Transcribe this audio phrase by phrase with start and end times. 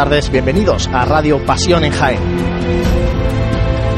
[0.00, 2.20] Tardes, bienvenidos a Radio Pasión en Jaén.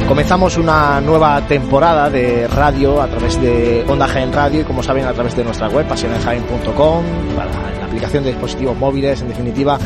[0.09, 5.05] Comenzamos una nueva temporada de radio a través de Onda Jaén Radio y como saben
[5.05, 7.05] a través de nuestra web pasionenjaén.com,
[7.37, 9.79] la aplicación de dispositivos móviles, en definitiva,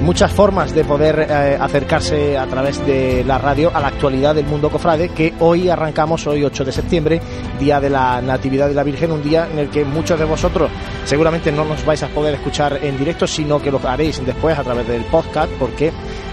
[0.00, 4.46] muchas formas de poder eh, acercarse a través de la radio a la actualidad del
[4.46, 7.20] mundo cofrade que hoy arrancamos, hoy 8 de septiembre,
[7.60, 10.70] día de la Natividad de la Virgen, un día en el que muchos de vosotros
[11.08, 14.62] seguramente no nos vais a poder escuchar en directo, sino que lo haréis después a
[14.62, 15.90] través del podcast porque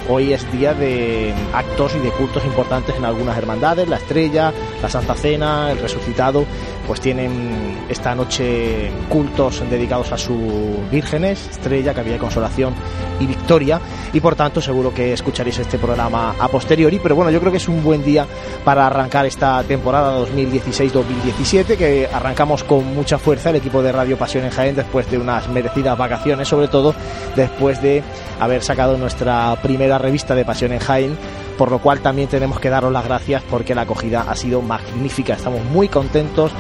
[0.08, 4.88] Hoy es día de actos y de cultos importantes en algunas hermandades, la Estrella, la
[4.88, 6.46] Santa Cena, el Resucitado,
[6.86, 12.74] pues tienen esta noche cultos dedicados a sus vírgenes, Estrella, Cabilla de Consolación
[13.20, 13.80] y Victoria,
[14.14, 17.58] y por tanto seguro que escucharéis este programa a posteriori, pero bueno, yo creo que
[17.58, 18.26] es un buen día
[18.64, 24.46] para arrancar esta temporada 2016-2017, que arrancamos con mucha fuerza el equipo de Radio Pasión
[24.46, 26.94] en Jaén después de unas merecidas vacaciones, sobre todo
[27.36, 28.04] después de
[28.40, 31.18] haber sacado nuestra primera revista de Pasión en Jaén,
[31.58, 35.34] por lo cual también tenemos que daros las gracias porque la acogida ha sido magnífica.
[35.34, 36.52] Estamos muy contentos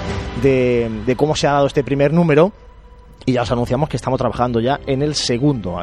[0.42, 2.52] de, de cómo se ha dado este primer número
[3.26, 5.78] y ya os anunciamos que estamos trabajando ya en el segundo.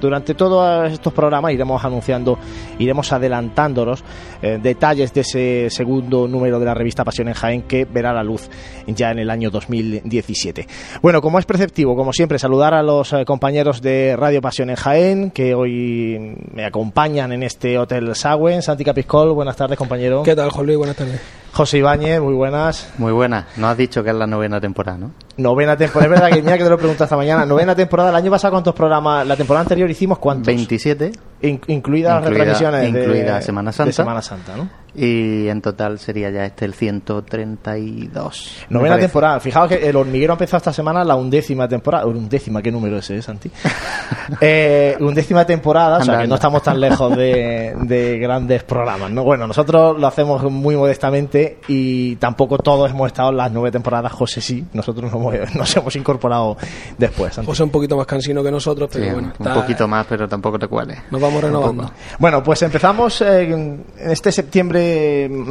[0.00, 2.38] Durante todos estos programas iremos anunciando,
[2.78, 4.02] iremos adelantándonos
[4.40, 8.22] eh, detalles de ese segundo número de la revista Pasión en Jaén que verá la
[8.22, 8.48] luz
[8.86, 10.66] ya en el año 2017.
[11.02, 14.76] Bueno, como es preceptivo, como siempre, saludar a los eh, compañeros de Radio Pasión en
[14.76, 18.62] Jaén que hoy me acompañan en este Hotel Sagüen.
[18.62, 20.22] Santi Capiscol, buenas tardes, compañero.
[20.22, 20.76] ¿Qué tal, Jorge?
[20.76, 21.20] Buenas tardes.
[21.52, 22.88] José Ibáñez, muy buenas.
[22.98, 23.44] Muy buenas.
[23.56, 25.10] No has dicho que es la novena temporada, ¿no?
[25.36, 26.14] Novena temporada.
[26.14, 27.44] Es verdad que mira que te lo preguntas esta mañana.
[27.46, 28.10] Novena temporada.
[28.10, 29.26] El año pasado, ¿cuántos programas?
[29.26, 30.46] La temporada anterior hicimos cuántos?
[30.46, 31.12] 27.
[31.40, 33.88] incluidas las retransmisiones incluida de Semana Santa.
[33.88, 34.68] De Semana Santa, ¿no?
[34.94, 38.66] Y en total sería ya este el 132.
[38.70, 39.38] Novena temporada.
[39.40, 42.06] Fijaos que el hormiguero ha empezado esta semana la undécima temporada.
[42.06, 43.50] Undécima, ¿qué número es ese, Santi?
[44.40, 49.22] eh, undécima temporada, o sea que no estamos tan lejos de, de grandes programas, ¿no?
[49.24, 54.12] Bueno, nosotros lo hacemos muy modestamente y tampoco todos hemos estado en las nueve temporadas.
[54.12, 56.56] José sí, nosotros nos hemos, nos hemos incorporado
[56.96, 57.34] después.
[57.34, 57.46] Santi.
[57.46, 59.32] José un poquito más cansino que nosotros, pero Sí, bueno.
[59.38, 60.98] un está- poquito más, pero tampoco te cuales.
[61.10, 61.90] Nos vamos renovando.
[62.18, 64.77] Bueno, pues empezamos eh, en este septiembre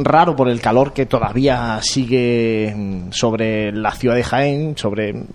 [0.02, 2.74] raro por el calor que todavía sigue
[3.10, 5.26] sobre la ciudad de Jaén, sobre mm,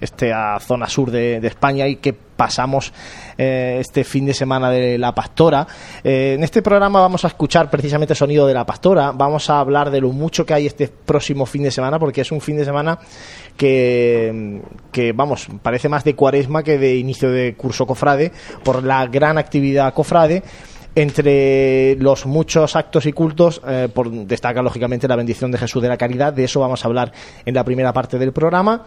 [0.00, 2.90] esta zona sur de, de España y que pasamos
[3.36, 5.66] eh, este fin de semana de la pastora.
[6.02, 9.90] Eh, en este programa vamos a escuchar precisamente sonido de la pastora, vamos a hablar
[9.90, 12.64] de lo mucho que hay este próximo fin de semana porque es un fin de
[12.64, 12.98] semana
[13.58, 18.32] que, que vamos, parece más de cuaresma que de inicio de curso cofrade
[18.64, 20.42] por la gran actividad cofrade
[20.94, 23.88] entre los muchos actos y cultos, eh,
[24.26, 26.32] destaca lógicamente la bendición de Jesús de la Caridad.
[26.32, 27.12] De eso vamos a hablar
[27.44, 28.84] en la primera parte del programa.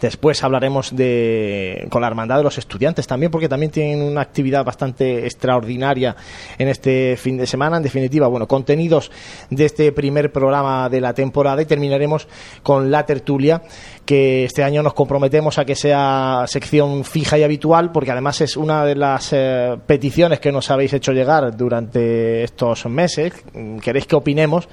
[0.00, 4.64] Después hablaremos de, con la Hermandad de los Estudiantes también, porque también tienen una actividad
[4.64, 6.16] bastante extraordinaria
[6.58, 7.76] en este fin de semana.
[7.76, 9.10] En definitiva, bueno, contenidos
[9.50, 12.26] de este primer programa de la temporada y terminaremos
[12.62, 13.62] con la tertulia,
[14.04, 18.56] que este año nos comprometemos a que sea sección fija y habitual, porque además es
[18.56, 23.32] una de las eh, peticiones que nos habéis hecho llegar durante estos meses.
[23.80, 24.68] Queréis que opinemos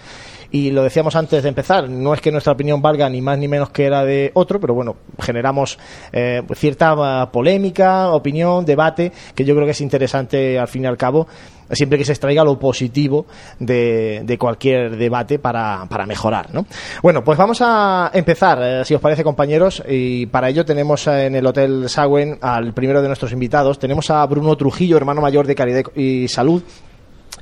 [0.52, 3.48] y lo decíamos antes de empezar, no es que nuestra opinión valga ni más ni
[3.48, 5.80] menos que la de otro, pero bueno, generamos
[6.12, 10.88] eh, cierta eh, polémica, opinión, debate, que yo creo que es interesante al fin y
[10.88, 11.28] al cabo,
[11.72, 13.26] siempre que se extraiga lo positivo
[13.60, 16.54] de, de cualquier debate para, para mejorar.
[16.54, 16.66] ¿no?
[17.02, 21.36] Bueno, pues vamos a empezar, eh, si os parece compañeros, y para ello tenemos en
[21.36, 25.56] el Hotel Sagüen al primero de nuestros invitados, tenemos a Bruno Trujillo, hermano mayor de
[25.56, 26.62] Caridad y Salud,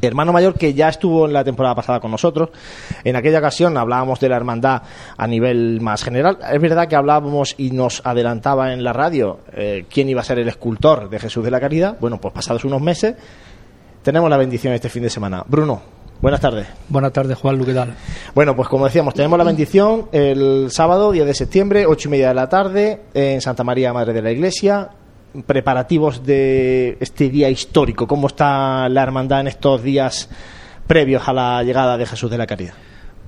[0.08, 2.50] hermano mayor que ya estuvo en la temporada pasada con nosotros.
[3.04, 4.84] En aquella ocasión hablábamos de la hermandad
[5.18, 6.38] a nivel más general.
[6.52, 10.40] Es verdad que hablábamos y nos adelantaba en la radio eh, quién iba a ser
[10.40, 11.98] el escultor de Jesús de la Caridad.
[12.00, 13.16] Bueno, pues pasados unos meses
[14.04, 15.44] tenemos la bendición este fin de semana.
[15.48, 15.82] Bruno,
[16.22, 16.68] buenas tardes.
[16.88, 17.96] Buenas tardes, Juan, ¿qué tal?
[18.34, 22.30] Bueno, pues como decíamos, tenemos la bendición el sábado, 10 de septiembre, ocho y media
[22.30, 24.90] de la tarde, en Santa María, Madre de la Iglesia.
[25.46, 28.08] Preparativos de este día histórico.
[28.08, 30.28] ¿Cómo está la hermandad en estos días
[30.88, 32.74] previos a la llegada de Jesús de la Caridad?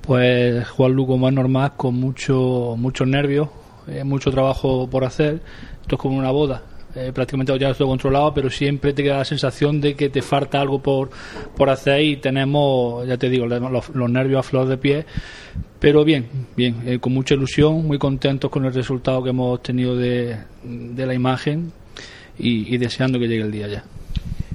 [0.00, 3.50] Pues Juan Lugo más normal, con mucho, muchos nervios,
[3.86, 5.42] eh, mucho trabajo por hacer.
[5.80, 6.62] Esto es como una boda.
[6.96, 10.60] Eh, prácticamente ya estoy controlado, pero siempre te queda la sensación de que te falta
[10.60, 11.10] algo por,
[11.56, 15.06] por hacer y tenemos, ya te digo, los, nervios a flor de pie.
[15.78, 16.26] Pero bien,
[16.56, 21.06] bien, eh, con mucha ilusión, muy contentos con el resultado que hemos tenido de, de
[21.06, 21.72] la imagen
[22.42, 23.84] y, y deseando que llegue el día ya.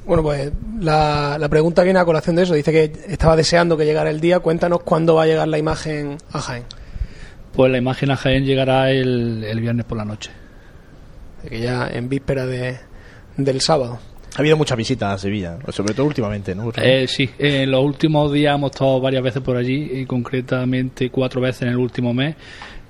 [0.05, 2.53] Bueno, pues la, la pregunta viene a colación de eso.
[2.53, 4.39] Dice que estaba deseando que llegara el día.
[4.39, 6.63] Cuéntanos cuándo va a llegar la imagen a Jaén.
[7.53, 10.31] Pues la imagen a Jaén llegará el, el viernes por la noche.
[11.49, 12.77] Que ya en víspera de,
[13.35, 13.99] del sábado.
[14.35, 16.71] Ha habido muchas visitas a Sevilla, sobre todo últimamente, ¿no?
[16.75, 21.41] Eh, sí, en los últimos días hemos estado varias veces por allí, y concretamente cuatro
[21.41, 22.35] veces en el último mes,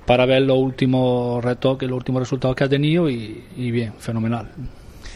[0.05, 4.50] para ver los últimos retoques, los últimos resultados que ha tenido y, y bien, fenomenal.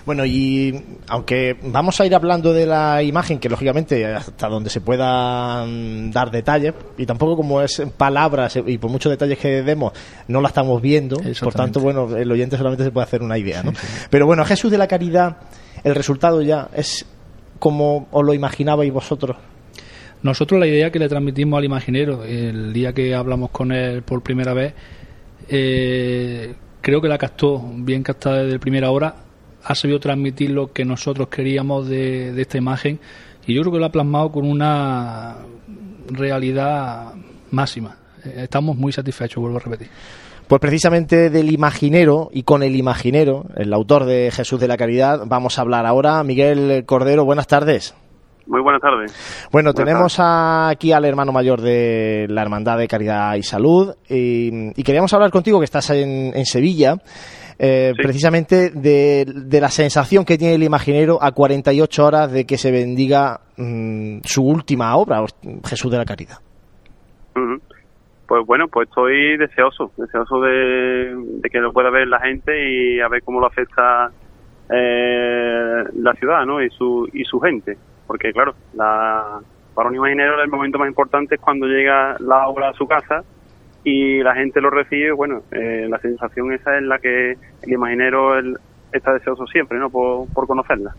[0.05, 4.81] Bueno, y aunque vamos a ir hablando de la imagen, que lógicamente hasta donde se
[4.81, 9.93] puedan dar detalles, y tampoco como es en palabras y por muchos detalles que demos,
[10.27, 13.63] no la estamos viendo, por tanto, bueno, el oyente solamente se puede hacer una idea,
[13.63, 13.73] ¿no?
[14.09, 15.37] Pero bueno, Jesús de la Caridad,
[15.83, 17.05] el resultado ya es
[17.59, 19.37] como os lo imaginabais vosotros.
[20.23, 24.21] Nosotros la idea que le transmitimos al imaginero el día que hablamos con él por
[24.21, 24.73] primera vez,
[25.47, 29.15] eh, creo que la captó bien captada desde primera hora
[29.63, 32.99] ha sabido transmitir lo que nosotros queríamos de, esta imagen
[33.45, 35.37] y yo creo que lo ha plasmado con una
[36.09, 37.13] realidad
[37.51, 37.97] máxima.
[38.23, 39.87] Eh, estamos muy satisfechos, vuelvo a repetir.
[40.47, 45.21] Pues precisamente del imaginero y con el imaginero, el autor de Jesús de la Caridad,
[45.25, 46.23] vamos a hablar ahora.
[46.23, 47.95] Miguel Cordero, buenas tardes.
[48.47, 49.47] Muy buenas tardes.
[49.51, 55.13] Bueno, tenemos aquí al hermano mayor de la Hermandad de Caridad y Salud y, queríamos
[55.13, 56.97] hablar contigo que estás en, en Sevilla
[57.63, 62.71] eh, precisamente de, la sensación que tiene el imaginero a 48 horas de que se
[62.71, 65.23] bendiga mm, su última obra,
[65.63, 66.37] Jesús de la Caridad.
[68.25, 71.13] Pues bueno, pues estoy deseoso, deseoso de,
[71.51, 74.09] que lo pueda ver la gente y a ver cómo lo afecta
[74.73, 76.63] eh, la ciudad ¿no?
[76.63, 77.77] y, su, y su gente.
[78.07, 79.39] Porque claro, la,
[79.75, 83.23] para un imaginero el momento más importante es cuando llega la obra a su casa
[83.83, 87.31] y la gente lo recibe, bueno, eh, la sensación esa es la que
[87.63, 88.37] el imaginero
[88.91, 89.89] está deseoso siempre, ¿no?
[89.89, 90.91] Por, conocerla.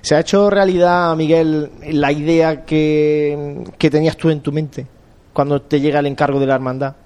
[0.00, 4.86] ¿Se ha hecho realidad, Miguel, la idea que, tenías tú en tu mente
[5.32, 6.96] cuando te llega el encargo de la hermandad?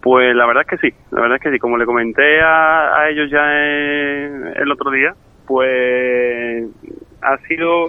[0.00, 1.58] Pues la verdad es que sí, la verdad es que sí.
[1.58, 3.42] Como le comenté a, ellos ya
[4.60, 5.14] el otro día,
[5.46, 6.68] pues
[7.22, 7.86] ha sido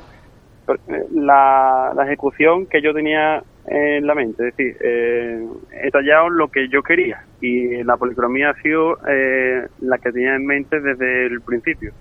[1.12, 5.41] la, la ejecución que yo tenía en la mente, es decir, eh,
[5.84, 10.36] he tallado lo que yo quería y la policromía ha sido eh, la que tenía
[10.36, 11.93] en mente desde el principio.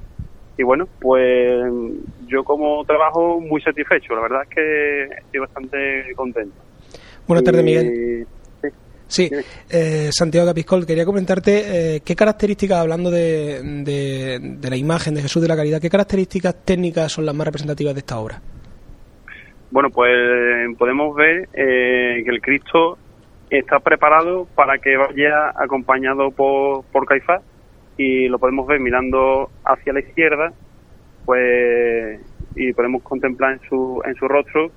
[0.59, 1.73] Y bueno, pues
[2.27, 6.55] yo como trabajo muy satisfecho, la verdad es que estoy bastante contento.
[7.27, 8.27] Buenas tardes, Miguel.
[9.07, 9.31] Sí,
[9.71, 15.49] eh, Santiago Capiscol, quería comentarte qué características, hablando de, de la imagen de Jesús de
[15.49, 18.41] la Caridad, qué características técnicas son las más representativas de esta obra.
[19.73, 20.15] Bueno, pues
[20.77, 22.99] podemos ver eh, que el Cristo
[23.49, 27.41] está preparado para que vaya acompañado por, por Caifás
[27.97, 30.53] y lo podemos ver mirando hacia la izquierda,
[31.25, 32.21] pues
[32.55, 34.71] y podemos contemplar en su en su rostro,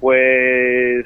[0.00, 1.04] pues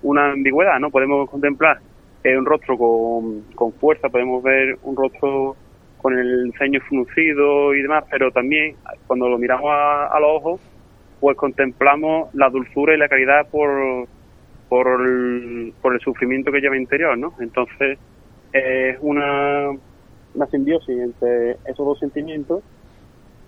[0.00, 0.88] una ambigüedad, ¿no?
[0.88, 1.80] Podemos contemplar
[2.24, 5.56] un rostro con, con fuerza, podemos ver un rostro
[5.98, 8.76] con el ceño fruncido y demás, pero también
[9.06, 10.60] cuando lo miramos a, a los ojos
[11.20, 14.06] pues contemplamos la dulzura y la caridad por,
[14.68, 17.34] por, el, por el sufrimiento que lleva interior, ¿no?
[17.40, 17.98] Entonces,
[18.52, 19.70] es una,
[20.34, 22.62] una simbiosis entre esos dos sentimientos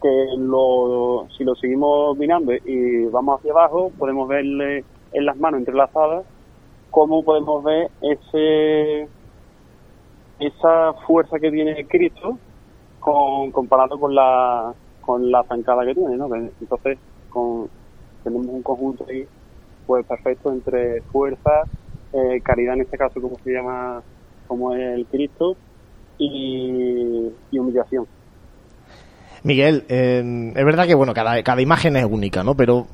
[0.00, 5.60] que lo, si lo seguimos mirando y vamos hacia abajo, podemos verle en las manos
[5.60, 6.24] entrelazadas
[6.90, 9.08] cómo podemos ver ese
[10.38, 12.38] esa fuerza que tiene Cristo
[12.98, 16.34] con, comparado con la con la zancada que tiene, ¿no?
[16.34, 16.98] Entonces,
[17.30, 17.68] con,
[18.22, 19.26] tenemos un conjunto ahí
[19.86, 21.62] pues perfecto entre fuerza,
[22.12, 24.02] eh, caridad en este caso como se llama,
[24.46, 25.56] como el Cristo,
[26.18, 28.06] y, humillación.
[29.42, 32.54] Miguel, eh, es verdad que bueno, cada, cada imagen es única, ¿no?
[32.54, 32.86] Pero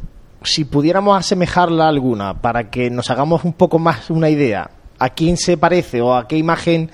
[0.42, 5.36] si pudiéramos asemejarla alguna para que nos hagamos un poco más una idea, ¿a quién
[5.36, 6.90] se parece o a qué imagen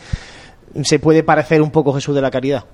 [0.82, 2.64] se puede parecer un poco Jesús de la Caridad?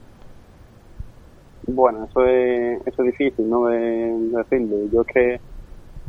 [1.71, 3.67] Bueno, eso es, eso es difícil, ¿no?
[3.67, 3.79] De,
[4.39, 4.77] decirlo.
[4.91, 5.41] Yo es que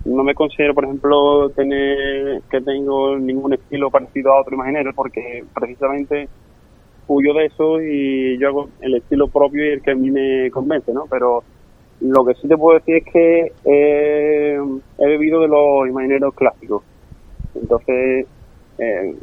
[0.06, 5.44] no me considero, por ejemplo, tener que tengo ningún estilo parecido a otro imaginero, porque
[5.54, 6.30] precisamente
[7.08, 10.50] huyo de eso y yo hago el estilo propio y el que a mí me
[10.50, 11.06] convence, ¿no?
[11.10, 11.44] Pero
[12.00, 16.84] lo que sí te puedo decir es que he bebido de los imagineros clásicos.
[17.54, 18.28] Entonces,
[18.78, 19.14] eh,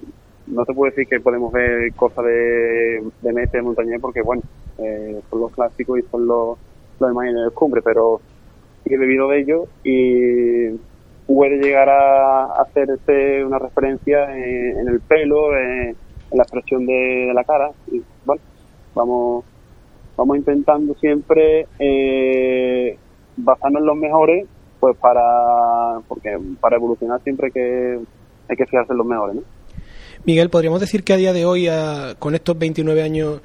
[0.49, 4.43] no te puedo decir que podemos ver cosas de, de Mete, de Montañés, porque bueno,
[4.79, 6.59] eh, son los clásicos y son los,
[6.99, 8.21] los de cumbre, pero
[8.85, 10.71] he bebido de ellos y
[11.27, 15.97] puede llegar a hacerse una referencia en, el pelo, en,
[16.33, 17.71] la expresión de, la cara.
[17.91, 18.43] Y bueno,
[18.95, 19.45] vamos,
[20.17, 22.97] vamos intentando siempre eh,
[23.37, 24.47] basarnos en los mejores,
[24.79, 28.01] pues para, porque para evolucionar siempre hay que,
[28.49, 29.43] hay que fijarse en los mejores, ¿no?
[30.27, 31.69] Miguel, ¿podríamos decir que a día de hoy,
[32.19, 33.41] con estos 29 años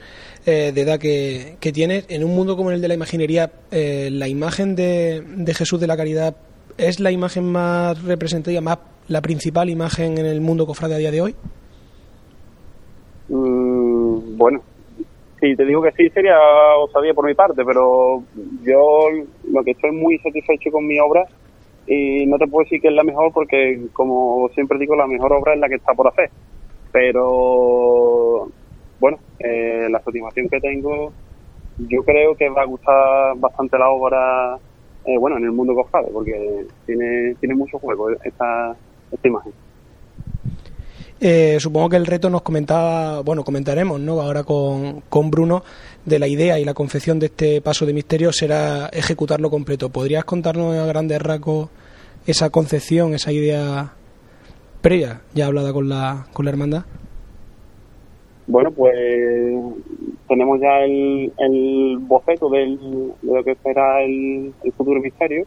[0.47, 4.27] eh, de edad que, tienes, en un mundo como el de la imaginería, eh, la
[4.27, 6.35] imagen de, Jesús de la Caridad
[6.79, 11.11] es la imagen más representativa, más la principal imagen en el mundo cofrade a día
[11.11, 11.35] de hoy?
[13.29, 14.63] Mm, bueno,
[15.39, 16.35] si te digo que sí, sería
[16.79, 18.23] osadía por mi parte, pero
[18.63, 19.07] yo
[19.51, 21.27] lo que estoy muy satisfecho con mi obra
[21.85, 25.31] y no te puedo decir que es la mejor porque, como siempre digo, la mejor
[25.33, 26.31] obra es la que está por hacer.
[26.91, 28.49] Pero,
[28.99, 31.11] bueno, eh, la satisfacción que tengo,
[31.77, 34.57] yo creo que va a gustar bastante la obra,
[35.05, 38.75] eh, bueno, en el mundo cofrade, porque tiene, tiene mucho juego esta,
[39.11, 39.53] esta imagen.
[41.23, 44.21] Eh, supongo que el reto nos comentaba, bueno, comentaremos, ¿no?
[44.21, 45.63] Ahora con, con Bruno,
[46.03, 49.89] de la idea y la confección de este paso de misterio será ejecutarlo completo.
[49.89, 51.69] ¿Podrías contarnos a grandes rasgos
[52.25, 53.93] esa concepción, esa idea
[54.81, 56.83] previa, ya hablada con la, con la hermandad?
[58.47, 58.93] Bueno, pues
[60.27, 62.77] tenemos ya el, el boceto de
[63.21, 65.45] lo que será el, el futuro misterio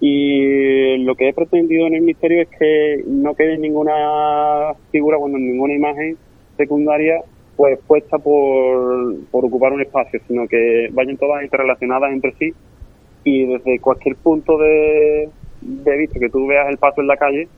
[0.00, 5.38] y lo que he pretendido en el misterio es que no quede ninguna figura, bueno,
[5.38, 6.16] ninguna imagen
[6.56, 7.20] secundaria
[7.56, 12.52] pues puesta por, por ocupar un espacio, sino que vayan todas interrelacionadas entre sí
[13.24, 15.28] y desde cualquier punto de,
[15.60, 17.48] de vista que tú veas el paso en la calle,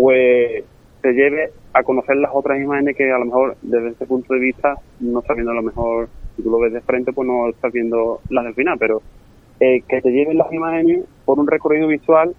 [0.00, 0.64] pues
[1.02, 4.40] te lleve a conocer las otras imágenes que a lo mejor desde ese punto de
[4.40, 7.48] vista no estás viendo a lo mejor, si tú lo ves de frente, pues no
[7.48, 9.02] estás viendo las del final, pero
[9.60, 12.34] eh, que te lleven las imágenes por un recorrido visual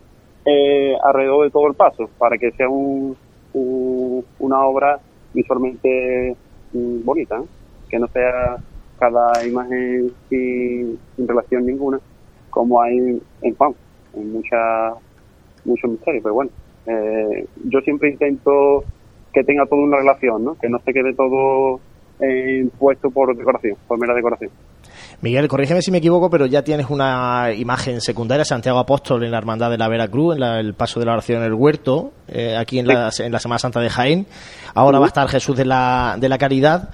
[0.45, 3.15] eh, alrededor de todo el paso, para que sea un,
[3.53, 4.99] una obra
[5.33, 6.35] visualmente
[6.73, 7.41] mm, bonita,
[7.89, 8.57] que no sea
[8.97, 11.99] cada imagen sin, relación ninguna,
[12.49, 13.75] como hay en Juan,
[14.13, 14.93] en mucha,
[15.63, 16.51] muchos misterios, pero bueno,
[16.87, 18.83] eh, yo siempre intento
[19.33, 20.55] que tenga toda una relación, ¿no?
[20.55, 21.79] que no se quede todo
[22.19, 24.51] eh, puesto por decoración, por mera decoración.
[25.21, 29.37] Miguel, corrígeme si me equivoco, pero ya tienes una imagen secundaria, Santiago Apóstol en la
[29.37, 32.79] Hermandad de la Veracruz, en el paso de la oración en el huerto, eh, aquí
[32.79, 34.25] en, la, Semana Santa de Jaén.
[34.73, 36.89] Ahora va a estar Jesús de la, de la Caridad.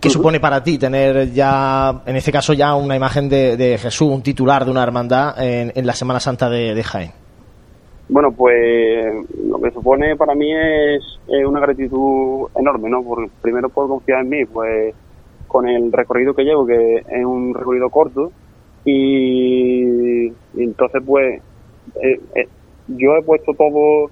[0.00, 4.22] ¿Qué supone para ti tener ya, en este caso ya una imagen de, Jesús, un
[4.22, 7.12] titular de una hermandad en, la Semana Santa de, Jaén?
[8.08, 13.02] Bueno, pues lo que supone para mí es, una gratitud enorme, ¿no?
[13.02, 14.94] Por, primero por confiar en mí, pues
[15.48, 18.30] con el recorrido que llevo, que es un recorrido corto,
[18.84, 21.42] y, entonces pues
[22.00, 22.48] eh, eh,
[22.88, 24.10] yo he puesto todo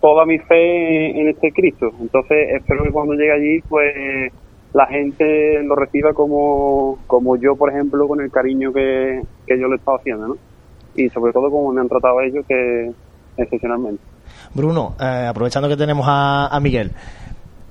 [0.00, 4.30] toda mi fe en, este Cristo, entonces espero que cuando llegue allí pues
[4.74, 9.74] la gente lo reciba como, como yo, por ejemplo, con el cariño que, yo le
[9.74, 10.36] he estado haciendo, ¿no?
[10.94, 12.92] Y sobre todo como me han tratado ellos, que
[13.36, 14.02] excepcionalmente.
[14.54, 16.92] Bruno, eh, aprovechando que tenemos a, a Miguel,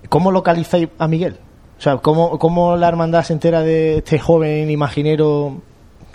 [0.10, 1.38] ¿cómo localizáis a Miguel?
[1.77, 5.62] O sea, ¿cómo, ¿cómo, la hermandad se entera de este joven imaginero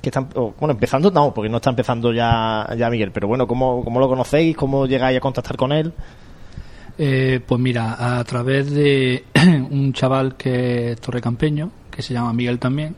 [0.01, 3.85] que está, bueno, empezando, no, porque no está empezando ya, ya Miguel, pero bueno, ¿cómo,
[3.85, 4.57] ¿cómo lo conocéis?
[4.57, 5.93] ¿Cómo llegáis a contactar con él?
[6.97, 9.25] Eh, pues mira, a través de
[9.71, 12.95] un chaval que es torrecampeño, que se llama Miguel también,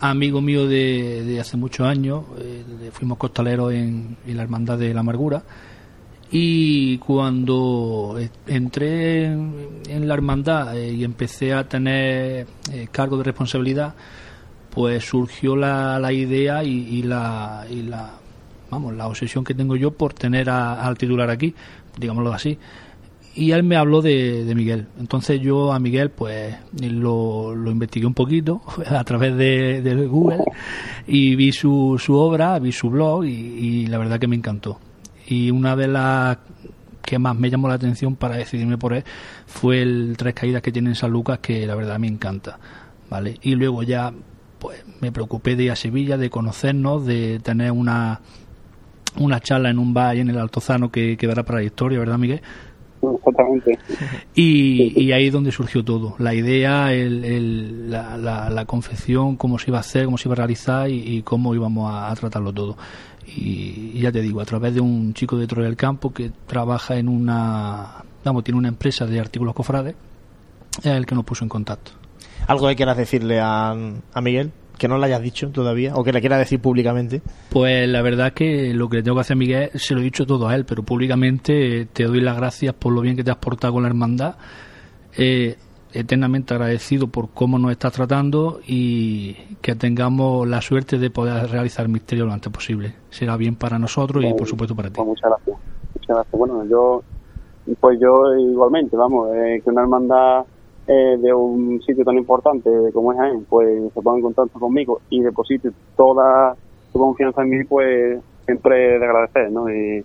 [0.00, 5.42] amigo mío de, hace muchos años, eh, fuimos costaleros en, la Hermandad de la Amargura,
[6.30, 13.94] y cuando entré en la hermandad eh, y empecé a tener eh, cargo de responsabilidad,
[14.70, 18.10] pues surgió la, la idea y, la, y la
[18.70, 21.54] vamos la obsesión que tengo yo por tener al titular aquí,
[21.98, 22.58] digámoslo así.
[23.36, 24.86] Y él me habló de, Miguel.
[24.98, 30.42] Entonces yo a Miguel pues lo, lo investigué un poquito a través de, Google
[31.06, 34.80] y vi su, su obra, vi su blog y la verdad que me encantó
[35.26, 36.38] y una de las
[37.02, 39.04] que más me llamó la atención para decidirme por él
[39.46, 42.58] fue el Tres Caídas que tiene en San Lucas, que la verdad me encanta.
[43.08, 43.36] ¿vale?
[43.42, 44.12] Y luego ya
[44.58, 48.20] pues me preocupé de ir a Sevilla, de conocernos, de tener una,
[49.18, 52.42] una charla en un bar en el Altozano que quedará para la historia, ¿verdad, Miguel?
[53.14, 53.78] Exactamente.
[54.34, 56.14] Y, y, ahí es donde surgió todo.
[56.18, 58.16] La idea, el, la,
[58.50, 61.92] la, confección, cómo se iba a hacer, cómo se iba a realizar y, cómo íbamos
[61.92, 62.76] a, tratarlo todo.
[63.26, 66.96] Y, ya te digo, a través de un chico de Torre del Campo que trabaja
[66.96, 69.94] en una, vamos, tiene una empresa de artículos cofrades,
[70.78, 71.92] es el que nos puso en contacto.
[72.46, 74.52] ¿Algo que quieras decirle a, a Miguel?
[74.78, 77.22] Que no le hayas dicho todavía o que le quiera decir públicamente?
[77.50, 80.04] Pues la verdad que lo que le tengo que hacer a Miguel se lo he
[80.04, 83.30] dicho todo a él, pero públicamente te doy las gracias por lo bien que te
[83.30, 84.36] has portado con la hermandad.
[85.16, 85.56] Eh,
[85.92, 91.86] eternamente agradecido por cómo nos estás tratando y que tengamos la suerte de poder realizar
[91.86, 92.94] el misterio lo antes posible.
[93.08, 94.96] Será bien para nosotros y por supuesto para ti.
[94.96, 95.58] Pues muchas gracias.
[95.94, 96.32] Muchas gracias.
[96.32, 97.02] Bueno, yo
[97.80, 100.44] pues yo igualmente, vamos, eh, que una hermandad
[100.88, 105.00] eh, de un sitio tan importante como es Jaén, pues se ponga en contacto conmigo
[105.10, 106.54] y deposite toda
[106.92, 109.68] su confianza en mí, pues siempre de agradecer, ¿no?
[109.68, 110.04] Y,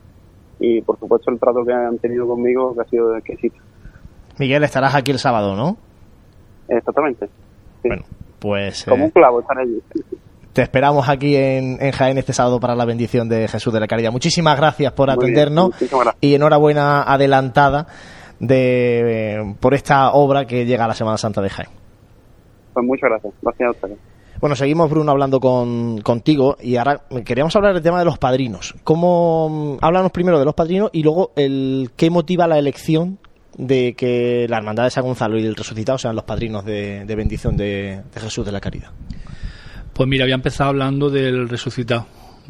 [0.59, 3.57] y por supuesto el trato que han tenido conmigo que ha sido exquisito.
[4.39, 5.77] Miguel, estarás aquí el sábado, ¿no?
[6.67, 7.29] Exactamente.
[7.83, 8.03] Bueno,
[8.39, 8.85] pues...
[8.85, 9.79] Como eh, un clavo estar allí.
[10.53, 13.87] Te esperamos aquí en, en, Jaén este sábado para la bendición de Jesús de la
[13.87, 14.11] Caridad.
[14.11, 15.71] Muchísimas gracias por atendernos
[16.19, 17.87] y enhorabuena adelantada
[18.41, 21.69] de, eh, por esta obra que llega a la Semana Santa de Jaén.
[22.73, 23.33] Pues muchas gracias.
[23.41, 23.97] Gracias a ustedes.
[24.39, 28.73] Bueno, seguimos, Bruno, hablando con, contigo y ahora queríamos hablar del tema de los padrinos.
[28.83, 33.19] ¿Cómo, háblanos primero de los padrinos y luego el qué motiva la elección
[33.55, 37.15] de que la Hermandad de San Gonzalo y el Resucitado sean los padrinos de, de
[37.15, 38.89] bendición de, de Jesús de la Caridad?
[39.93, 42.07] Pues mira, había empezado hablando del resucitado,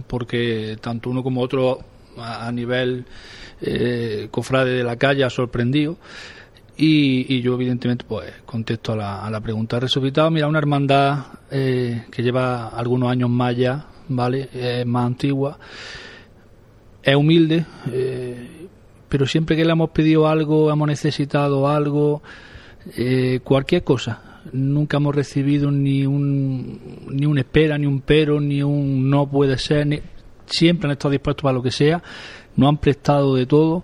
[0.07, 1.79] porque tanto uno como otro
[2.17, 3.05] a, a nivel
[3.61, 5.97] eh, cofrade de la calle ha sorprendido.
[6.77, 9.79] Y, yo, evidentemente, pues contesto a la, a la pregunta.
[9.79, 14.49] Resucitado, mira, una hermandad eh, que lleva algunos años más ya, ¿vale?
[14.51, 15.59] Es más antigua,
[17.03, 18.67] es humilde, eh,
[19.09, 22.21] pero siempre que le hemos pedido algo, hemos necesitado algo,
[22.95, 28.63] eh, cualquier cosa, nunca hemos recibido ni un ni un espera, ni un pero, ni
[28.63, 30.01] un no puede ser,
[30.45, 32.01] siempre han estado dispuestos para lo que sea,
[32.55, 33.83] no han prestado de todo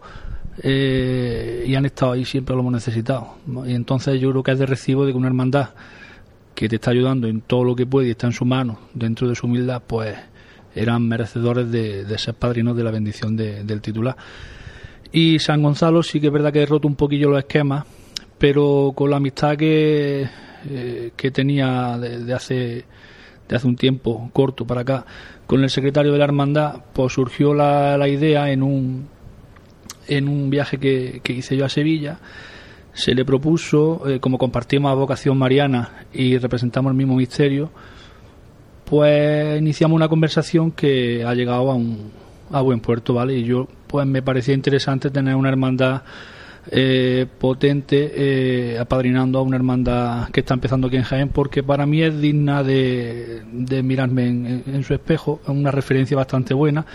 [0.64, 3.36] eh, y han estado ahí siempre lo hemos necesitado.
[3.66, 5.70] Y entonces yo creo que es de recibo de que una hermandad
[6.56, 9.28] que te está ayudando en todo lo que puede y está en su mano, dentro
[9.28, 10.18] de su humildad, pues
[10.74, 14.16] eran merecedores de, ser padrinos de la bendición de, del titular.
[15.12, 17.86] Y San Gonzalo sí que es verdad que he roto un poquillo los esquemas,
[18.38, 20.28] pero con la amistad que,
[20.70, 22.86] eh, que tenía de, hace
[23.48, 25.06] de hace un tiempo corto para acá
[25.48, 29.08] con el secretario de la hermandad pues surgió la, la idea en un
[30.08, 32.20] en un viaje que, que, hice yo a Sevilla.
[32.94, 37.72] Se le propuso eh, como compartimos vocación mariana y representamos el mismo misterio
[38.90, 42.12] pues iniciamos una conversación que ha llegado a un
[42.50, 46.04] a buen puerto vale y yo pues me parecía interesante tener una hermandad
[46.72, 51.86] eh, potente eh, apadrinando a una hermandad que está empezando aquí en Jaén porque para
[51.86, 56.86] mí es digna de, de mirarme en, en, su espejo, es una referencia bastante buena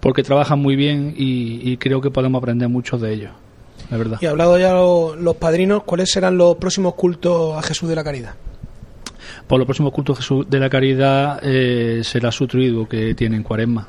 [0.00, 3.32] porque trabajan muy bien y, y creo que podemos aprender mucho de ellos,
[3.90, 4.18] la verdad.
[4.20, 8.04] Y hablado ya los, los padrinos, ¿cuáles serán los próximos cultos a Jesús de la
[8.04, 8.34] Caridad?
[9.46, 13.36] Por los próximos cultos a Jesús de la Caridad eh, será su triduo que tiene
[13.36, 13.88] en Cuaresma.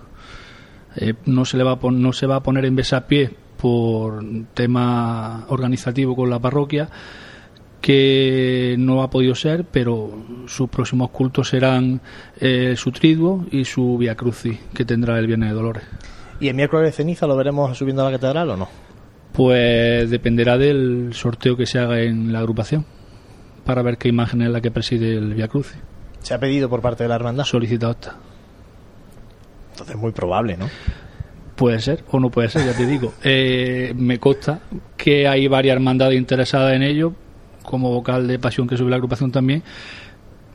[0.96, 5.46] Eh, no se le va a no se va a poner en besapié por tema
[5.50, 6.90] organizativo con la parroquia
[7.80, 10.12] que no ha podido ser, pero
[10.48, 12.00] sus próximos cultos serán
[12.40, 15.84] eh, su triduo y su Via Crucis, que tendrá el Viernes de Dolores.
[16.40, 18.68] ¿Y el miércoles de ceniza lo veremos subiendo a la catedral o no?
[19.34, 22.86] Pues dependerá del sorteo que se haga en la agrupación,
[23.66, 25.78] para ver qué imagen es la que preside el Via Crucis.
[26.22, 27.46] ¿Se ha pedido por parte de la hermandad?
[27.46, 28.16] Solicitado está.
[29.72, 30.68] Entonces es muy probable, ¿no?
[31.62, 33.14] Puede ser o no puede ser, ya te digo.
[33.24, 34.62] Eh, me consta
[34.98, 37.14] que hay varias hermandades interesadas en ello,
[37.62, 39.62] como vocal de pasión que sube la agrupación también.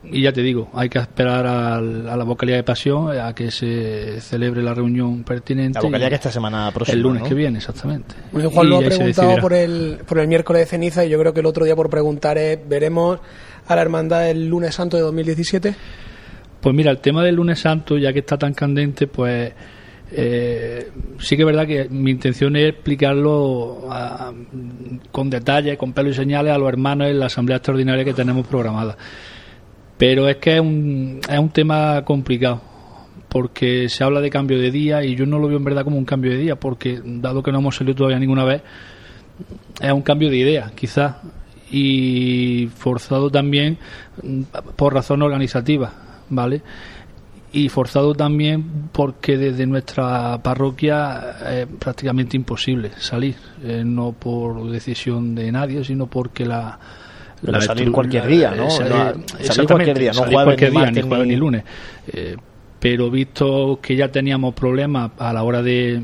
[0.02, 3.52] Y ya te digo, hay que esperar al, a la vocalía de pasión a que
[3.52, 5.78] se celebre la reunión pertinente.
[5.78, 6.96] La vocalía que esta semana próxima.
[6.96, 7.28] El lunes ¿no?
[7.28, 8.16] que viene, exactamente.
[8.32, 11.32] Bueno, Juan lo ha preguntado por el, por el miércoles de ceniza y yo creo
[11.32, 13.20] que el otro día por preguntar es, ¿veremos
[13.68, 15.74] a la hermandad el lunes santo de 2017?
[16.60, 19.52] Pues mira, el tema del lunes santo, ya que está tan candente, pues
[20.12, 24.32] eh, sí que es verdad que mi intención es explicarlo a,
[25.10, 28.46] con detalle, con pelo y señales a los hermanos en la asamblea extraordinaria que tenemos
[28.46, 28.96] programada.
[29.98, 32.60] Pero es que es un, es un tema complicado,
[33.28, 35.96] porque se habla de cambio de día y yo no lo veo en verdad como
[35.96, 38.62] un cambio de día, porque dado que no hemos salido todavía ninguna vez,
[39.80, 41.16] es un cambio de idea, quizás,
[41.70, 43.78] y forzado también
[44.76, 45.92] por razones organizativas,
[46.28, 46.62] ¿vale?
[47.56, 55.34] Y forzado también porque desde nuestra parroquia es prácticamente imposible salir, eh, no por decisión
[55.34, 56.78] de nadie, sino porque la...
[57.60, 58.68] Salir cualquier día, ¿no?
[58.68, 61.64] Salir, cualquier día, no salir cualquier ni, día, ni jueves ni lunes.
[62.12, 62.36] Eh,
[62.78, 66.02] pero visto que ya teníamos problemas a la hora de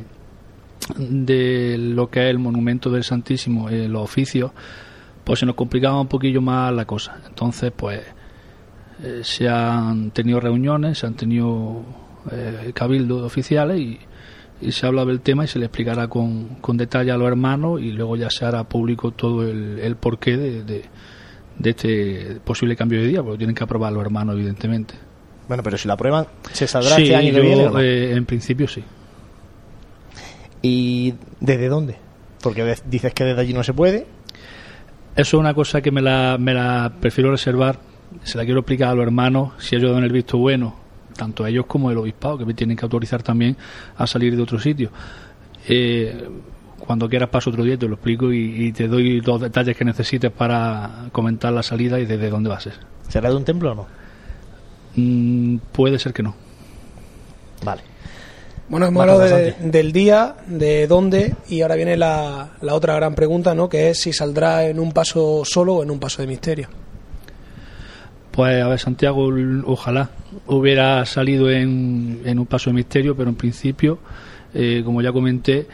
[0.98, 4.52] de lo que es el monumento del Santísimo, eh, los oficios,
[5.22, 7.18] pues se nos complicaba un poquillo más la cosa.
[7.28, 8.00] Entonces, pues
[9.02, 11.82] eh, se han tenido reuniones, se han tenido
[12.30, 13.98] eh, cabildos oficiales y,
[14.60, 17.26] y, se ha hablado del tema y se le explicará con, con, detalle a los
[17.26, 20.84] hermanos y luego ya se hará público todo el, el porqué de, de,
[21.58, 24.94] de, este posible cambio de día, porque tienen que aprobar los hermanos, evidentemente.
[25.48, 27.70] Bueno, pero si la aprueban, ¿se saldrá sí, este año que viene?
[27.80, 28.84] eh, en principio sí.
[30.62, 31.96] ¿Y desde dónde
[32.40, 34.06] Porque dices que desde allí no se puede.
[35.16, 37.80] Eso es una cosa que me la, me la prefiero reservar.
[38.22, 40.75] Se la quiero explicar a los hermanos si ellos dan el visto bueno,
[41.16, 43.57] tanto ellos como el obispado, que me tienen que autorizar también
[43.96, 44.90] a salir de otro sitio.
[45.68, 46.29] Eh,
[46.79, 50.33] cuando quieras paso otro día te lo explico y, te doy los detalles que necesites
[50.33, 52.75] para comentar la salida y desde dónde va a ser.
[53.09, 53.87] ¿Será de un templo o no?
[54.96, 56.35] Mm, puede ser que no.
[57.64, 57.83] Vale.
[58.68, 63.55] Bueno, hemos hablado del día, de dónde, y ahora viene la, la, otra gran pregunta,
[63.55, 63.68] ¿no?
[63.68, 66.68] Que es si saldrá en un paso solo o en un paso de misterio.
[68.33, 69.31] Pues a ver, Santiago,
[69.66, 70.09] ojalá
[70.47, 73.99] hubiera salido en, en un paso de misterio, pero en principio,
[74.55, 75.66] eh, como ya comenté,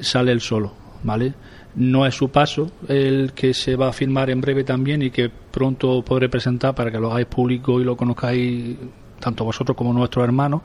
[0.00, 1.34] sale el solo, ¿vale?
[1.74, 5.28] No es su paso el que se va a firmar en breve también y que
[5.28, 8.76] pronto podré presentar para que lo hagáis público y lo conozcáis
[9.20, 10.62] tanto vosotros como nuestros hermanos.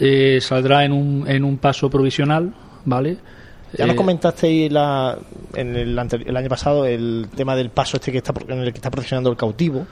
[0.00, 2.54] Eh, saldrá en un, en un paso provisional,
[2.86, 3.18] ¿vale?
[3.76, 5.18] Ya nos eh, comentasteis la,
[5.54, 8.78] en el, el, año pasado el tema del paso este que está en el que
[8.78, 9.86] está procesionando el cautivo.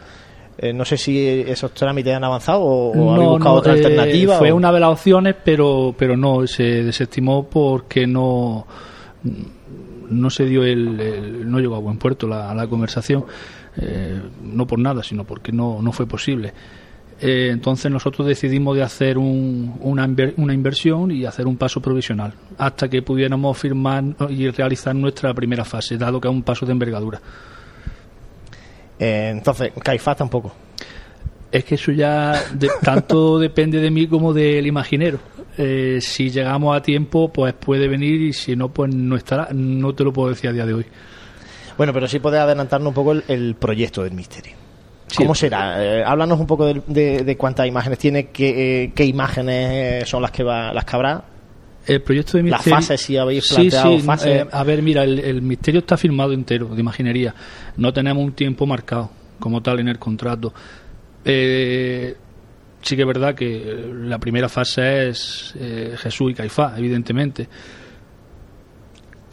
[0.56, 4.38] Eh, no sé si esos trámites han avanzado o, no, habéis buscado otra alternativa.
[4.38, 8.66] Fue una de las opciones, pero, pero no, se desestimó porque no
[10.10, 13.24] no se dio el, no llegó a buen puerto la, la conversación
[14.42, 16.52] no por nada sino porque no, no fue posible
[17.20, 22.88] eh, entonces nosotros decidimos de hacer una, una, inversión y hacer un paso provisional hasta
[22.88, 27.20] que pudiéramos firmar y realizar nuestra primera fase, dado que es un paso de envergadura.
[28.98, 30.52] Eh, entonces, Caifás tampoco.
[31.50, 32.42] Es que eso ya
[32.82, 35.18] tanto depende de mí como del imaginero.
[35.56, 39.48] Eh, si llegamos a tiempo, pues puede venir y si no, pues no estará.
[39.52, 40.86] No te lo puedo decir a día de hoy.
[41.76, 44.64] Bueno, pero sí puede adelantarnos un poco el proyecto del misterio.
[45.16, 45.82] ¿Cómo será?
[45.82, 50.72] Eh, háblanos un poco de, cuántas imágenes tiene, qué, eh, imágenes son las que va,
[50.72, 51.24] las que habrá.
[51.86, 52.76] El proyecto de misterio.
[52.76, 54.42] Las fases, si habéis planteado fases.
[54.42, 57.34] Eh, a ver, mira, el, misterio está firmado entero de imaginería.
[57.76, 60.52] No tenemos un tiempo marcado como tal en el contrato.
[61.24, 65.54] sí que es verdad que la primera fase es
[65.98, 67.48] Jesús y Caifás, evidentemente.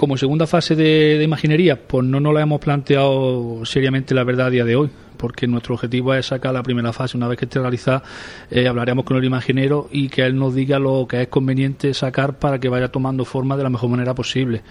[0.01, 4.47] Como segunda fase de, de, imaginería, pues no nos la hemos planteado seriamente la verdad
[4.47, 7.15] a día de hoy porque nuestro objetivo es sacar la primera fase.
[7.15, 8.01] Una vez que esté realizada,
[8.49, 12.39] eh, hablaremos con el imaginero y que él nos diga lo que es conveniente sacar
[12.39, 14.63] para que vaya tomando forma de la mejor manera posible.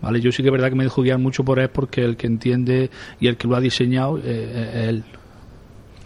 [0.00, 0.22] ¿Vale?
[0.22, 2.26] Yo sí que es verdad que me dejo guiar mucho por él porque el que
[2.26, 2.88] entiende
[3.20, 5.04] y el que lo ha diseñado eh, es él.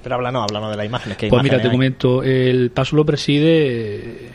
[0.02, 1.18] Pero háblanos, háblanos de las imágenes.
[1.30, 4.30] pues mira, te comento, el paso lo preside eh,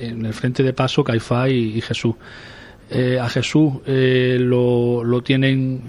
[0.00, 2.16] en el frente de paso Caifás y, Jesús.
[3.20, 5.82] A Jesús lo, lo, tienen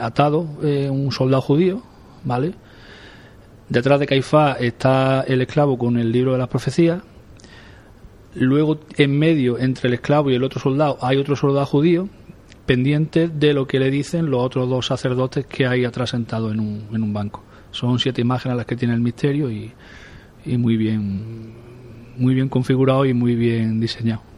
[0.00, 1.82] atado un soldado judío
[2.24, 2.52] ¿vale?
[3.68, 7.02] Detrás de Caifás está el esclavo con el libro de las profecías.
[8.34, 12.08] Luego, en medio, entre el esclavo y el otro soldado, hay otro soldado judío
[12.66, 16.60] pendiente de lo que le dicen los otros dos sacerdotes que hay atrás sentados en
[16.60, 17.42] un, en un banco.
[17.72, 19.72] Son siete imágenes las que tiene el misterio y,
[20.44, 21.54] y muy bien
[22.16, 24.29] muy bien configurado y muy bien diseñado.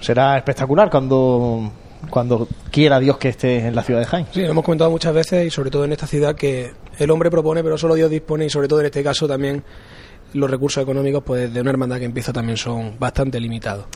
[0.00, 1.70] Será espectacular cuando
[2.10, 4.26] cuando quiera Dios que esté en la ciudad de Jaén.
[4.30, 7.30] Sí, lo hemos comentado muchas veces y sobre todo en esta ciudad que el hombre
[7.30, 9.62] propone, pero solo Dios dispone y sobre todo en este caso también
[10.32, 13.86] los recursos económicos pues de una hermandad que empieza también son bastante limitados.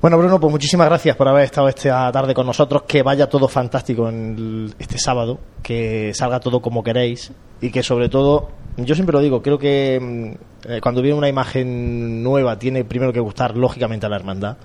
[0.00, 2.82] Bueno, Bruno, pues muchísimas gracias por haber estado esta tarde con nosotros.
[2.86, 8.08] Que vaya todo fantástico en este sábado, que salga todo como queréis y que sobre
[8.08, 12.84] todo, yo siempre lo digo, creo que mm, eh, cuando viene una imagen nueva tiene
[12.84, 14.56] primero que gustar lógicamente a la hermandad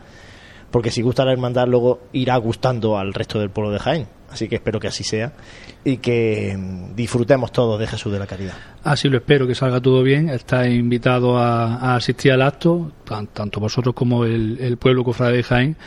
[0.75, 4.07] porque si gusta la hermandad luego irá gustando al resto del pueblo de Jaén.
[4.29, 5.31] Así que espero que así sea
[5.85, 8.55] y que mm, disfrutemos todos de Jesús de la Caridad.
[8.83, 10.27] Así lo espero, que salga todo bien.
[10.27, 15.77] Está invitado a, asistir al acto, tanto vosotros como el, el pueblo cofrade de Jaén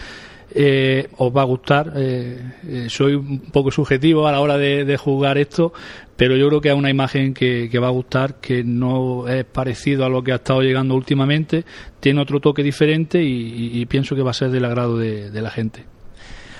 [0.50, 1.92] eh, os va a gustar.
[1.96, 5.72] Eh, eh, soy un poco subjetivo a la hora de, jugar esto,
[6.16, 10.04] pero yo creo que es una imagen que, va a gustar, que no es parecido
[10.04, 11.64] a lo que ha estado llegando últimamente,
[12.00, 15.50] tiene otro toque diferente y, pienso que va a ser del agrado de, de la
[15.50, 15.84] gente.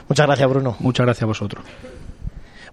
[0.09, 0.77] Muchas gracias, Bruno.
[0.81, 1.65] Muchas gracias a vosotros.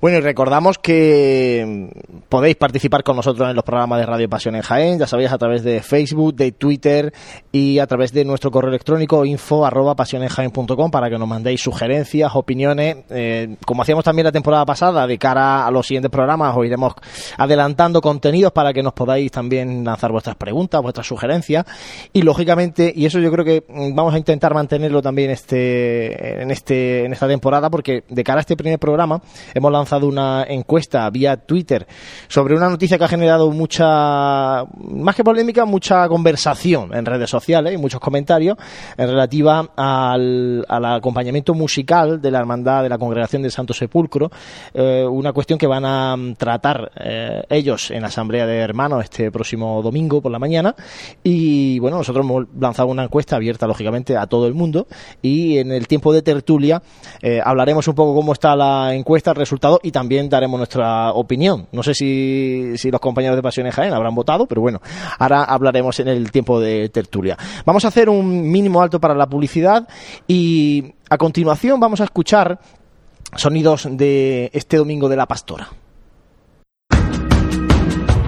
[0.01, 1.89] Bueno, y recordamos que
[2.27, 5.37] podéis participar con nosotros en los programas de Radio Pasión en Jaén, ya sabéis, a
[5.37, 7.13] través de Facebook, de Twitter
[7.51, 12.97] y a través de nuestro correo electrónico info arroba para que nos mandéis sugerencias, opiniones,
[13.09, 16.93] eh, como hacíamos también la temporada pasada, de cara a los siguientes programas, os iremos
[17.37, 21.65] adelantando contenidos para que nos podáis también lanzar vuestras preguntas, vuestras sugerencias.
[22.11, 27.05] Y lógicamente, y eso yo creo que vamos a intentar mantenerlo también este, en, este,
[27.05, 29.21] en esta temporada porque de cara a este primer programa
[29.53, 31.85] hemos lanzado lanzado una encuesta vía Twitter
[32.27, 37.75] sobre una noticia que ha generado mucha, más que polémica, mucha conversación en redes sociales
[37.75, 38.57] y muchos comentarios
[38.97, 44.31] en relativa al, acompañamiento musical de la Hermandad de la Congregación del Santo Sepulcro,
[44.73, 49.31] eh, una cuestión que van a tratar eh, ellos en la Asamblea de Hermanos este
[49.31, 50.75] próximo domingo por la mañana.
[51.23, 54.87] Y bueno, nosotros hemos lanzado una encuesta abierta lógicamente a todo el mundo.
[55.21, 56.81] Y en el tiempo de tertulia
[57.21, 61.67] eh, hablaremos un poco cómo está la encuesta, el resultado y también daremos nuestra opinión.
[61.71, 64.81] No sé si, si los compañeros de Pasiones Jaén habrán votado, pero bueno,
[65.19, 67.37] ahora hablaremos en el tiempo de tertulia.
[67.65, 69.87] Vamos a hacer un mínimo alto para la publicidad
[70.27, 72.59] y a continuación vamos a escuchar
[73.35, 75.69] sonidos de este domingo de la pastora.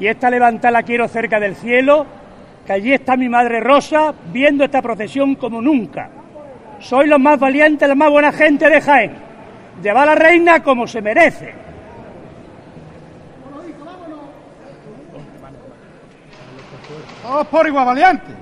[0.00, 2.04] Y esta levanta la quiero cerca del cielo,
[2.66, 6.10] que allí está mi madre Rosa viendo esta procesión como nunca.
[6.80, 9.12] Soy los más valientes, la más buena gente de Jaén.
[9.84, 11.54] Lleva a la reina como se merece.
[17.22, 18.34] Todos por igual valientes.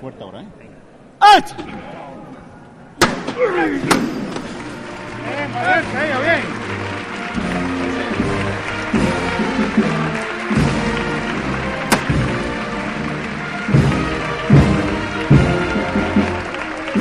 [0.00, 0.46] Fuerte ahora, ¿eh?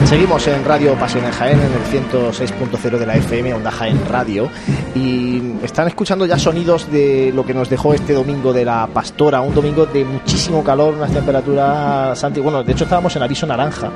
[0.05, 4.49] Seguimos en Radio Pasión en Jaén, en el 106.0 de la FM, Onda Jaén Radio.
[4.93, 9.39] Y están escuchando ya sonidos de lo que nos dejó este domingo de la Pastora,
[9.39, 12.21] un domingo de muchísimo calor, unas temperaturas.
[12.43, 13.89] Bueno, de hecho estábamos en aviso naranja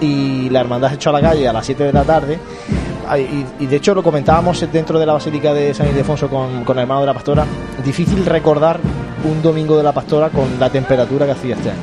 [0.00, 2.38] y la hermandad se echó a la calle a las 7 de la tarde.
[3.60, 6.82] Y, de hecho lo comentábamos dentro de la Basílica de San Ildefonso con, con el
[6.82, 7.46] hermano de la pastora.
[7.84, 8.80] Difícil recordar
[9.24, 11.80] un domingo de la pastora con la temperatura que hacía este año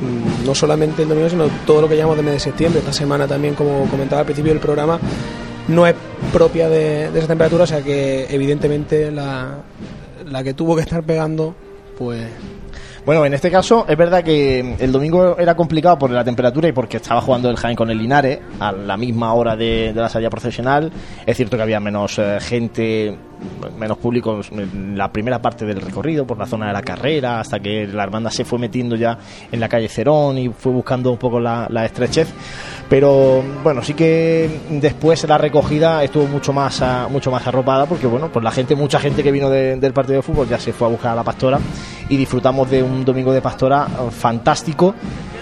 [0.00, 2.80] mm, no solamente el domingo, sino todo lo que llamamos de mes de septiembre.
[2.80, 4.98] Esta semana también, como comentaba al principio del programa,
[5.68, 5.94] no es
[6.32, 9.58] propia de, de esa temperatura, o sea que evidentemente la,
[10.26, 11.54] la que tuvo que estar pegando,
[11.96, 12.26] pues
[13.04, 16.72] bueno, en este caso es verdad que el domingo era complicado por la temperatura y
[16.72, 20.30] porque estaba jugando el Jaén con el Linares a la misma hora de, la salida
[20.30, 20.92] procesional.
[21.26, 23.16] Es cierto que había menos eh, gente,
[23.78, 27.60] menos público en la primera parte del recorrido, por la zona de la carrera, hasta
[27.60, 29.18] que la hermandad se fue metiendo ya
[29.50, 32.28] en la calle Cerón y fue buscando un poco la, estrechez.
[32.88, 38.30] Pero bueno, sí que después la recogida estuvo mucho más mucho más arropada porque bueno,
[38.32, 40.90] pues la gente, mucha gente que vino del partido de fútbol ya se fue a
[40.90, 41.58] buscar a la pastora
[42.08, 44.94] y disfrutamos de un domingo de pastora eh, fantástico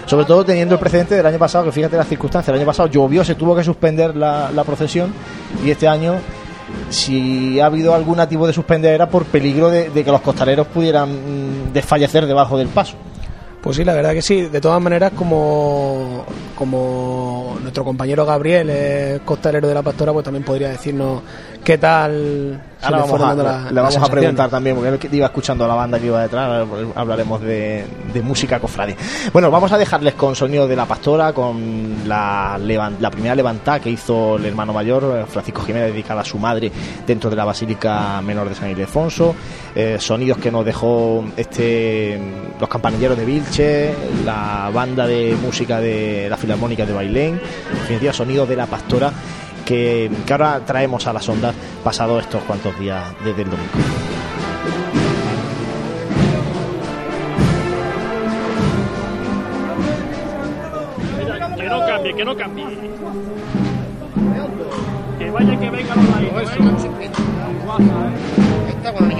[0.09, 2.89] sobre todo teniendo el precedente del año pasado, que fíjate las circunstancias, el año pasado
[2.89, 5.13] llovió, se tuvo que suspender la, procesión
[5.63, 6.15] y este año,
[6.89, 11.09] si ha habido algún tipo de suspender era por peligro de, que los costaleros pudieran
[11.09, 12.95] mm, desfallecer debajo del paso.
[13.61, 14.43] Pues sí, la verdad que sí.
[14.43, 20.43] De todas maneras, como, como nuestro compañero Gabriel es costalero de la pastora, pues también
[20.43, 21.21] podría decirnos
[21.63, 22.61] ¿Qué tal?
[22.81, 26.05] Ahora vamos a, le vamos a preguntar también, porque iba escuchando a la banda que
[26.05, 27.85] iba detrás, hablaremos de,
[28.23, 28.95] música cofrade.
[29.33, 33.89] Bueno, vamos a dejarles con sonido de la pastora, con la, la primera levantada que
[33.89, 36.71] hizo el hermano mayor, Francisco Jiménez, dedicada a su madre
[37.05, 39.35] dentro de la Basílica Menor de San Ildefonso,
[39.75, 42.19] eh, sonidos que nos dejó este
[42.59, 43.93] los campanilleros de Vilche,
[44.23, 47.41] la banda de música de la Filarmónica de Bailén,
[47.71, 49.11] en definitiva, sonidos de la pastora
[49.69, 51.53] que, ahora traemos a las ondas
[51.83, 53.69] pasados estos cuantos días desde el domingo.
[61.55, 62.65] Que no cambie, que no cambie.
[65.19, 66.85] Que vaya, que venga los laditos.
[66.99, 67.11] ¿eh?
[68.69, 69.15] Esta cuando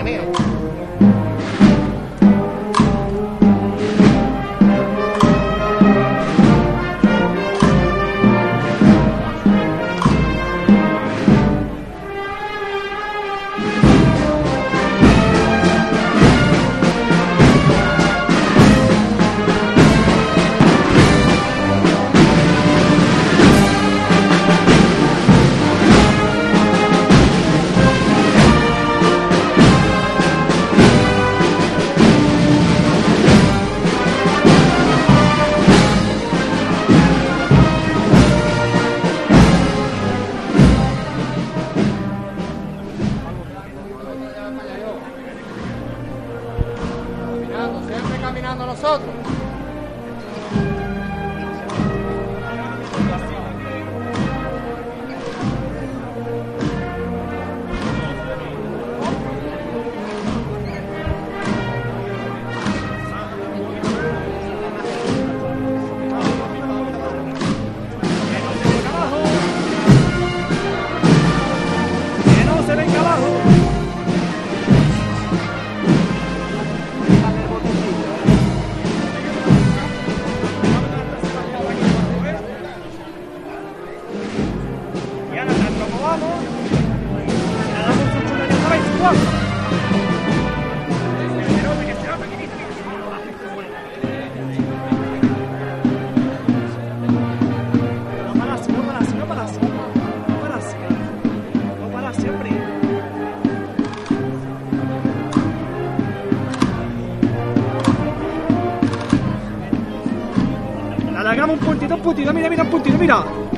[112.03, 112.33] niño mío.
[112.33, 113.48] mira, mira, puntito, mira.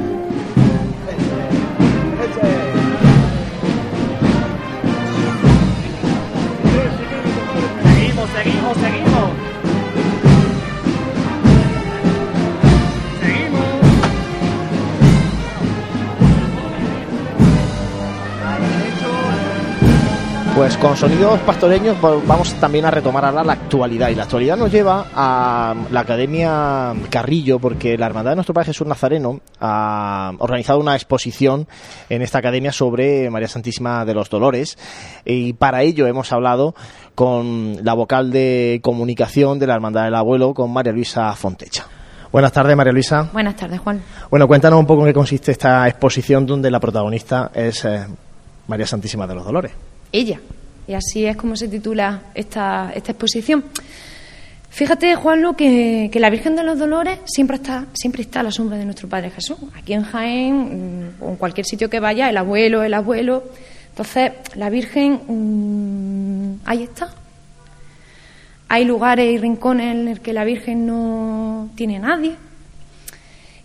[20.81, 25.05] Con sonidos pastoreños vamos también a retomar ahora la actualidad y la actualidad nos lleva
[25.13, 30.95] a la Academia Carrillo porque la Hermandad de Nuestro Padre Jesús Nazareno ha organizado una
[30.95, 31.67] exposición
[32.09, 34.79] en esta academia sobre María Santísima de los Dolores
[35.23, 36.73] y para ello hemos hablado
[37.13, 41.85] con la vocal de comunicación de la Hermandad del Abuelo, con María Luisa Fontecha.
[42.31, 43.29] Buenas tardes, María Luisa.
[43.31, 44.01] Buenas tardes, Juan.
[44.31, 48.07] Bueno, cuéntanos un poco en qué consiste esta exposición donde la protagonista es eh,
[48.67, 49.71] María Santísima de los Dolores
[50.11, 50.39] ella.
[50.91, 53.63] Y así es como se titula esta, exposición.
[54.69, 58.51] Fíjate, Juanlo, que, que la Virgen de los Dolores siempre está, siempre está a la
[58.51, 59.57] sombra de nuestro Padre Jesús.
[59.73, 63.41] Aquí en Jaén, mm, o en cualquier sitio que vaya, el abuelo, el abuelo.
[63.87, 67.13] Entonces, la Virgen, mm, ahí está.
[68.67, 72.35] Hay lugares y rincones en los que la Virgen no tiene nadie.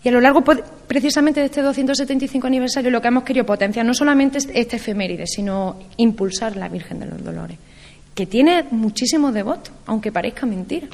[0.01, 3.85] Y a lo largo pues, precisamente de este 275 aniversario lo que hemos querido potenciar
[3.85, 7.57] no solamente este efeméride, sino impulsar la Virgen de los Dolores,
[8.15, 10.87] que tiene muchísimos devotos, aunque parezca mentira.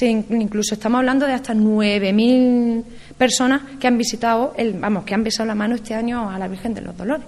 [0.00, 2.84] incluso estamos hablando de hasta 9.000
[3.18, 6.48] personas que han visitado, el, vamos, que han besado la mano este año a la
[6.48, 7.26] Virgen de los Dolores.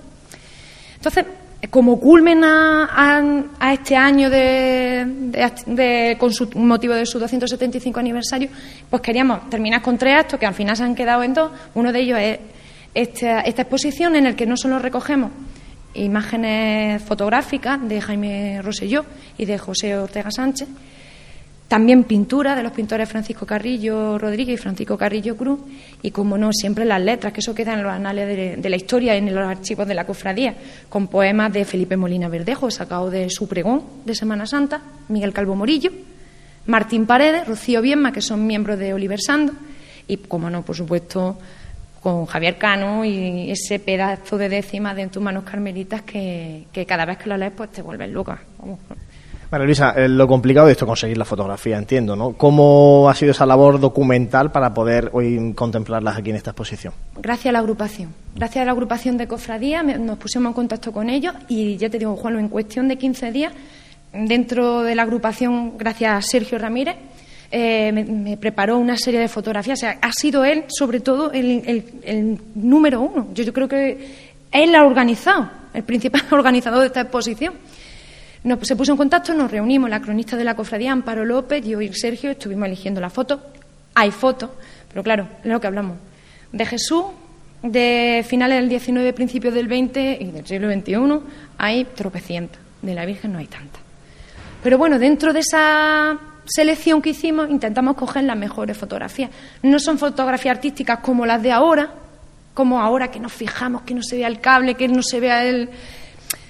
[0.96, 1.26] Entonces,
[1.70, 3.42] como culmen a,
[3.72, 8.48] este año de, con su motivo de su 275 aniversario,
[8.88, 11.50] pues queríamos terminar con tres actos que al final se han quedado en dos.
[11.74, 12.38] Uno de ellos es
[12.94, 15.30] esta, esta exposición en el que no solo recogemos
[15.94, 19.04] imágenes fotográficas de Jaime Rosselló
[19.38, 20.68] y de José Ortega Sánchez,
[21.68, 25.60] también pintura de los pintores Francisco Carrillo Rodríguez y Francisco Carrillo Cruz,
[26.00, 29.16] y como no, siempre las letras, que eso queda en los anales de, la historia,
[29.16, 30.54] en los archivos de la cofradía,
[30.88, 35.56] con poemas de Felipe Molina Verdejo, sacado de su pregón de Semana Santa, Miguel Calvo
[35.56, 35.90] Morillo,
[36.66, 39.52] Martín Paredes, Rocío Bienma, que son miembros de Oliver Sando,
[40.06, 41.36] y como no, por supuesto,
[42.00, 47.04] con Javier Cano y ese pedazo de décima de tus manos carmelitas que, que cada
[47.04, 48.40] vez que lo lees pues te vuelves loca.
[48.58, 48.78] Vamos.
[49.48, 52.32] Bueno, Luisa, eh, lo complicado de esto es conseguir la fotografía, entiendo, ¿no?
[52.32, 56.92] ¿Cómo ha sido esa labor documental para poder hoy contemplarlas aquí en esta exposición?
[57.16, 58.12] Gracias a la agrupación.
[58.34, 61.98] Gracias a la agrupación de cofradía nos pusimos en contacto con ellos y ya te
[61.98, 63.52] digo, Juan, en cuestión de 15 días,
[64.12, 66.96] dentro de la agrupación, gracias a Sergio Ramírez,
[67.52, 69.78] eh, me, me preparó una serie de fotografías.
[69.78, 73.28] O sea, ha sido él, sobre todo, el, el- el número uno.
[73.32, 74.08] Yo, yo creo que
[74.50, 77.54] él la ha organizado, el principal organizador de esta exposición.
[78.46, 81.80] Nos, se puso en contacto, nos reunimos, la cronista de la cofradía, Amparo López, yo
[81.80, 83.42] y Sergio, estuvimos eligiendo la foto.
[83.92, 84.50] Hay fotos,
[84.88, 85.96] pero claro, es lo que hablamos.
[86.52, 87.06] De Jesús,
[87.64, 91.20] de finales del 19, principios del 20 y del siglo XXI,
[91.58, 92.60] hay tropecientas.
[92.82, 93.80] De la Virgen no hay tantas.
[94.62, 99.30] Pero bueno, dentro de esa selección que hicimos, intentamos coger las mejores fotografías.
[99.64, 101.90] No son fotografías artísticas como las de ahora,
[102.54, 105.44] como ahora que nos fijamos que no se vea el cable, que no se vea
[105.44, 105.68] el.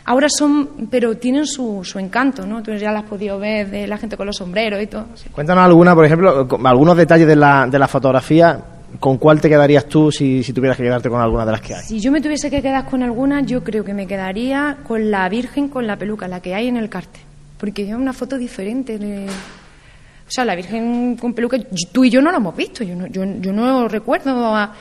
[0.09, 2.63] Ahora son, pero tienen su, su encanto, ¿no?
[2.63, 5.07] Tú ya las has podido ver de la gente con los sombreros y todo.
[5.33, 8.61] Cuéntanos alguna, por ejemplo, algunos detalles de la, de la fotografía.
[9.01, 11.75] ¿Con cuál te quedarías tú si, si tuvieras que quedarte con alguna de las que
[11.75, 11.83] hay?
[11.83, 15.29] Si yo me tuviese que quedar con alguna, yo creo que me quedaría con la
[15.29, 17.21] Virgen con la peluca, la que hay en el cartel.
[17.59, 18.97] Porque es una foto diferente.
[18.99, 21.59] de- O sea, la Virgen con peluca,
[21.93, 24.55] tú y yo no la hemos visto, yo no, yo, yo no recuerdo.
[24.55, 24.73] a-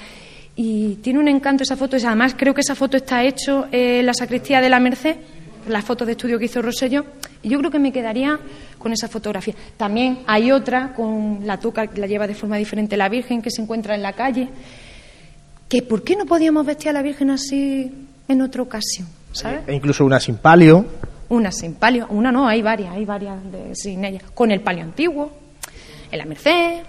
[0.56, 1.98] Y tiene un encanto esa foto.
[1.98, 5.18] y Además, creo que esa foto está hecho en la sacristía de la Merced,
[5.68, 7.06] la foto de estudio que hizo Rosselló.
[7.44, 8.40] Y yo creo que me quedaría
[8.78, 9.54] con esa fotografía.
[9.78, 13.52] También hay otra con la tuca que la lleva de forma diferente la Virgen, que
[13.52, 14.48] se encuentra en la calle
[15.68, 17.92] que por qué no podíamos vestir a la Virgen así
[18.28, 19.62] en otra ocasión, ¿sabes?
[19.68, 20.86] E incluso una sin palio.
[21.30, 24.22] Una sin palio, una no, hay varias, hay varias de- sin ella.
[24.36, 25.32] Con el palio antiguo,
[26.12, 26.82] en la Merced,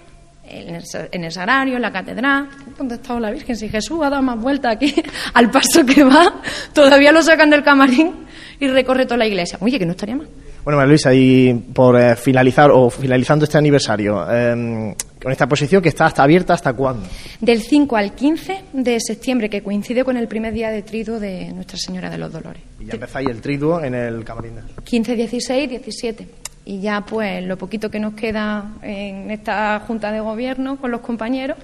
[0.49, 0.75] en
[1.23, 2.49] el, Sagrario, en la Catedral.
[2.77, 3.55] ¿Dónde ha estado la Virgen?
[3.55, 4.93] Si Jesús ha dado más vueltas aquí,
[5.33, 6.41] al paso que va,
[6.73, 8.13] todavía lo sacan del camarín
[8.59, 9.57] y recorre toda la iglesia.
[9.61, 10.27] Oye, que no estaría mal.
[10.63, 15.81] Bueno, María Luisa, y por eh, finalizar o finalizando este aniversario, eh, con esta exposición
[15.81, 17.07] que está hasta abierta, ¿hasta cuándo?
[17.39, 21.53] Del 5 al 15 de septiembre, que coincide con el primer día de trido de
[21.53, 22.61] Nuestra Señora de los Dolores.
[22.81, 24.55] Y ya empezáis el triduo en el camarín.
[24.55, 26.27] de- 15, 16, 17.
[26.69, 30.99] Y ya pues lo poquito que nos queda en esta Junta de Gobierno con los
[30.99, 31.57] compañeros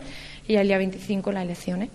[0.47, 1.89] y el día 25 las elecciones.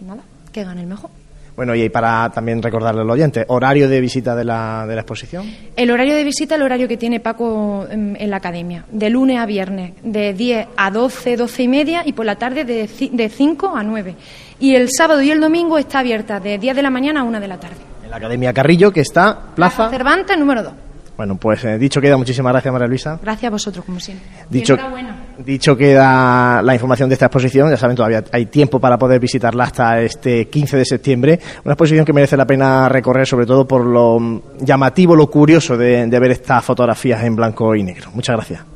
[0.00, 1.10] Y nada, que gane el mejor.
[1.54, 5.02] Bueno, y para también recordarle a los oyentes, horario de visita de la, de la
[5.02, 5.44] exposición.
[5.76, 9.38] El horario de visita, el horario que tiene Paco en, en la academia, de lunes
[9.38, 13.28] a viernes, de 10 a 12, 12 y media y por la tarde de, de
[13.28, 14.14] 5 a 9.
[14.60, 17.38] Y el sábado y el domingo está abierta de 10 de la mañana a 1
[17.38, 17.76] de la tarde.
[18.02, 19.90] En la Academia Carrillo, que está Plaza.
[19.90, 20.72] Cervantes, número 2.
[21.16, 23.18] Bueno, pues eh, dicho queda, muchísimas gracias, María Luisa.
[23.22, 24.26] Gracias a vosotros, como siempre.
[24.50, 24.76] Dicho,
[25.38, 29.64] dicho queda la información de esta exposición, ya saben, todavía hay tiempo para poder visitarla
[29.64, 31.40] hasta este 15 de septiembre.
[31.64, 35.76] Una exposición que merece la pena recorrer, sobre todo por lo mm, llamativo, lo curioso
[35.76, 38.10] de, de ver estas fotografías en blanco y negro.
[38.12, 38.75] Muchas gracias.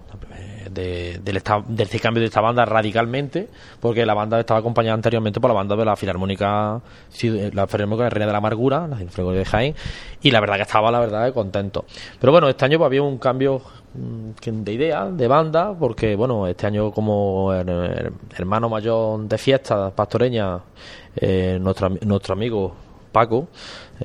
[0.70, 3.48] de, del, este cambio de esta banda radicalmente,
[3.80, 6.82] porque la banda estaba acompañada anteriormente por la banda de la Filarmónica,
[7.54, 9.76] la Filarmónica de Reina de la Amargura, la Filarmónica de Jaén,
[10.22, 11.86] y la verdad que estaba, la verdad, contento.
[12.20, 13.62] Pero bueno, este año pues, había un cambio
[13.94, 20.60] mm, de idea, de banda, porque bueno, este año como hermano mayor de fiesta pastoreña,
[21.16, 23.48] eh, nuestro, nuestro amigo Paco,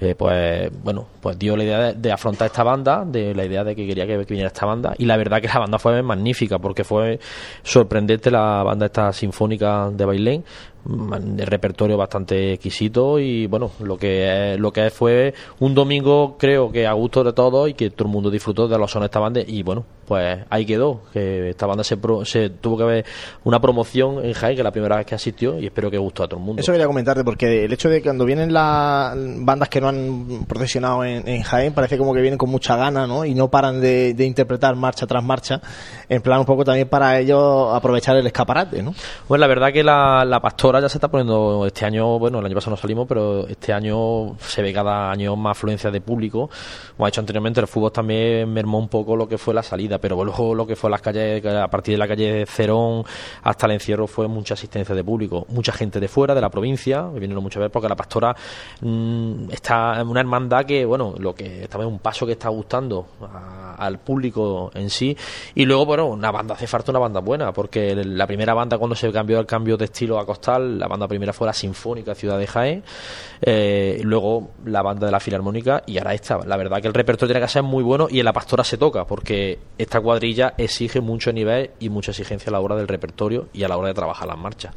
[0.00, 3.74] eh, pues bueno, pues dio la idea de, afrontar esta banda, de la idea de
[3.74, 6.84] que quería que, viniera esta banda, y la verdad que la banda fue magnífica, porque
[6.84, 7.18] fue
[7.62, 10.44] sorprendente la banda esta sinfónica de Bailén,
[10.88, 16.86] de repertorio bastante exquisito y bueno lo que lo que fue un domingo creo que
[16.86, 19.20] a gusto de todos y que todo el mundo disfrutó de los sones de esta
[19.20, 23.04] banda y bueno pues ahí quedó que esta banda se, se tuvo que ver
[23.42, 26.22] una promoción en Jaén que es la primera vez que asistió y espero que gustó
[26.22, 29.14] a todo el mundo eso quería comentarte porque el hecho de que cuando vienen las
[29.16, 33.24] bandas que no han procesionado en, Jaén parece como que vienen con mucha gana ¿no?
[33.24, 35.60] y no paran de, interpretar marcha tras marcha
[36.08, 38.94] en plan un poco también para ellos aprovechar el escaparate ¿no?
[39.26, 42.46] pues la verdad que la, la pastora ya se está poniendo este año, bueno, el
[42.46, 46.50] año pasado no salimos, pero este año se ve cada año más afluencia de público.
[46.96, 49.98] Como ha dicho anteriormente, el fútbol también mermó un poco lo que fue la salida,
[49.98, 53.04] pero luego lo que fue las calles, a partir de la calle Cerón
[53.42, 57.06] hasta el encierro fue mucha asistencia de público, mucha gente de fuera, de la provincia,
[57.08, 58.34] vinieron mucho a ver, porque la pastora
[58.80, 63.06] mm, está en una hermandad que, bueno, lo que también un paso que está gustando
[63.78, 65.16] al público en sí.
[65.54, 68.94] Y luego, bueno, una banda hace falta una banda buena, porque la primera banda cuando
[68.94, 72.38] se cambió el cambio de estilo a costal la banda primera fue la Sinfónica Ciudad
[72.38, 72.82] de Jaén,
[73.40, 76.38] eh, luego la banda de la Filarmónica y ahora esta.
[76.46, 78.76] La verdad que el repertorio tiene que ser muy bueno y en la Pastora se
[78.76, 83.48] toca, porque esta cuadrilla exige mucho nivel y mucha exigencia a la hora del repertorio
[83.52, 84.74] y a la hora de trabajar las marchas.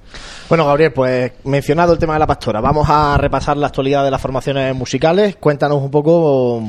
[0.48, 4.12] Bueno, Gabriel, pues mencionado el tema de la Pastora, vamos a repasar la actualidad de
[4.12, 5.36] las formaciones musicales.
[5.38, 6.64] Cuéntanos un poco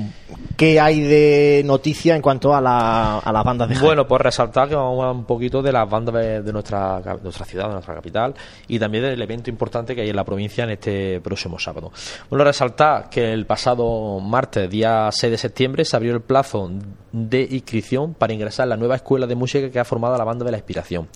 [0.57, 3.87] qué hay de noticia en cuanto a, la, a las bandas de Jaén.
[3.87, 7.47] Bueno, pues resaltar que vamos a hablar un poquito de las bandas de, nuestra, nuestra
[7.47, 8.35] ciudad, de nuestra capital
[8.69, 11.93] y también el evento importante que hay en la provincia en este próximo sábado.
[12.29, 16.71] Bueno, resaltar que el pasado martes, día 6 de septiembre, se abrió el plazo
[17.13, 20.45] de inscripción para ingresar en la nueva escuela de música que ha formado la banda
[20.45, 21.09] de la inspiración.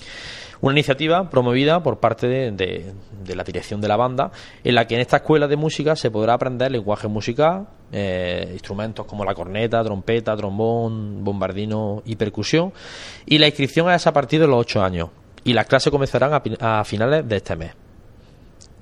[0.65, 2.95] Una iniciativa promovida por parte de,
[3.35, 4.31] la dirección de la banda,
[4.65, 9.05] en la que en esta escuela de música se podrá aprender lenguaje musical, eh, instrumentos
[9.05, 12.73] como la corneta, trompeta, trombón, bombardino y percusión,
[13.27, 15.11] y la inscripción es a partir de los 8 años
[15.45, 17.84] y las clases comenzarán a, finales de este mes.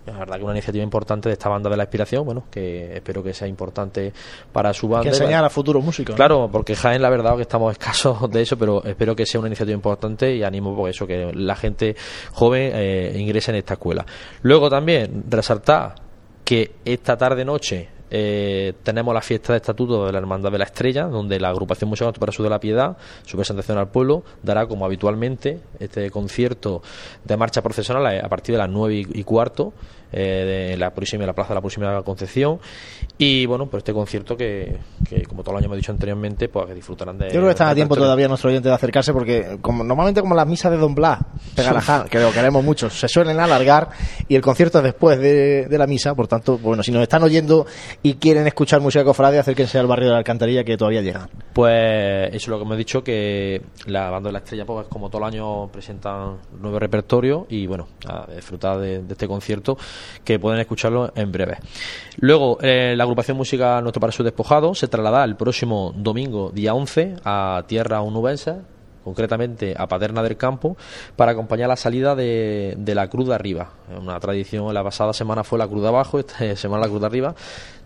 [0.07, 3.23] La verdad que una iniciativa importante de esta banda de la inspiración, bueno, que espero
[3.23, 4.13] que sea importante
[4.53, 5.05] para su banda.
[5.05, 6.17] Que enseñar a futuros músicos.
[6.17, 9.49] Claro, porque Jaén la verdad que estamos escasos de eso, pero espero que sea una
[9.49, 11.95] iniciativa importante y animo por eso, que la gente
[12.33, 14.05] joven eh, ingrese en esta escuela.
[14.43, 15.95] Luego también resaltar
[16.45, 20.65] que esta tarde noche eh, tenemos la fiesta de estatuto de la Hermandad de la
[20.65, 24.67] Estrella, donde la agrupación musical para Su de la Piedad, su presentación al pueblo, dará
[24.67, 26.83] como habitualmente este concierto
[27.25, 29.73] de marcha procesional a partir de las nueve y cuarto
[30.13, 32.59] eh, de la próxima la plaza de la próxima Concepción.
[33.19, 34.79] Y bueno pues este concierto que,
[35.29, 37.51] como todo el año me he dicho anteriormente pues que disfrutarán de yo creo que
[37.51, 40.79] está a tiempo todavía nuestro oyente de acercarse porque como normalmente como las misas de
[40.79, 41.19] Don Blas
[42.11, 43.91] que lo queremos mucho se suelen alargar
[44.29, 47.67] y el concierto es después de, la misa por tanto bueno si nos están oyendo
[48.03, 52.29] y quieren escuchar música cofrade acérquense al barrio de la Alcantarilla que todavía llega pues
[52.29, 55.09] eso es lo que me he dicho que la banda de la estrella pues como
[55.09, 59.77] todo el año presentan nuevo repertorio y bueno a disfrutar de este concierto
[60.25, 61.59] que pueden escucharlo en breve.
[62.19, 67.17] Luego, eh, la agrupación música Nuestro Paraíso Despojado se traslada el próximo domingo, día 11,
[67.25, 68.57] a Tierra Unubense,
[69.05, 70.77] concretamente a Paterna del Campo,
[71.17, 73.71] para acompañar la salida de, de la Cruz de Arriba.
[74.01, 77.07] Una tradición, la pasada semana fue la Cruz de Abajo, esta semana la Cruz de
[77.07, 77.35] Arriba,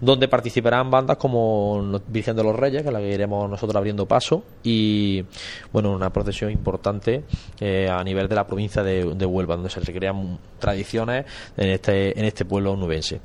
[0.01, 4.07] donde participarán bandas como Virgen de los Reyes, que es la que iremos nosotros abriendo
[4.07, 5.25] paso, y
[5.73, 7.25] bueno, una procesión importante
[7.61, 12.25] eh, a nivel de la provincia de, Huelva, donde se recrean tradiciones en este, en
[12.25, 13.21] este pueblo nubense.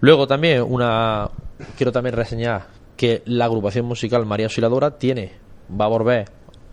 [0.00, 1.28] Luego también una
[1.76, 2.66] quiero también reseñar
[2.96, 5.32] que la agrupación musical María Osciladora tiene,
[5.78, 6.28] va a volver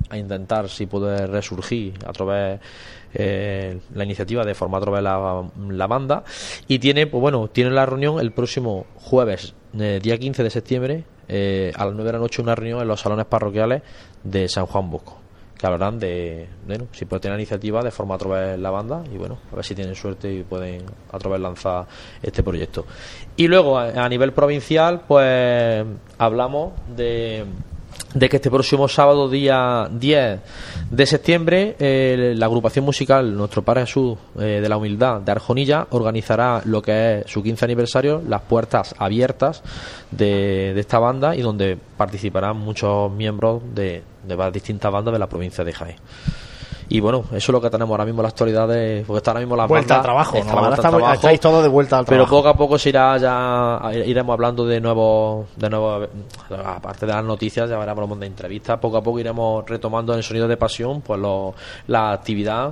[0.10, 2.60] a intentar si puede resurgir a través
[3.14, 6.24] eh, la iniciativa de formar a través la, la banda
[6.68, 11.04] y tiene pues bueno tiene la reunión el próximo jueves eh, día 15 de septiembre
[11.28, 13.82] eh, a las 9 de la noche una reunión en los salones parroquiales
[14.24, 15.28] de San Juan Bosco
[15.58, 19.18] que hablarán de, bueno, si puede tener iniciativa de forma a través la banda y
[19.18, 21.88] bueno, a ver si tienen suerte y pueden a través lanzar
[22.22, 22.86] este proyecto.
[23.36, 25.84] Y luego a nivel provincial, pues
[26.20, 27.44] hablamos de
[28.14, 30.40] de que este próximo sábado, día 10
[30.90, 35.88] de septiembre, eh, la agrupación musical Nuestro Padre Jesús eh, de la Humildad de Arjonilla
[35.92, 39.62] organizará lo que es su 15 aniversario, las puertas abiertas
[40.12, 45.28] de, de esta banda y donde participarán muchos miembros de, de distintas bandas de la
[45.28, 45.98] provincia de Jaén.
[46.90, 49.32] Y bueno, eso es lo que tenemos ahora mismo en la actualidad, de, porque está
[49.32, 50.52] ahora mismo la Vuelta al trabajo, ¿no?
[50.52, 52.36] Ahora estamos- estáis todos de vuelta al Pero trabajo.
[52.38, 56.08] poco a poco se irá ya, iremos hablando de nuevos, de nuevos,
[56.66, 60.24] aparte de las noticias, ya veremos de entrevistas, poco a poco iremos retomando en el
[60.24, 61.54] sonido de pasión, pues lo-
[61.88, 62.72] la actividad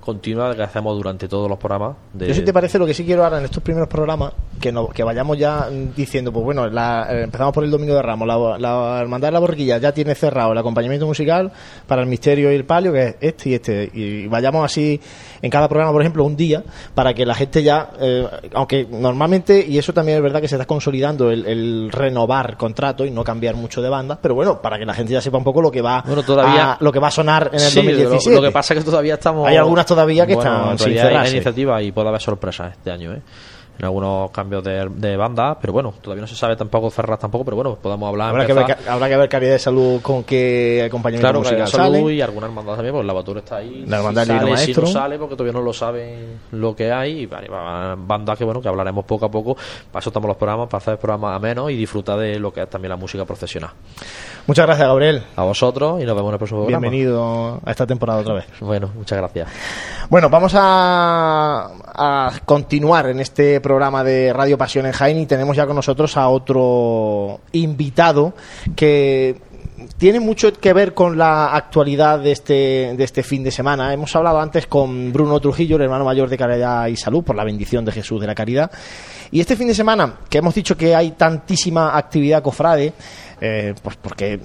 [0.00, 1.96] continua que hacemos durante todos los programas.
[2.12, 4.72] De, Yo si te parece lo que sí quiero ahora en estos primeros programas, que
[4.72, 8.26] no, que vayamos ya diciendo, pues bueno, la- eh, empezamos por el Domingo de Ramos,
[8.26, 11.52] la, la Hermandad de la Borriquilla ya tiene cerrado el acompañamiento musical
[11.86, 15.00] para el Misterio y el Palio, que es este y este, y vayamos así
[15.42, 16.62] en cada programa, por ejemplo, un día,
[16.94, 20.54] para que la gente ya, eh, aunque normalmente, y eso también es verdad que se
[20.56, 24.78] está consolidando el, el renovar contrato y no cambiar mucho de bandas, pero bueno, para
[24.78, 26.98] que la gente ya sepa un poco lo que va, Bueno, todavía- a- lo que
[26.98, 28.36] va a sonar en el Sí, lo- 2017.
[28.36, 29.46] Lo, que pasa es que todavía estamos.
[29.46, 31.32] Hay algunas todavía que Bueno, están sin todavía hay cerrarse.
[31.36, 33.20] iniciativa y puede haber sorpresas este año, ¿eh?
[33.78, 37.44] En algunos cambios de, de banda, pero bueno, todavía no se sabe tampoco cerrar tampoco,
[37.44, 38.30] pero bueno, podemos hablar.
[38.30, 41.98] Habrá que, ver, habrá que ver calidad de salud con qué acompañamiento Claro, musical salud
[42.00, 42.14] sale.
[42.14, 43.84] y alguna hermandad también, pues el lavatorio está ahí.
[43.86, 44.82] La hermandad si sale, si Maestro.
[44.84, 47.20] no sale, porque todavía no lo saben lo que hay.
[47.20, 49.54] Y vale, va- bandas que bueno, que hablaremos poco a poco.
[49.90, 52.62] Para eso estamos los programas, para hacer programas a menos y disfrutar de lo que
[52.62, 53.70] es también la música profesional.
[54.46, 55.22] Muchas gracias, Gabriel.
[55.36, 56.80] A vosotros y nos vemos en el próximo programa.
[56.88, 58.46] Bienvenido a esta temporada otra vez.
[58.60, 59.48] Bueno, muchas gracias.
[60.08, 65.56] Bueno, vamos a, a continuar en este programa de Radio Pasión en Jaén y tenemos
[65.56, 68.32] ya con nosotros a otro invitado
[68.76, 69.34] que
[69.98, 73.92] tiene mucho que ver con la actualidad de este, de este fin de semana.
[73.92, 77.42] Hemos hablado antes con Bruno Trujillo, el hermano mayor de Caridad y Salud, por la
[77.42, 78.70] bendición de Jesús de la Caridad.
[79.32, 82.92] Y este fin de semana, que hemos dicho que hay tantísima actividad cofrade,
[83.40, 84.38] eh, pues porque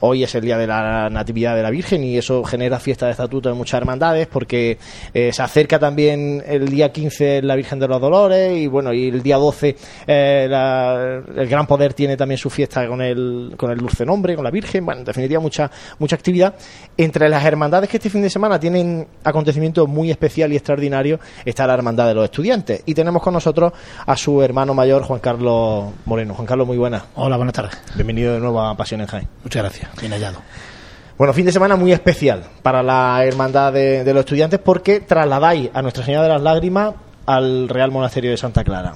[0.00, 3.12] hoy es el día de la Natividad de la Virgen y eso genera fiesta de
[3.12, 4.78] estatuto en muchas hermandades, porque
[5.14, 9.08] eh, se acerca también el día 15 la Virgen de los Dolores y bueno, y
[9.08, 9.76] el día 12
[10.06, 14.34] eh, la- el Gran Poder tiene también su fiesta con el, con el Dulce Nombre,
[14.34, 16.54] con la Virgen, bueno, en definitiva mucha, mucha actividad.
[16.96, 21.66] Entre las hermandades que este fin de semana tienen acontecimientos muy especial y extraordinarios está
[21.66, 23.72] la Hermandad de los Estudiantes y tenemos con nosotros
[24.06, 26.34] a su hermano mayor Juan Carlos Moreno.
[26.34, 27.02] Juan Carlos, muy buenas.
[27.14, 27.72] Hola, buenas tardes.
[27.94, 29.28] Bienvenido de nuevo a Pasión en Jaén.
[29.42, 29.85] Muchas gracias.
[30.00, 30.40] Bien hallado.
[31.18, 35.70] Bueno, fin de semana muy especial para la Hermandad de, de los Estudiantes porque trasladáis
[35.72, 38.92] a Nuestra Señora de las Lágrimas al Real Monasterio de Santa Clara.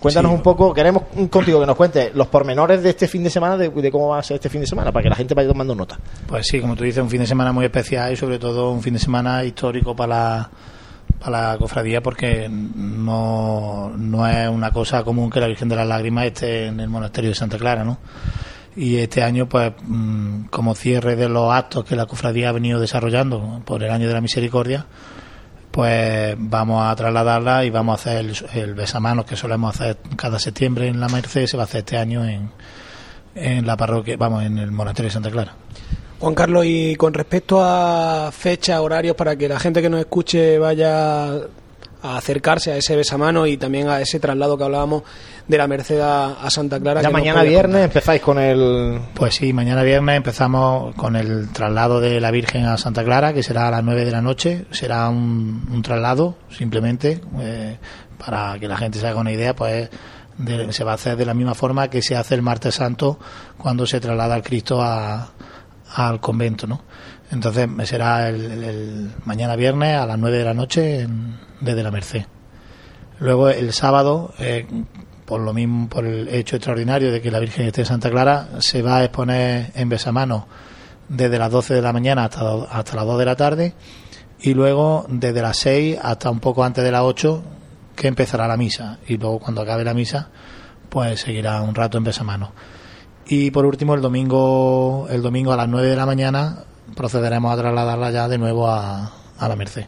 [0.00, 0.36] Cuéntanos Sí.
[0.36, 3.70] un poco, queremos contigo que nos cuentes los pormenores de este fin de semana, de,
[3.70, 5.74] de cómo va a ser este fin de semana, para que la gente vaya tomando
[5.74, 5.98] nota.
[6.26, 8.82] Pues sí, como tú dices, un fin de semana muy especial y sobre todo un
[8.82, 10.50] fin de semana histórico para la,
[11.20, 15.86] para la cofradía porque no, no es una cosa común que la Virgen de las
[15.86, 17.96] Lágrimas esté en el monasterio de Santa Clara, ¿no?
[18.76, 22.80] Y este año, pues, mm, como cierre de los actos que la cofradía ha venido
[22.80, 24.86] desarrollando por el año de la misericordia,
[25.70, 30.38] pues vamos a trasladarla y vamos a hacer el, el besamanos que solemos hacer cada
[30.38, 32.50] septiembre en la Merced, se va a hacer este año en,
[33.34, 35.54] en la parroquia, vamos, en el monasterio de Santa Clara.
[36.20, 40.58] Juan Carlos, y con respecto a fechas, horarios, para que la gente que nos escuche
[40.58, 41.32] vaya
[42.04, 45.02] a acercarse a ese besamano y también a ese traslado que hablábamos
[45.46, 47.02] de la Merced a, a Santa Clara.
[47.02, 48.98] Ya que mañana viernes empezáis con el...
[49.14, 53.42] Pues sí, mañana viernes empezamos con el traslado de la Virgen a Santa Clara, que
[53.42, 54.64] será a las 9 de la noche.
[54.70, 57.78] Será un, un traslado, simplemente, eh,
[58.24, 59.90] para que la gente se haga una idea, pues
[60.38, 63.18] de- se va a hacer de la misma forma que se hace el martes santo
[63.58, 65.28] cuando se traslada al Cristo a-
[65.94, 66.82] al convento, ¿no?
[67.30, 71.82] Entonces será el, el- el mañana viernes a las 9 de la noche en- desde
[71.82, 72.24] la Merced.
[73.20, 74.66] Luego el sábado, eh,
[75.24, 78.48] por lo mismo, por el hecho extraordinario de que la Virgen esté en Santa Clara,
[78.60, 80.44] se va a exponer en besamanos
[81.08, 83.74] desde las 12 de la mañana hasta, hasta las 2 de la tarde
[84.40, 87.42] y luego desde las 6 hasta un poco antes de las 8
[87.96, 90.28] que empezará la misa y luego cuando acabe la misa
[90.88, 92.50] pues seguirá un rato en besamanos.
[93.26, 96.64] Y por último el domingo el domingo a las 9 de la mañana
[96.94, 99.86] procederemos a trasladarla ya de nuevo a, a la Merced.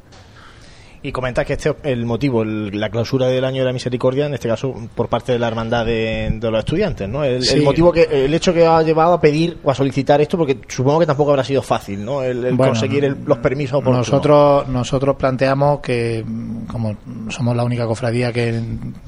[1.07, 4.27] Y comentas que este es el motivo, el- la clausura del año de la misericordia,
[4.27, 7.23] en este caso por parte de la hermandad de, de los estudiantes, ¿no?
[7.23, 10.59] El, motivo que, el hecho que ha llevado a pedir o a solicitar esto, porque
[10.67, 12.23] supongo que tampoco habrá sido fácil, ¿no?
[12.25, 14.09] El, el Bueno, conseguir el- los permisos oportunos.
[14.09, 16.25] Nosotros, nosotros planteamos que,
[16.67, 16.97] como
[17.29, 18.61] somos la única cofradía que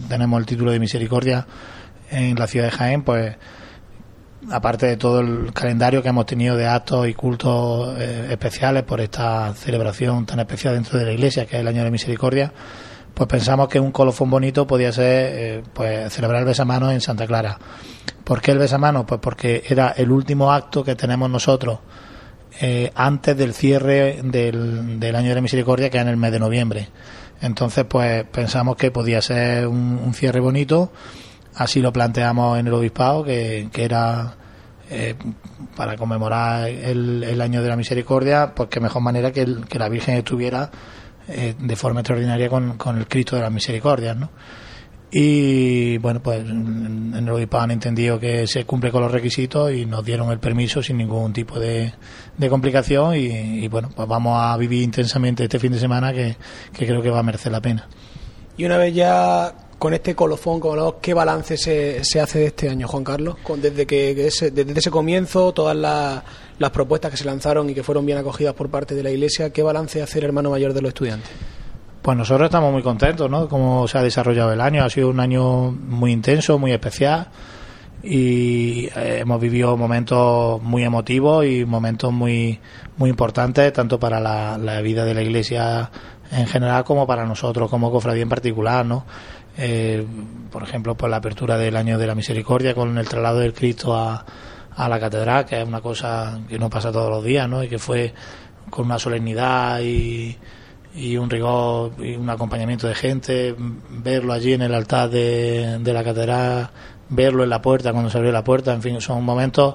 [0.08, 1.46] tenemos el título de misericordia
[2.12, 3.34] en la ciudad de Jaén, pues
[4.50, 9.00] aparte de todo el calendario que hemos tenido de actos y cultos eh, especiales por
[9.00, 12.52] esta celebración tan especial dentro de la iglesia, que es el Año de la Misericordia,
[13.14, 17.26] pues pensamos que un colofón bonito podía ser eh, pues celebrar el besamano en Santa
[17.26, 17.58] Clara.
[18.24, 19.06] ¿Por qué el besamano?
[19.06, 21.80] Pues porque era el último acto que tenemos nosotros
[22.60, 26.38] eh, antes del cierre del, Año de la Misericordia, que es en el mes de
[26.38, 26.88] noviembre.
[27.40, 30.90] Entonces, pues pensamos que podía ser un cierre bonito
[31.58, 34.36] Así lo planteamos en el obispado, que, era
[34.88, 35.16] eh,
[35.74, 40.70] para conmemorar el, año de la misericordia, pues qué mejor manera que, la Virgen estuviera
[41.26, 44.30] eh, de forma extraordinaria con, el Cristo de las misericordias, ¿no?
[45.10, 49.84] Y bueno, pues en el obispado han entendido que se cumple con los requisitos y
[49.84, 51.92] nos dieron el permiso sin ningún tipo de,
[52.48, 56.36] complicación y, y, bueno, pues vamos a vivir intensamente este fin de semana que
[56.72, 57.88] creo que va a merecer la pena.
[58.56, 62.68] Y una vez ya con este colofón, como ¿qué balance se, se, hace de este
[62.68, 63.36] año, Juan Carlos?
[63.42, 67.82] Con, desde que ese, desde ese comienzo, todas las, propuestas que se lanzaron y que
[67.82, 70.82] fueron bien acogidas por parte de la Iglesia, ¿qué balance hace el hermano mayor de
[70.82, 71.30] los estudiantes?
[72.02, 73.48] Pues nosotros estamos muy contentos, ¿no?
[73.48, 74.84] Cómo se ha desarrollado el año.
[74.84, 77.28] Ha sido un año muy intenso, muy especial
[78.02, 82.60] y eh, hemos vivido momentos muy emotivos y momentos muy
[82.96, 85.90] muy importantes tanto para la, la vida de la Iglesia
[86.30, 89.04] en general como para nosotros como cofradía en particular, ¿no?
[89.60, 90.06] Eh,
[90.52, 93.96] por ejemplo, por la apertura del año de la misericordia con el traslado del Cristo
[93.96, 94.24] a,
[94.76, 97.64] a la catedral, que es una cosa que no pasa todos los días, ¿no?
[97.64, 98.14] Y que fue
[98.70, 100.36] con una solemnidad y,
[100.94, 105.92] y un rigor y un acompañamiento de gente, verlo allí en el altar de, de
[105.92, 106.70] la catedral,
[107.08, 109.74] verlo en la puerta cuando se abrió la puerta, en fin, son momentos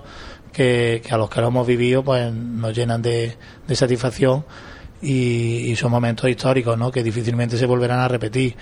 [0.53, 3.35] que, que a los que lo hemos vivido pues nos llenan de,
[3.67, 4.45] de satisfacción
[5.03, 6.91] y, son momentos históricos ¿no?
[6.91, 8.55] que difícilmente se volverán a repetir.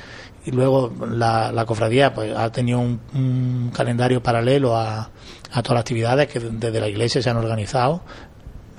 [0.45, 5.09] Y luego la, la cofradía pues, ha tenido un, calendario paralelo a,
[5.51, 8.01] a todas las actividades que desde la iglesia se han organizado.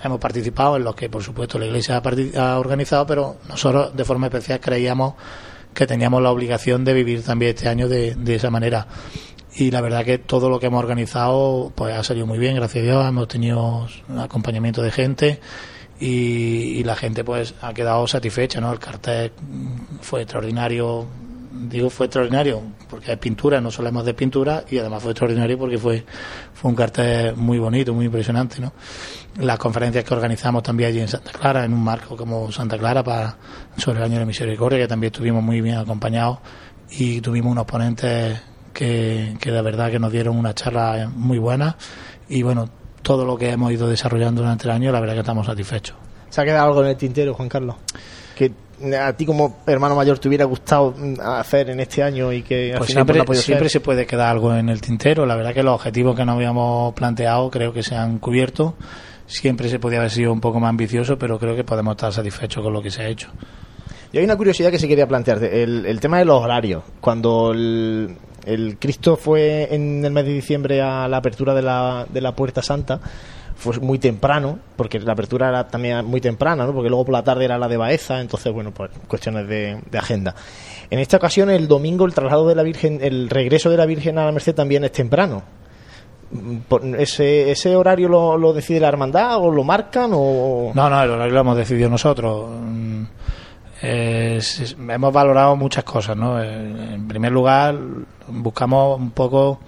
[0.03, 2.03] Hemos participado en los que, por supuesto, la iglesia
[2.37, 5.15] ha, organizado, pero nosotros de forma especial creíamos
[5.73, 8.87] que teníamos la obligación de vivir también este año de, de esa manera
[9.55, 12.83] y la verdad que todo lo que hemos organizado pues ha salido muy bien gracias
[12.83, 13.87] a Dios hemos tenido
[14.19, 15.41] acompañamiento de gente
[16.03, 18.73] y, la gente pues ha quedado satisfecha, ¿no?
[18.73, 19.31] El cartel
[20.01, 21.07] fue extraordinario,
[21.53, 25.79] digo fue extraordinario porque es pintura, no solemos de pintura y además fue extraordinario porque
[25.79, 26.05] fue,
[26.55, 28.73] fue un cartel muy bonito, muy impresionante, ¿no?
[29.37, 33.03] Las conferencias que organizamos también allí en Santa Clara, en un marco como Santa Clara
[33.03, 33.37] para,
[33.77, 36.39] sobre el año de misericordia, que también estuvimos muy bien acompañados
[36.91, 38.41] y tuvimos unos ponentes
[38.73, 41.77] que, que de verdad que nos dieron una charla muy buena
[42.29, 42.69] y bueno,
[43.03, 45.97] todo lo que hemos ido desarrollando durante el año, la verdad que estamos satisfechos.
[46.31, 47.77] ¿Se ha quedado algo en el tintero, Juan Carlos?
[48.35, 48.53] Que
[48.99, 52.73] a ti como hermano mayor te hubiera gustado mm, hacer en este año y que
[52.73, 55.27] al pues final siempre, siempre se puede quedar algo en el tintero.
[55.27, 58.75] La verdad que los objetivos que nos habíamos planteado creo que se han cubierto.
[59.27, 62.63] Siempre se podía haber sido un poco más ambicioso, pero creo que podemos estar satisfechos
[62.63, 63.31] con lo que se ha hecho.
[64.13, 66.83] Y hay una curiosidad que se quería plantearte, el, el tema de los horarios.
[67.01, 68.15] Cuando el,
[68.45, 72.35] el Cristo fue en el mes de diciembre a la apertura de la, de la
[72.35, 73.01] Puerta Santa,
[73.57, 76.73] fue muy temprano, porque la apertura era también muy temprana, ¿no?
[76.73, 80.35] porque luego por la tarde era la de Baeza, entonces, bueno, pues cuestiones de, agenda.
[80.91, 84.19] En esta ocasión, el domingo, el traslado de la Virgen, el regreso de la Virgen
[84.19, 85.43] a la Merced también es temprano.
[86.99, 90.13] ¿Ese, ese horario lo, decide la hermandad o lo marcan?
[90.15, 92.49] o No, no, el horario lo hemos decidido nosotros
[93.83, 96.41] hemos valorado muchas cosas, ¿no?
[96.41, 97.77] Eh, en primer lugar,
[98.29, 99.59] buscamos un poco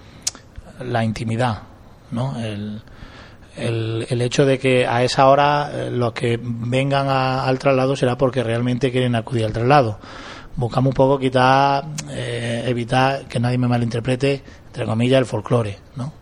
[0.79, 1.63] la intimidad,
[2.11, 2.39] ¿no?
[2.39, 2.81] El,
[3.57, 8.43] el, hecho de que a esa hora eh, los que vengan al traslado será porque
[8.43, 9.99] realmente quieren acudir al traslado.
[10.55, 16.13] Buscamos un poco quitar, eh, evitar que nadie me malinterprete, entre comillas, el folclore, ¿no?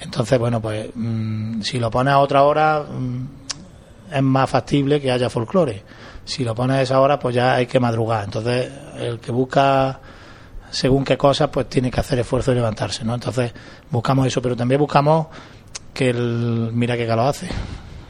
[0.00, 3.28] Entonces, bueno, pues mm, si lo pones a otra hora, mm,
[4.12, 5.82] es más factible que haya folclore
[6.24, 8.24] si lo pones a esa hora, pues ya hay que madrugar.
[8.24, 10.00] Entonces, el que busca
[10.70, 13.14] según qué cosas, pues tiene que hacer esfuerzo de levantarse, ¿no?
[13.14, 13.52] Entonces,
[13.90, 15.26] buscamos eso, pero también buscamos
[15.94, 17.48] que el, mira qué calor hace.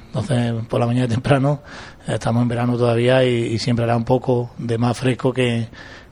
[0.06, 1.62] Entonces, por la mañana temprano,
[2.06, 5.68] estamos en verano todavía y, siempre hará un poco de más fresco que,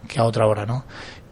[0.08, 0.84] que a otra hora, ¿no?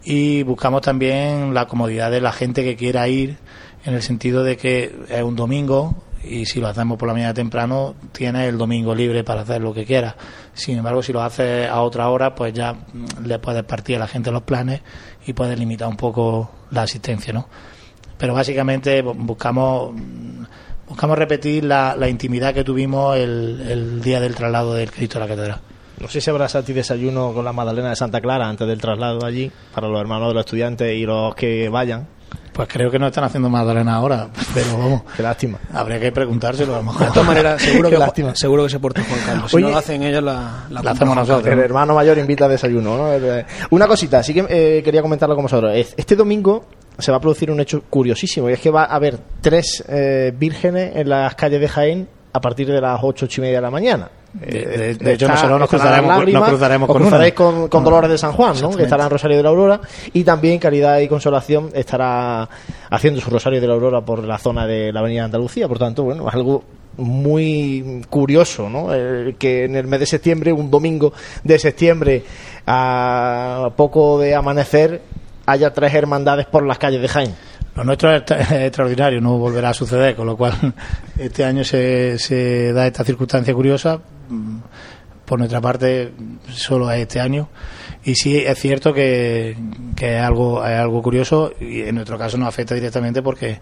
[0.03, 3.39] Y buscamos también la comodidad de la gente que quiera ir,
[3.85, 7.35] en el sentido de que es un domingo, y si lo hacemos por la mañana
[7.35, 10.15] temprano, tienes el domingo libre para hacer lo que quieras.
[10.53, 12.77] Sin embargo, si lo haces a otra hora, pues ya
[13.25, 14.83] le puedes partir a la gente los planes
[15.27, 17.49] y puedes limitar un poco la asistencia, ¿no?
[18.21, 19.95] Pero básicamente buscamos
[20.91, 25.29] buscamos repetir la, la intimidad que tuvimos el, día del traslado del Cristo a la
[25.29, 25.61] catedral.
[26.01, 29.25] No sé si habrá a desayuno con la Magdalena de Santa Clara antes del traslado
[29.25, 32.09] allí, para los hermanos de los estudiantes y los que vayan.
[32.61, 35.03] Pues creo que no están haciendo Magdalena ahora, pero vamos.
[35.17, 35.57] Qué lástima.
[35.73, 37.07] Habría que preguntárselo a lo mejor.
[37.07, 38.35] De todas maneras, seguro que, lástima.
[38.37, 39.51] seguro que se porta Juan Carlos.
[39.51, 41.47] Si Oye, no lo hacen ellos, la, la, la hacemos nosotros.
[41.51, 42.99] El hermano mayor invita a desayuno.
[42.99, 43.13] ¿no?
[43.15, 45.73] Eh, Una cosita, sí que eh, quería comentarlo con vosotros.
[45.75, 46.67] Es- Este domingo
[46.99, 50.31] se va a producir un hecho curiosísimo y es que va a haber tres eh,
[50.37, 53.63] vírgenes en las calles de Jaén a partir de las ocho, ocho y media de
[53.63, 54.11] la mañana.
[54.33, 57.11] De- de- Eh, de hecho, nosotros nos cruzaremos- lágrimas, nos cruzaremos os con una.
[57.11, 58.71] cruzaréis con, con Dolores de San Juan, ¿no?
[58.71, 59.81] que estará en Rosario de la Aurora
[60.13, 62.49] y también Caridad y Consolación estará
[62.91, 65.67] haciendo su Rosario de la Aurora por la zona de la Avenida Andalucía.
[65.67, 66.63] Por tanto, bueno, es algo
[66.97, 68.95] muy curioso, ¿no?
[68.95, 71.13] Eh, que en el mes de septiembre, un domingo
[71.43, 72.23] de septiembre,
[72.67, 75.03] a poco de amanecer,
[75.47, 77.35] haya tres hermandades por las calles de Jaén.
[77.77, 78.23] Lo nuestro es
[78.53, 80.53] extraordinario, no volverá a suceder, con lo cual
[81.19, 83.99] este año se, se da esta circunstancia curiosa.
[85.25, 86.13] Por nuestra parte,
[86.49, 87.49] solo es este año.
[88.03, 89.57] Y sí es cierto que,
[89.95, 93.61] que es, algo, es algo curioso y en nuestro caso nos afecta directamente porque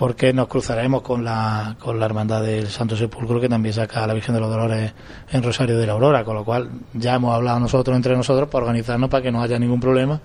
[0.00, 4.06] porque nos cruzaremos con la, con la Hermandad del Santo Sepulcro que también saca a
[4.06, 4.94] la Virgen de los Dolores
[5.30, 8.64] en Rosario de la Aurora, con lo cual ya hemos hablado nosotros entre nosotros para
[8.64, 10.22] organizarnos para que no haya ningún problema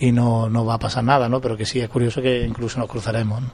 [0.00, 1.40] y no, no va a pasar nada, ¿no?
[1.40, 3.44] Pero que sí es curioso que incluso nos cruzaremos.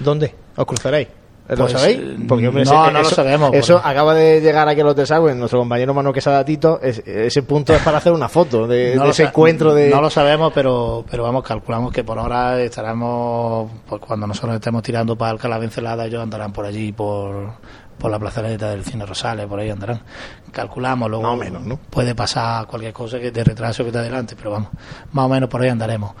[0.00, 0.34] ¿Dónde?
[0.56, 1.19] ¿Os cruzaréis?
[1.50, 1.98] ¿Lo Pues, sabéis?
[1.98, 2.16] eh,
[2.64, 6.12] no, no lo sabemos, Eso acaba de llegar aquí al Hotel Sagüen, nuestro compañero Manu
[6.12, 6.78] Quesada Tito.
[6.80, 9.90] es- ese punto es para hacer una foto de, No de lo ese encuentro de.
[9.90, 14.82] No lo sabemos, pero, pero vamos, calculamos que por ahora estaremos, pues cuando nosotros estemos
[14.82, 17.52] tirando para Alcalá de Encelada, ellos andarán por allí, por,
[17.98, 20.02] por la plazoleta del Cine Rosales, por ahí andarán.
[20.52, 21.24] Calculamos, luego
[21.90, 24.68] puede pasar cualquier cosa que te retrase o que te adelante, pero vamos,
[25.12, 26.12] más o menos por ahí andaremos.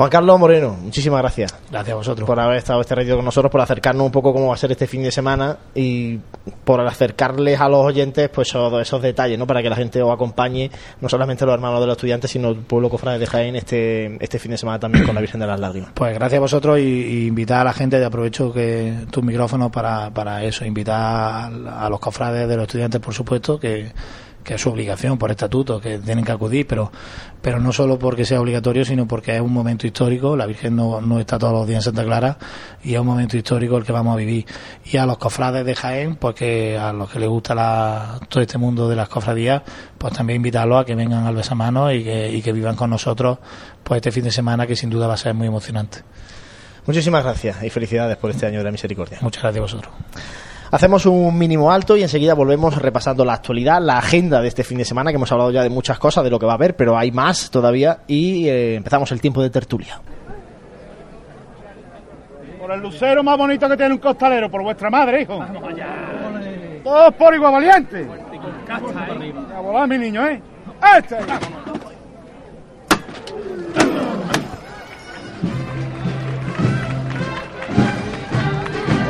[0.00, 1.54] Juan Carlos Moreno, muchísimas gracias.
[1.70, 2.26] Gracias a vosotros.
[2.26, 4.72] Por haber estado este ratito con nosotros, por acercarnos un poco cómo va a ser
[4.72, 6.18] este fin de semana y
[6.64, 9.46] por acercarles a los oyentes pues todos esos detalles, ¿no?
[9.46, 10.70] Para que la gente os acompañe,
[11.02, 14.38] no solamente los hermanos de los estudiantes, sino el pueblo cofrade de Jaén este, este
[14.38, 15.90] fin de semana también con la Virgen de las Lágrimas.
[15.92, 19.70] Pues gracias a vosotros y, y invitar a la gente, y aprovecho que tus micrófonos
[19.70, 23.92] para, para eso, invitar a, a los cofrades de los estudiantes, por supuesto, que,
[24.44, 26.90] que es su obligación por estatuto, que tienen que acudir, pero,
[27.42, 31.00] pero no solo porque sea obligatorio, sino porque es un momento histórico, la Virgen no,
[31.00, 32.38] no está todos los días en Santa Clara
[32.82, 34.46] y es un momento histórico el que vamos a vivir.
[34.84, 38.42] Y a los cofrades de Jaén, pues que a los que les gusta la, todo
[38.42, 39.62] este mundo de las cofradías,
[39.98, 43.38] pues también invitarlos a que vengan al besamano y que, y que vivan con nosotros
[43.82, 46.02] pues este fin de semana que sin duda va a ser muy emocionante.
[46.86, 49.18] Muchísimas gracias y felicidades por este año de la misericordia.
[49.20, 49.94] Muchas gracias a vosotros.
[50.72, 54.78] Hacemos un mínimo alto y enseguida volvemos repasando la actualidad, la agenda de este fin
[54.78, 56.76] de semana, que hemos hablado ya de muchas cosas, de lo que va a haber,
[56.76, 60.00] pero hay más todavía y eh, empezamos el tiempo de tertulia.
[62.60, 65.44] Por el lucero más bonito que tiene un costalero, por vuestra madre, hijo.
[66.84, 68.06] Todos por igual valiente.
[69.52, 70.40] A volar, mi niño, ¿eh?
[70.96, 71.16] ¡Este!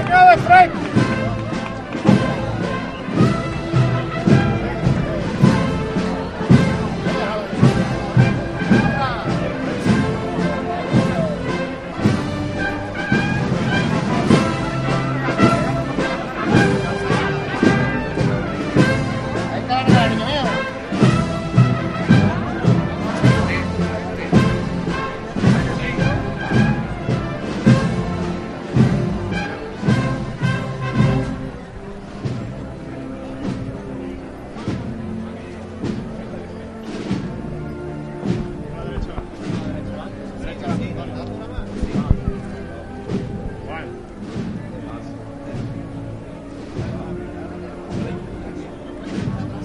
[0.04, 0.89] ¡Venga de frente!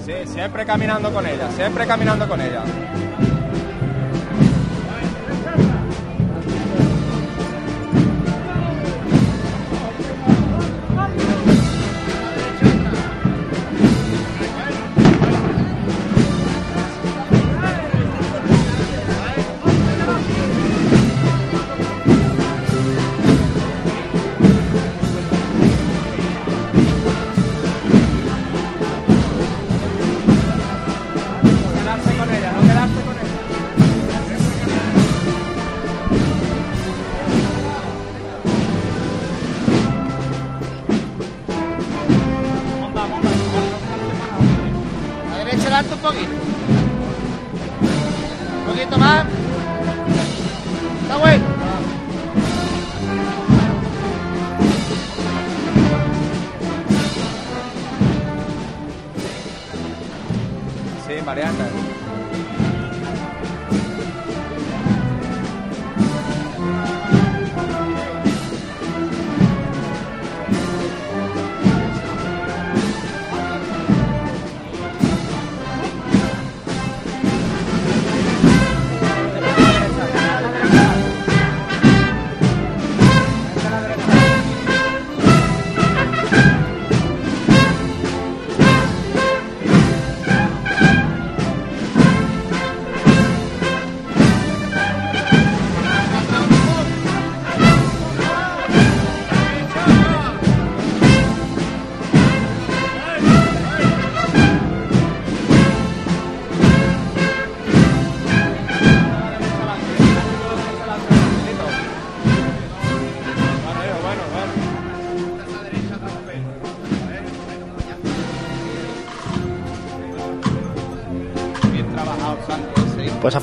[0.06, 2.62] Sí, siempre caminando con ella, siempre caminando con ella.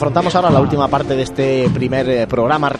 [0.03, 2.73] Afrontamos ahora la última parte de este primer eh, programa.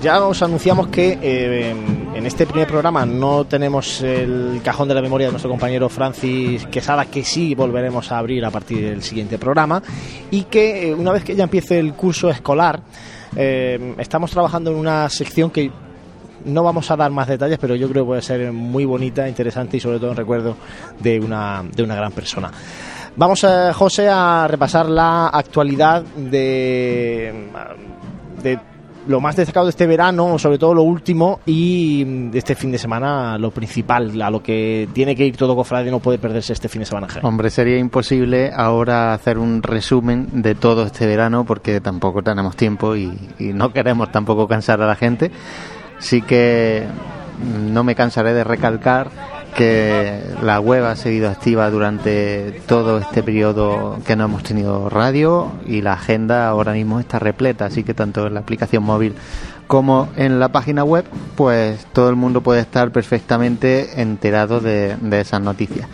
[0.00, 1.74] Ya os anunciamos que eh,
[2.14, 6.66] en este primer programa no tenemos el cajón de la memoria de nuestro compañero Francis
[6.66, 9.82] Quesada, que sí volveremos a abrir a partir del siguiente programa,
[10.30, 12.80] y que eh, una vez que ya empiece el curso escolar,
[13.34, 15.72] estamos trabajando en una sección que
[16.44, 19.78] no vamos a dar más detalles, pero yo creo que puede ser muy bonita, interesante
[19.78, 20.56] y sobre todo en recuerdo
[21.00, 22.52] de una, de una gran persona.
[23.18, 27.50] Vamos, a, José, a repasar la actualidad de,
[29.08, 32.78] lo más destacado de este verano, sobre todo lo último, y de este fin de
[32.78, 36.68] semana lo principal, a lo que tiene que ir todo cofrade no puede perderse este
[36.68, 37.08] fin de semana.
[37.22, 42.94] Hombre, sería imposible ahora hacer un resumen de todo este verano porque tampoco tenemos tiempo
[42.94, 45.32] y, y no queremos tampoco cansar a la gente.
[45.98, 46.84] Sí que
[47.68, 49.10] no me cansaré de recalcar
[49.58, 55.50] que la web ha seguido activa durante todo este periodo que no hemos tenido radio
[55.66, 59.16] y la agenda ahora mismo está repleta, así que tanto en la aplicación móvil
[59.66, 65.40] como en la página web, pues todo el mundo puede estar perfectamente enterado de, esas
[65.40, 65.88] noticias.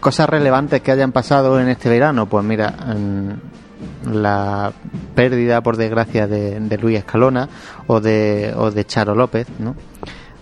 [0.00, 2.74] Cosas relevantes que hayan pasado en este verano, pues mira,
[4.10, 4.72] la
[5.14, 7.48] pérdida, por desgracia, de, de Luis Escalona
[7.86, 9.76] o de, o de Charo López, ¿no?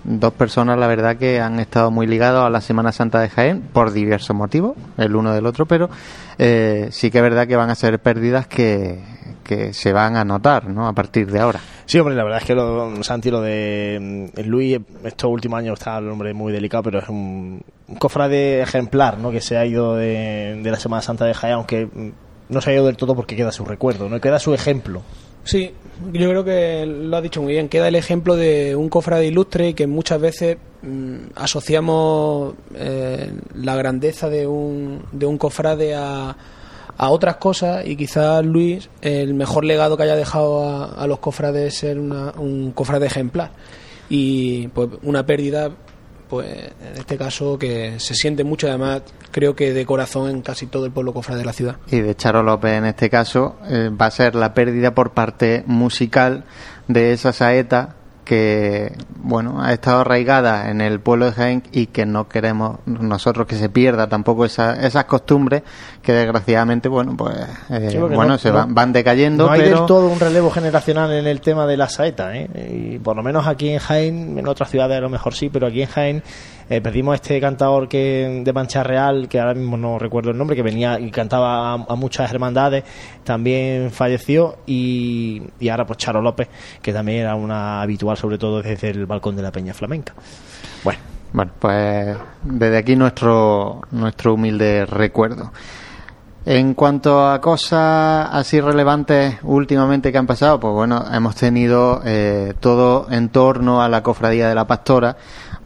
[0.05, 3.63] Dos personas, la verdad, que han estado muy ligados a la Semana Santa de Jaén
[3.73, 5.91] por diversos motivos, el uno del otro, pero
[6.39, 9.01] eh, sí que es verdad que van a ser pérdidas que,
[9.43, 10.89] que se van a notar, ¿no?
[10.89, 11.61] A partir de ahora.
[11.85, 15.79] Sí, hombre, la verdad es que lo, Santi, lo de mm, Luis, estos últimos años
[15.79, 19.31] está el hombre muy delicado, pero es un, un cofrade ejemplar, ¿no?
[19.31, 22.11] Que se ha ido de, de la Semana Santa de Jaén, aunque mm,
[22.49, 24.21] no se ha ido del todo porque queda su recuerdo, ¿no?
[24.21, 25.03] Queda su ejemplo.
[25.45, 25.73] Sí,
[26.13, 27.69] yo creo que lo ha dicho muy bien.
[27.69, 33.77] Queda el ejemplo de un cofrade ilustre y que muchas veces mm, asociamos eh, la
[33.77, 36.37] grandeza de un, de un cofrade a,
[36.97, 41.19] a otras cosas y quizás Luis, el mejor legado que haya dejado a, a los
[41.19, 43.51] cofrades es ser una, un cofrade ejemplar.
[44.09, 45.73] Y pues una pérdida
[46.33, 50.67] pues en este caso que se siente mucho, además creo que de corazón en casi
[50.67, 51.77] todo el pueblo cofrade de la ciudad.
[51.89, 55.63] Y de Charo López en este caso eh, va a ser la pérdida por parte
[55.67, 56.45] musical
[56.89, 57.97] de esa saeta
[58.33, 63.47] que bueno ha estado arraigada en el pueblo de Jaén y que no queremos nosotros
[63.47, 65.63] que se pierda tampoco esa, esas costumbres
[66.01, 67.37] que desgraciadamente bueno pues
[67.69, 71.43] eh, bueno se van, van decayendo no hay del todo un relevo generacional en el
[71.43, 72.49] tema de la saeta ¿eh?
[72.95, 75.67] y por lo menos aquí en Jaén en otras ciudades a lo mejor sí pero
[75.67, 76.23] aquí en Jaén
[76.73, 80.57] eh, perdimos este cantador que de Mancha Real, que ahora mismo no recuerdo el nombre,
[80.57, 82.85] que venía y cantaba a, muchas hermandades,
[83.25, 86.49] también falleció y, y, ahora pues Charo López,
[86.81, 90.15] que también era una habitual sobre todo desde el balcón de la Peña Flamenca.
[90.83, 90.99] Bueno.
[91.33, 95.51] Bueno, pues desde aquí nuestro, nuestro humilde recuerdo.
[96.45, 102.55] En cuanto a cosas así relevantes últimamente que han pasado, pues bueno, hemos tenido eh,
[102.59, 105.17] todo en torno a la cofradía de la pastora,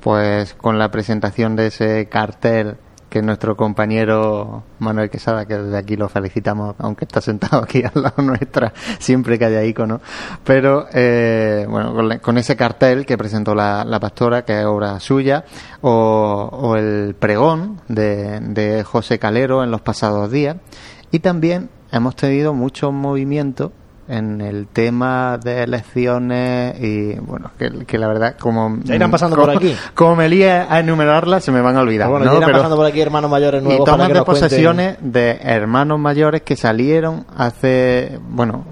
[0.06, 2.76] pues con la presentación de ese cartel
[3.10, 8.04] que nuestro compañero Manuel Quesada, que desde aquí lo felicitamos, aunque está sentado aquí al
[8.04, 10.00] lado nuestra, siempre que haya icono,
[10.44, 15.44] pero eh, bueno, con, ese cartel que presentó la, pastora, que es obra suya,
[15.80, 20.58] o, o el pregón de, de José Calero en los pasados días,
[21.10, 23.72] y también hemos tenido muchos movimientos
[24.08, 29.74] en el tema de elecciones y bueno que, la verdad como irán pasando por aquí.
[29.94, 33.00] como me lía a enumerarlas se me van a olvidar bueno, irán pasando por aquí
[33.00, 38.64] hermanos mayores nuevos y toman de posesiones de hermanos mayores que salieron hace bueno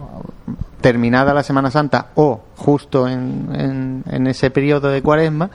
[0.80, 5.51] terminada la Semana Santa o justo en, en, en ese periodo de cuaresma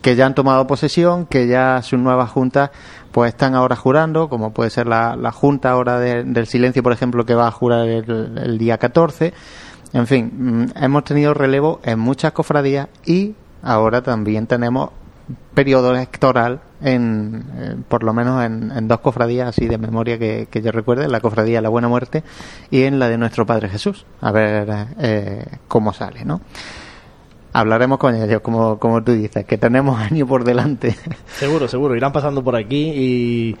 [0.00, 2.70] que ya han tomado posesión, que ya sus nuevas juntas
[3.12, 7.24] pues están ahora jurando, como puede ser la, la Junta ahora del Silencio, por ejemplo,
[7.24, 9.32] que va a jurar el, día 14.
[9.92, 14.90] En fin, mm, hemos tenido relevo en muchas cofradías y ahora también tenemos
[15.54, 20.70] periodo electoral en, eh, por lo menos en, dos cofradías así de memoria que, yo
[20.70, 22.22] recuerde, la cofradía La Buena Muerte
[22.70, 24.68] y en la de nuestro Padre Jesús, a ver
[25.00, 26.40] eh, cómo sale, ¿no?
[27.60, 30.94] Hablaremos con ellos, como, como tú dices, que tenemos años por delante.
[31.26, 33.56] Seguro, seguro, irán pasando por aquí y,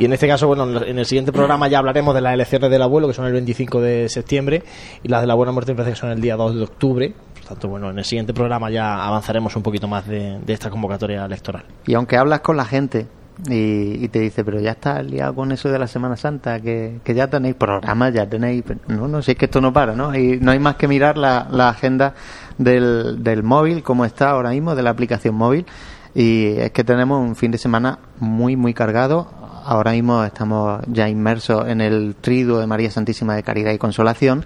[0.00, 2.80] y en este caso, bueno, en el siguiente programa ya hablaremos de las elecciones del
[2.80, 4.62] abuelo, que son el 25 de septiembre,
[5.02, 7.14] y las de la buena muerte me parece que son el día 2 de octubre.
[7.34, 11.26] Por tanto, bueno, en el siguiente programa ya avanzaremos un poquito más de, esta convocatoria
[11.26, 11.64] electoral.
[11.86, 13.08] Y aunque hablas con la gente,
[13.48, 17.14] y, te dice, pero ya estás liado con eso de la Semana Santa, que, que
[17.14, 18.64] ya tenéis programas, ya tenéis...
[18.88, 20.14] No, no, si es que esto no para, ¿no?
[20.14, 22.14] Y no hay más que mirar la, la agenda
[22.58, 25.66] del, del móvil, como está ahora mismo, de la aplicación móvil.
[26.14, 29.30] Y es que tenemos un fin de semana muy, muy cargado.
[29.64, 34.44] ahora mismo estamos ya inmersos en el triduo de María Santísima de Caridad y Consolación,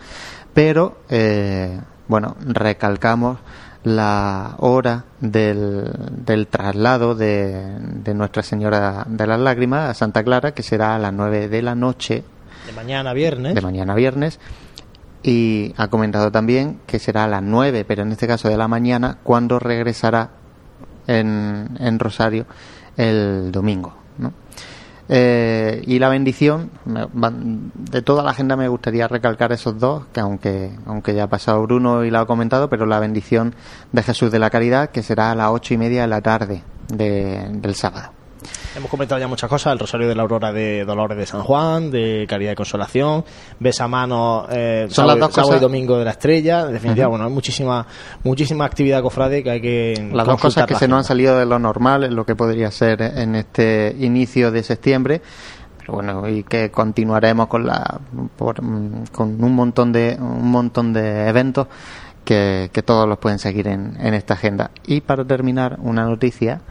[0.53, 3.39] pero eh, bueno, recalcamos
[3.85, 10.53] la hora del, del traslado de, de, Nuestra Señora de las Lágrimas a Santa Clara,
[10.53, 12.25] que será a las 9 de la noche.
[12.67, 13.55] De mañana viernes.
[13.55, 14.41] De mañana viernes.
[15.23, 18.69] Y ha comentado también que será a las 9, pero en este caso de la
[18.69, 20.31] mañana, cuando regresará
[21.07, 22.47] en, en Rosario
[22.97, 23.95] el domingo.
[24.19, 24.33] ¿no?
[25.09, 26.71] Eh, y la bendición,
[27.75, 31.63] de toda la agenda me gustaría recalcar esos dos, que aunque, aunque ya ha pasado
[31.63, 33.55] Bruno y lo ha comentado, pero la bendición
[33.93, 36.63] de Jesús de la Caridad, que será a las ocho y media de la tarde
[36.89, 38.24] de, del sábado.
[38.77, 41.91] Hemos comentado ya muchas cosas, el Rosario de la Aurora de Dolores de San Juan,
[41.91, 43.25] de Caridad y Consolación,
[43.61, 47.25] Besa Mano, eh, Son las dos sábado y Domingo de la Estrella, en definitiva, bueno,
[47.25, 47.87] hay muchísima,
[48.25, 51.39] muchísima actividad cofrade que hay que Las dos cosas que la se nos han salido
[51.39, 55.23] de lo normal, en lo que podría ser en este inicio de septiembre,
[55.79, 58.01] pero bueno, y que continuaremos con la
[58.37, 58.57] por,
[59.13, 61.69] con un montón de un montón de eventos
[62.25, 64.71] que, que todos los pueden seguir en, en esta agenda.
[64.87, 66.63] Y para terminar, una noticia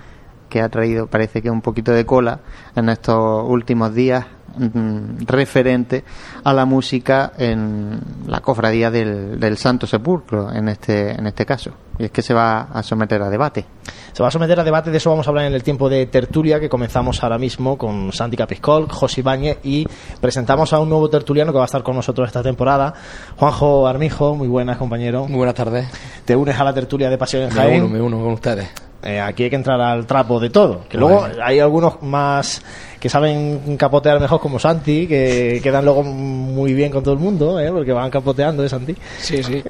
[0.54, 2.42] que ha traído, parece que un poquito de cola
[2.76, 4.24] en estos últimos días
[4.56, 6.04] mm, referente
[6.44, 11.72] a la música en la cofradía del, del Santo Sepulcro en este en este caso
[12.00, 13.66] y es que se va a someter a debate
[14.14, 16.06] Se va a someter a debate, de eso vamos a hablar en el tiempo de
[16.08, 19.86] tertulia que comenzamos ahora mismo con Santi Capiscol, José Ibáñez y
[20.20, 22.94] presentamos a un nuevo tertuliano que va a estar con nosotros esta temporada,
[23.38, 25.28] Juanjo Armijo, muy buenas compañero.
[25.28, 25.88] Muy buenas tardes.
[26.26, 27.84] Te unes a la tertulia de Pasión en Me Jaén.
[27.84, 28.70] uno, me uno con ustedes.
[29.06, 30.86] Eh, aquí hay que entrar al trapo de todo.
[30.88, 31.36] Que luego Bueno.
[31.44, 32.62] hay algunos más
[33.02, 37.60] que saben capotear mejor, como Santi, que quedan luego muy bien con todo el mundo,
[37.60, 37.70] ¿eh?
[37.70, 38.96] porque van capoteando, ¿eh, Santi?
[39.20, 39.62] Sí, sí.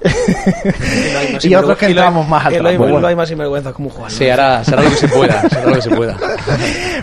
[1.41, 3.07] y otros que entramos más al lo Bueno.
[3.07, 4.11] hay más sinvergüenzas como Juan.
[4.11, 6.17] Sí, hará, será lo que se pueda, será lo que se pueda.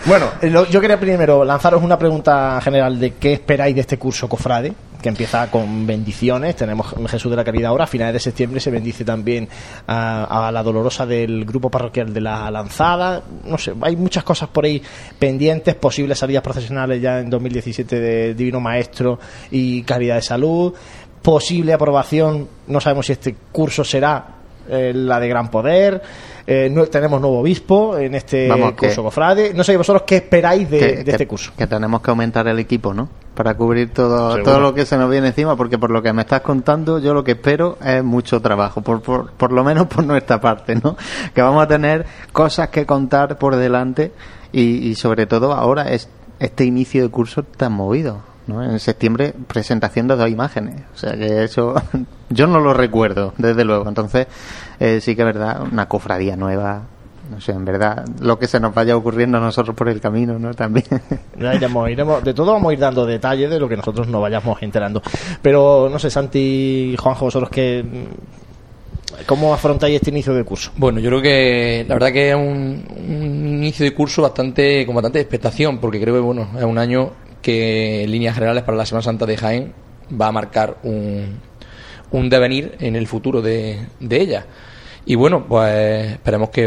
[0.05, 3.97] Bueno, eh, lo- yo quería primero lanzaros una pregunta general de qué esperáis de este
[3.99, 6.55] curso Cofrade, que empieza con bendiciones.
[6.55, 9.47] Tenemos Jesús de la Caridad ahora, a finales de septiembre se bendice también
[9.85, 13.21] a, a la dolorosa del grupo parroquial de la Lanzada.
[13.45, 14.81] No sé, hay muchas cosas por ahí
[15.19, 19.19] pendientes, posibles salidas procesionales ya en 2017 de Divino Maestro
[19.51, 20.73] y Caridad de Salud,
[21.21, 24.25] posible aprobación, no sabemos si este curso será
[24.69, 26.01] eh, la de Gran Poder.
[26.47, 29.53] Eh, no- tenemos nuevo obispo en este Vamos, que- curso cofrade.
[29.53, 31.51] No sé vosotros qué esperáis de, que, de que- este curso.
[31.55, 34.43] que tenemos que aumentar el equipo no para cubrir todo Seguro.
[34.51, 37.13] todo lo que se nos viene encima porque por lo que me estás contando yo
[37.13, 40.97] lo que espero es mucho trabajo por, por, por lo menos por nuestra parte no
[41.33, 44.11] que vamos a tener cosas que contar por delante
[44.51, 46.09] y, y sobre todo ahora es
[46.39, 48.63] este inicio de curso tan movido ¿no?
[48.63, 50.81] En septiembre presentación de dos imágenes.
[50.93, 51.75] O sea que eso
[52.29, 53.87] yo no lo recuerdo, desde luego.
[53.87, 54.27] Entonces
[54.79, 56.81] eh, sí que es verdad, una cofradía nueva.
[57.29, 60.37] No sé, en verdad, lo que se nos vaya ocurriendo a nosotros por el camino,
[60.37, 60.53] ¿no?
[60.53, 60.85] También.
[61.39, 64.21] Ya iremos, iremos- de todo vamos a ir dando detalles de lo que nosotros nos
[64.21, 65.01] vayamos enterando.
[65.41, 67.85] Pero no sé, Santi y Juanjo, vosotros que
[69.27, 70.71] ¿Cómo afrontáis este inicio de curso?
[70.77, 74.95] Bueno, yo creo que la verdad que es un, un inicio de curso bastante con
[74.95, 77.11] bastante expectación, porque creo que bueno es un año
[77.41, 79.73] que en líneas generales para la Semana Santa de Jaén
[80.19, 81.39] va a marcar un,
[82.11, 84.45] un devenir en el futuro de, de ella.
[85.05, 86.63] Y bueno, pues esperemos que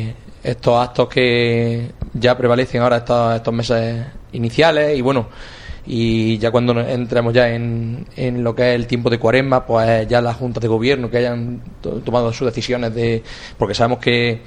[0.00, 5.28] eh, estos actos que ya prevalecen ahora estos, estos meses iniciales y bueno,
[5.86, 10.06] y ya cuando entremos ya en, en lo que es el tiempo de cuaresma, pues
[10.08, 13.22] ya las juntas de gobierno que hayan to- tomado sus decisiones de...
[13.56, 14.42] porque sabemos que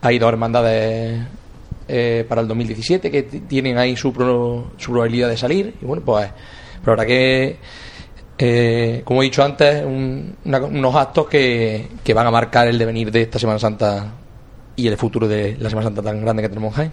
[0.00, 1.20] hay dos hermandades
[1.92, 6.02] eh, para el 2017 que tienen ahí su, pro- su probabilidad de salir y bueno,
[6.04, 6.28] pues
[6.80, 7.56] pero ahora que
[8.38, 12.78] eh, como he dicho antes, un- una- unos actos que, que van a marcar el
[12.78, 14.12] devenir de esta Semana Santa
[14.74, 16.92] y el futuro de la Semana Santa tan grande que tenemos en Jaén.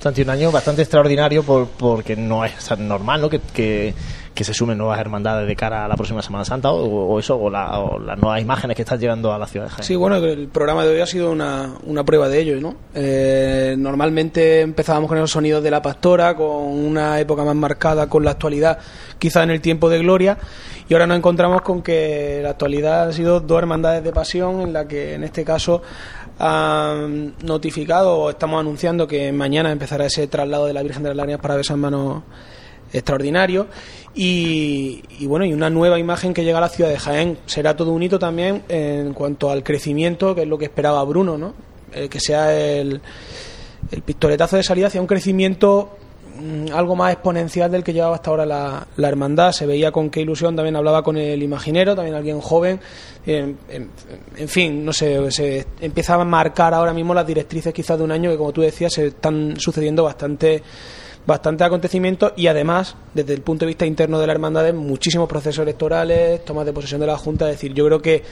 [0.00, 3.30] Santi, un año bastante extraordinario por, porque no es normal ¿no?
[3.30, 3.94] Que,
[4.34, 7.50] que se sumen nuevas hermandades de cara a la próxima Semana Santa o, eso, o,
[7.50, 9.84] la- o las nuevas imágenes que están llegando a la ciudad de Jaén.
[9.84, 12.74] Sí, bueno, el programa de hoy ha sido una, una prueba de ello, ¿no?
[12.94, 18.24] Eh, normalmente empezábamos con los sonidos de la pastora, con una época más marcada con
[18.24, 18.78] la actualidad,
[19.18, 20.38] quizá en el tiempo de gloria,
[20.88, 24.72] y ahora nos encontramos con que la actualidad ha sido dos hermandades de pasión, en
[24.72, 25.82] la que en este caso
[26.38, 31.16] han notificado o estamos anunciando que mañana empezará ese traslado de la Virgen de las
[31.16, 32.22] Lágrimas para besar manos
[32.92, 33.66] extraordinario.
[34.14, 37.38] Y, bueno y una nueva imagen que llega a la ciudad de Jaén.
[37.46, 41.38] Será todo un hito también en cuanto al crecimiento que es lo que esperaba Bruno
[41.38, 41.54] no
[41.94, 43.00] Eh, que sea el,
[43.90, 45.96] el pistoletazo de salida hacia un crecimiento
[46.40, 49.52] mm, algo más exponencial del que llevaba hasta ahora la, la hermandad.
[49.52, 52.80] Se veía con qué ilusión también hablaba con el imaginero también alguien joven.
[53.26, 53.90] En, en-
[54.36, 58.10] en fin no sé se empieza a marcar ahora mismo las directrices quizás de un
[58.12, 60.62] año que como tú decías se están sucediendo bastante
[61.26, 65.62] bastantes acontecimientos y además, desde el punto de vista interno de la hermandad, muchísimos procesos
[65.62, 67.46] electorales, tomas de posesión de la Junta.
[67.46, 68.22] Es decir, yo creo que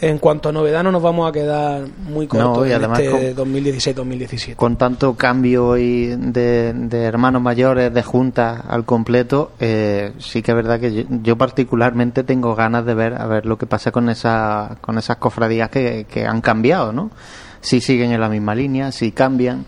[0.00, 4.56] en cuanto a novedad no nos vamos a quedar muy cortos en este 2016-2017.
[4.56, 10.56] Con tanto cambio y de, hermanos mayores, de juntas al completo, eh, sí que es
[10.56, 14.78] verdad que yo, particularmente tengo ganas de ver a ver lo que pasa con esa,
[14.80, 17.10] con esas cofradías que, que han cambiado, ¿no?
[17.60, 19.64] Si siguen en la misma línea, si cambian.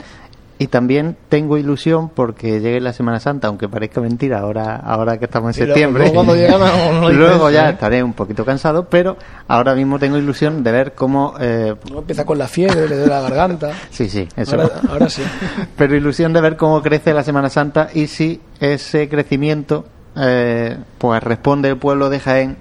[0.59, 5.27] Y también tengo ilusión porque llegue la Semana Santa, aunque parezca mentira ahora, ahora que
[5.27, 6.11] estamos en septiembre.
[6.11, 6.35] Luego,
[7.51, 7.73] ya ¿eh?
[7.73, 9.19] estaré un poquito cansado, pero
[9.49, 11.35] ahora mismo tengo ilusión de ver cómo.
[11.39, 13.73] Eh, empieza con la fiebre, le duele la garganta.
[13.91, 14.57] sí, sí, eso.
[14.89, 15.23] Ahora, sí.
[15.77, 19.85] pero ilusión de ver cómo crece la Semana Santa y si ese crecimiento,
[20.17, 22.57] eh, pues responde el pueblo de Jaén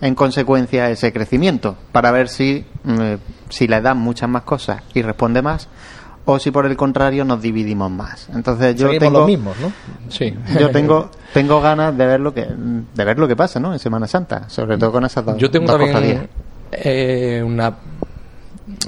[0.00, 3.14] en consecuencia a ese crecimiento, para ver si, mm,
[3.48, 5.68] si le dan muchas más cosas y responde más
[6.32, 8.28] o si por el contrario nos dividimos más.
[8.34, 9.72] Entonces yo tengo los mismos, ¿no?
[10.08, 10.34] Sí.
[10.58, 13.72] Yo tengo tengo ganas de ver lo que de ver lo que pasa, ¿no?
[13.72, 15.36] En Semana Santa, sobre todo con esas dos.
[15.36, 16.28] Yo tengo también
[16.72, 17.74] eh, una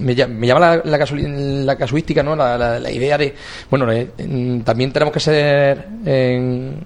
[0.01, 2.37] me, llama la, la, casuística, ¿no?
[2.37, 3.35] La, la, idea de,
[3.71, 3.87] bueno,
[4.65, 6.85] también tenemos que ser en,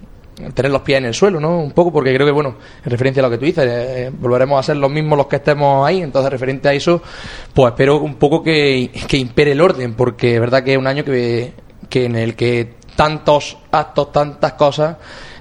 [0.53, 1.59] tener los pies en el suelo, ¿no?
[1.59, 4.59] Un poco, porque creo que, bueno, en referencia a lo que tú dices, eh, volveremos
[4.59, 7.01] a ser los mismos los que estemos ahí, entonces, referente a eso,
[7.53, 10.87] pues espero un poco que, que impere el orden, porque es verdad que es un
[10.87, 11.53] año que,
[11.89, 14.97] que en el que tantos actos, tantas cosas,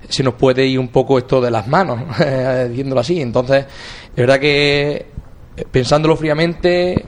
[0.08, 2.00] se nos puede ir un poco esto de las manos,
[2.68, 3.20] diciéndolo así.
[3.20, 3.66] Entonces,
[4.10, 5.06] es verdad que,
[5.70, 7.04] pensándolo fríamente,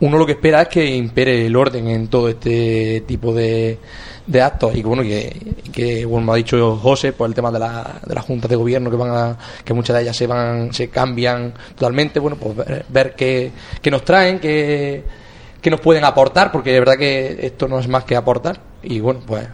[0.00, 3.78] uno lo que espera es que impere el orden en todo este tipo de
[4.30, 4.74] de actos.
[4.74, 8.24] Y que bueno que, que ha dicho José por el tema de, la, de las
[8.24, 12.20] juntas de gobierno que van a, que muchas de ellas se van se cambian totalmente.
[12.20, 12.56] Bueno pues
[12.88, 13.52] ver, qué,
[13.90, 15.02] nos traen qué,
[15.60, 18.60] qué nos pueden aportar porque de verdad que esto no es más que aportar.
[18.82, 19.46] Y bueno pues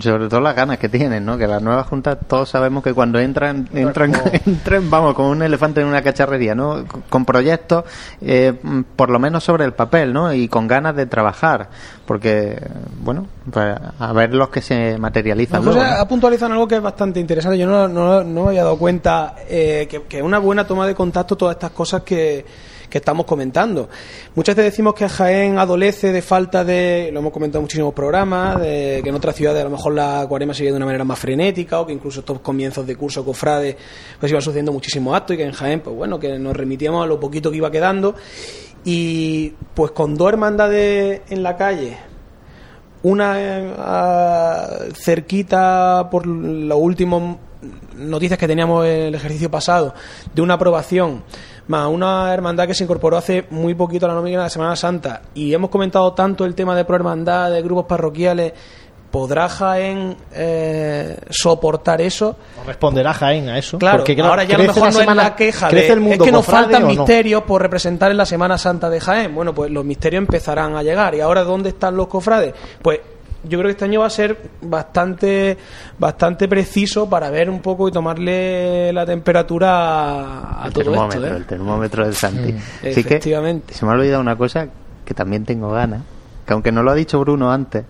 [0.00, 1.38] sobre todo las ganas que tienen, ¿no?
[1.38, 4.12] Que las nuevas juntas todos sabemos que cuando entran, entran,
[4.46, 6.84] entran, vamos, como un elefante en una cacharrería, ¿no?
[7.08, 7.84] Con proyectos,
[8.20, 8.54] eh,
[8.96, 10.32] por lo menos sobre el papel, ¿no?
[10.32, 11.68] Y con ganas de trabajar,
[12.06, 12.60] porque,
[13.02, 15.62] bueno, pues a ver los que se materializan.
[15.62, 17.58] José ha puntualizado algo que es bastante interesante.
[17.58, 20.86] Yo no, no, no me había dado cuenta eh, que, que es una buena toma
[20.86, 22.44] de contacto todas estas cosas que
[22.90, 23.88] que estamos comentando.
[24.34, 28.60] Muchas veces decimos que Jaén adolece de falta de, lo hemos comentado en muchísimos programas,
[28.60, 31.18] de que en otras ciudades a lo mejor la cuarema se de una manera más
[31.18, 33.76] frenética o que incluso estos comienzos de curso cofrade
[34.18, 37.06] pues iban sucediendo muchísimos actos y que en Jaén, pues bueno, que nos remitíamos a
[37.06, 38.14] lo poquito que iba quedando
[38.84, 41.96] y pues con dos hermandades en la calle,
[43.02, 47.36] una eh, cerquita por los últimos
[47.96, 49.94] noticias que teníamos el ejercicio pasado
[50.34, 51.22] de una aprobación
[51.70, 54.74] más una hermandad que se incorporó hace muy poquito a la nómina de la Semana
[54.74, 58.52] Santa y hemos comentado tanto el tema de prohermandad, de grupos parroquiales,
[59.08, 62.36] ¿podrá Jaén eh, soportar eso?
[62.66, 63.78] ¿Responderá Jaén a eso?
[63.78, 66.44] Claro, Porque, ahora ya a lo mejor no es la queja de, es que nos
[66.44, 69.32] faltan misterios por representar en la Semana Santa de Jaén.
[69.32, 71.14] Bueno, pues los misterios empezarán a llegar.
[71.14, 72.52] ¿Y ahora dónde están los cofrades?
[72.82, 72.98] Pues
[73.44, 75.56] yo creo que este año va a ser bastante
[75.98, 81.34] bastante preciso para ver un poco y tomarle la temperatura a, el todo termómetro, esto,
[81.34, 81.38] ¿eh?
[81.38, 82.52] El termómetro del Santi.
[82.52, 83.74] Mm, efectivamente.
[83.74, 84.68] se me ha olvidado una cosa
[85.04, 86.02] que también tengo ganas,
[86.46, 87.84] que aunque no lo ha dicho Bruno antes,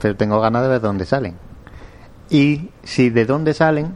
[0.00, 1.34] pero tengo ganas de ver dónde salen.
[2.30, 3.94] Y si de dónde salen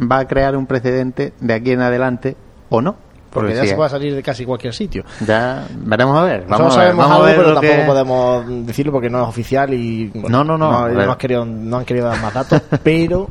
[0.00, 2.36] va a crear un precedente de aquí en adelante
[2.68, 2.96] o no.
[3.30, 5.04] Porque ya se puede salir de casi cualquier sitio.
[5.26, 6.44] Ya veremos a ver.
[6.48, 10.10] Vamos a ver, vamos a ver pero tampoco podemos decirlo porque no es oficial y
[10.14, 13.28] no, no, no, no, han querido, no han querido dar más datos, pero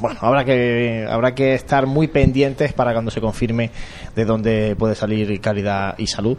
[0.00, 3.70] bueno, habrá que habrá que estar muy pendientes para cuando se confirme
[4.14, 6.36] de dónde puede salir calidad y salud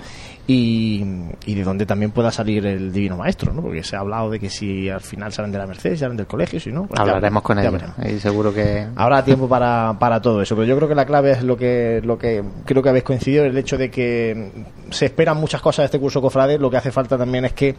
[0.48, 1.04] y,
[1.46, 3.62] de dónde también pueda salir el divino maestro, ¿no?
[3.62, 6.28] Porque se ha hablado de que si al final salen de la Mercedes, salen del
[6.28, 7.82] colegio, si no, pues hablaremos con ellos.
[8.06, 10.56] Y seguro que habrá tiempo para, para todo eso.
[10.56, 13.46] Pero yo creo que la clave es lo que lo que creo que habéis coincidido,
[13.46, 14.52] el hecho de que
[14.92, 16.60] se esperan muchas cosas de este curso cofrade.
[16.60, 17.76] Lo que hace falta también es que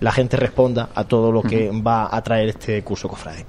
[0.00, 3.44] la gente responda a todo lo que va a traer este curso cofrade.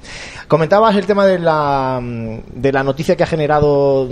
[0.47, 4.07] Comentabas el tema de la de la noticia que ha generado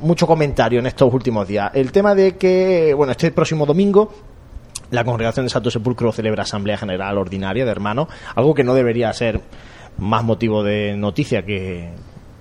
[0.00, 1.70] mucho comentario en estos últimos días.
[1.74, 4.12] El tema de que, bueno, este próximo domingo
[4.90, 9.12] la Congregación de Santo Sepulcro celebra Asamblea General Ordinaria de Hermanos, algo que no debería
[9.12, 9.42] ser
[9.98, 11.90] más motivo de noticia que,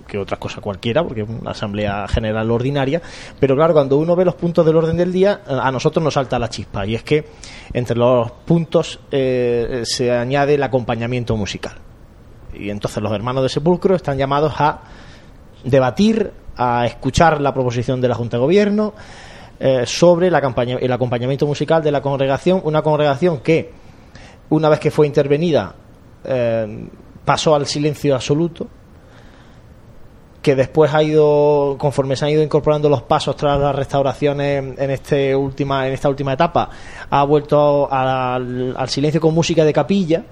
[0.08, 3.02] que otras cosas cualquiera, porque es una asamblea general ordinaria,
[3.40, 6.40] pero claro, cuando uno ve los puntos del orden del día, a nosotros nos salta
[6.40, 7.26] la chispa, y es que
[7.74, 11.74] entre los puntos eh, se añade el acompañamiento musical.
[12.54, 14.82] Y entonces los hermanos de sepulcro están llamados a
[15.64, 18.94] debatir, a escuchar la proposición de la Junta de Gobierno
[19.60, 23.72] eh, sobre el acompañamiento musical de la congregación, una congregación que,
[24.50, 25.76] una vez que fue intervenida,
[26.24, 26.88] eh,
[27.26, 28.68] pasó al silencio absoluto,
[30.48, 34.92] que después ha ido, conforme se han ido incorporando los pasos tras las restauraciones en,
[34.92, 36.70] este última, en esta última etapa,
[37.10, 40.24] ha vuelto al, silencio con música de capilla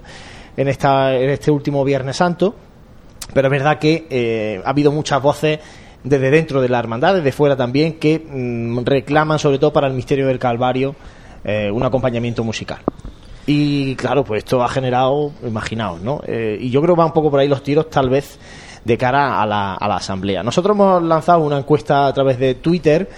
[0.56, 2.56] en, esta, en este último Viernes Santo.
[3.34, 5.60] Pero es verdad que eh, ha habido muchas voces
[6.02, 9.94] desde dentro de la hermandad, desde fuera también, que mm, reclaman sobre todo para el
[9.96, 10.96] misterio del Calvario
[11.44, 12.80] eh, un acompañamiento musical.
[13.48, 16.22] Y claro, pues esto ha generado, imaginaos, ¿no?
[16.26, 18.40] Eh, y yo creo que va un poco por ahí los tiros, tal vez
[18.86, 20.44] de cara a la, a la asamblea.
[20.44, 23.10] Nosotros hemos lanzado una encuesta a través de Twitter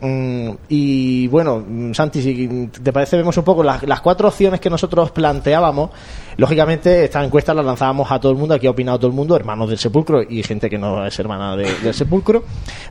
[0.00, 4.68] y bueno, mm, Santi, si te parece, vemos un poco las, las, cuatro opciones que
[4.68, 5.90] nosotros planteábamos.
[6.36, 9.36] Lógicamente, esta encuesta la lanzábamos a todo el mundo, aquí ha opinado todo el mundo,
[9.36, 12.44] hermanos del sepulcro y gente que no es hermana del sepulcro.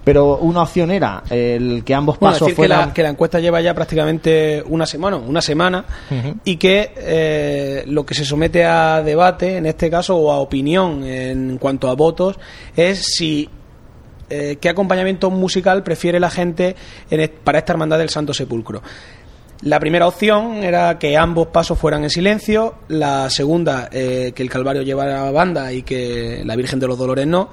[0.03, 2.91] Pero una opción era el que ambos pasos fueran...
[2.91, 5.85] que, la, encuesta lleva ya prácticamente una semana, una semana,
[6.43, 11.03] y que eh, lo que se somete a debate, en este caso, o a opinión
[11.03, 12.37] en cuanto a votos,
[12.75, 13.49] es si
[14.29, 16.75] eh, qué acompañamiento musical prefiere la gente
[17.43, 18.81] para esta hermandad del Santo Sepulcro.
[19.61, 24.49] La primera opción era que ambos pasos fueran en silencio, la segunda eh, que el
[24.49, 27.49] Calvario llevara banda y que la Virgen de los Dolores no,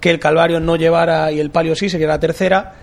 [0.00, 2.74] que el Calvario no llevara y el palio sí, sería la tercera,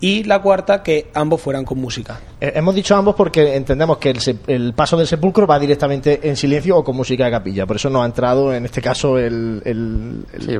[0.00, 2.18] y la cuarta que ambos fueran con música.
[2.40, 4.14] Eh, hemos dicho ambos porque entendemos que
[4.46, 7.90] el, paso del sepulcro va directamente en silencio o con música de capilla, por eso
[7.90, 9.62] no ha entrado en este caso el,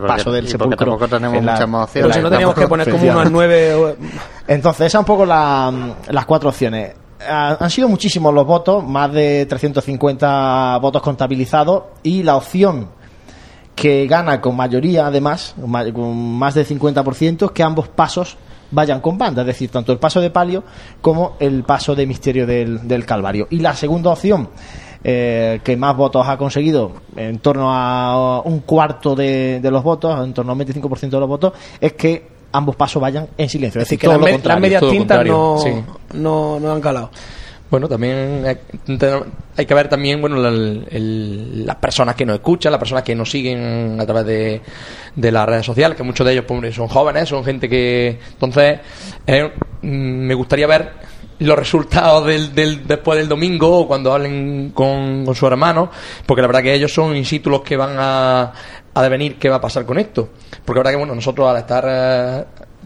[0.06, 0.76] paso del sepulcro.
[0.76, 3.96] tampoco tenemos muchas Por eso no teníamos que poner como uno al nueve.
[4.46, 6.94] Entonces, esas son un poco las cuatro opciones.
[7.26, 12.88] Han sido muchísimos los votos, más de 350 votos contabilizados, y la opción
[13.74, 15.54] que gana con mayoría, además,
[15.94, 18.36] con más del 50%, es que ambos pasos
[18.70, 20.64] vayan con banda, es decir, tanto el paso de palio
[21.01, 23.47] como el paso de misterio del, Calvario.
[23.51, 24.48] Y la segunda opción,
[25.02, 30.32] eh, que más votos ha conseguido, en torno a un cuarto de, los votos, en
[30.32, 33.80] torno al 25% de los votos, es que ambos pasos vayan en silencio.
[33.80, 35.56] Es decir, que las, medias tintas no,
[36.14, 37.10] no, no han calado.
[37.70, 38.44] Bueno, también
[39.56, 43.97] hay, que ver también bueno las personas que nos escuchan, las personas que nos siguen
[44.01, 44.60] a través de,
[45.14, 48.18] de las redes sociales, que muchos de ellos pues, son jóvenes, son gente que...
[48.32, 48.80] Entonces,
[49.24, 49.52] eh,
[49.82, 50.90] mm, me gustaría ver
[51.38, 55.90] los resultados del, del, después del domingo o cuando hablen con, con su hermano,
[56.26, 58.52] porque la verdad que ellos son in situ los que van a,
[58.92, 60.28] a devenir qué va a pasar con esto.
[60.64, 62.44] Porque la verdad que bueno, nosotros al estar eh,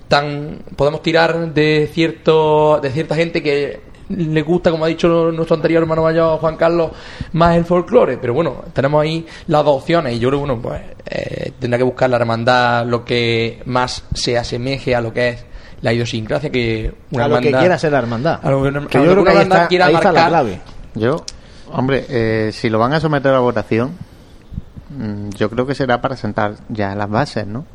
[0.08, 0.58] tan...
[0.76, 5.82] podemos tirar de, cierto, de cierta gente que le gusta, como ha dicho nuestro anterior
[5.82, 6.90] hermano mayor Juan Carlos,
[7.32, 8.18] más el folclore.
[8.18, 11.78] Pero bueno, tenemos ahí las dos opciones y yo creo que bueno, pues eh, tendrá
[11.78, 15.46] que buscar la hermandad lo que más se asemeje a lo que es
[15.80, 18.40] la idiosincrasia que una a lo que quiera ser la hermandad.
[18.42, 20.60] A lo que, yo creo que está, quiera ahí está la clave.
[20.94, 21.24] Yo,
[21.72, 23.92] hombre, eh, si lo van a someter a votación,
[24.96, 27.66] mm, yo creo que será para sentar ya las bases, ¿no?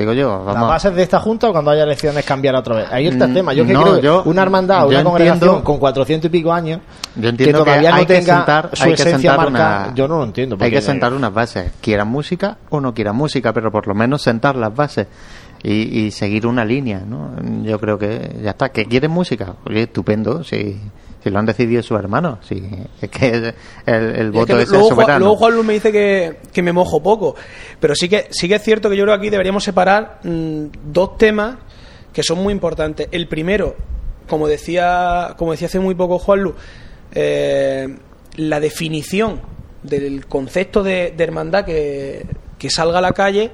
[0.00, 0.54] Digo yo, vamos.
[0.54, 2.86] ¿Las bases de esta junta o cuando haya elecciones cambiar otra vez?
[2.90, 3.52] Ahí está el mm, tema.
[3.52, 6.80] Yo que creo una hermandad una congregación con 400 y pico años
[7.16, 10.24] yo entiendo que todavía no tenga sentar, su hay que sentar marca, yo no lo
[10.24, 10.56] entiendo.
[10.58, 14.22] Hay que sentar unas bases, quieran música o no quieran música, pero por lo menos
[14.22, 15.06] sentar las bases.
[15.62, 17.36] Y, y seguir una línea, ¿no?
[17.62, 18.70] Yo creo que ya está.
[18.70, 19.56] ¿Que quieren música?
[19.66, 20.80] Oye, estupendo, sí si
[21.24, 22.62] lo han decidido sus hermanos, si
[23.00, 23.52] es que
[23.84, 27.34] el, voto es, luego, Luego Juan Luis me dice que, me mojo poco,
[27.78, 30.66] pero sí que sí que es cierto que yo creo que aquí deberíamos separar mm,
[30.84, 31.56] dos temas
[32.12, 33.08] que son muy importantes.
[33.10, 33.76] El primero,
[34.28, 36.54] como decía, como decía hace muy poco Juan Luis,
[37.12, 37.98] eh,
[38.36, 39.42] la definición
[39.82, 42.24] del concepto de, hermandad que,
[42.58, 43.50] que salga a la calle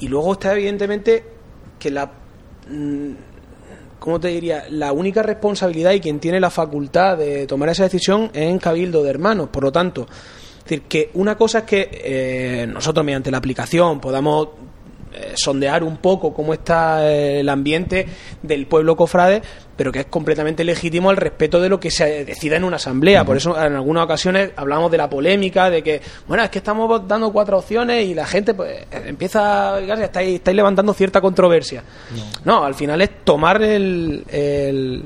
[0.00, 1.24] y luego está evidentemente
[1.78, 2.10] que la
[2.68, 3.12] mm,
[4.04, 4.66] ¿cómo te diría?
[4.68, 9.02] La única responsabilidad y quien tiene la facultad de tomar esa decisión es en Cabildo
[9.02, 9.48] de Hermanos.
[9.48, 10.06] Por lo tanto,
[10.62, 14.48] decir, que una cosa es que eh, nosotros mediante la aplicación podamos
[15.34, 18.06] sondear un poco cómo está eh, el ambiente
[18.42, 19.42] del pueblo cofrade,
[19.76, 23.24] pero que es completamente legítimo al respeto de lo que se decida en una asamblea.
[23.24, 27.06] Por eso en algunas ocasiones hablamos de la polémica, de que, bueno, es que estamos
[27.06, 31.82] dando cuatro opciones y la gente pues empieza, estáis, estáis levantando cierta controversia.
[32.44, 32.64] No.
[32.64, 35.04] al final es tomar el, el,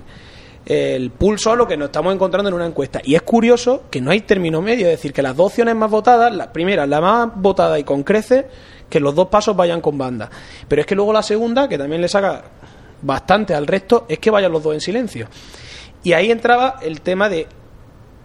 [0.66, 3.00] el pulso a lo que nos estamos encontrando en una encuesta.
[3.02, 5.90] Y es curioso que no hay término medio, es decir, que las dos opciones más
[5.90, 8.46] votadas, la primera, la más votada y con crece,
[8.88, 10.30] que los dos pasos vayan con banda.
[10.66, 12.42] Pero es que luego la segunda, que también le saca
[13.02, 15.28] bastante al resto es que vayan los dos en silencio.
[16.02, 17.46] Y ahí entraba el tema de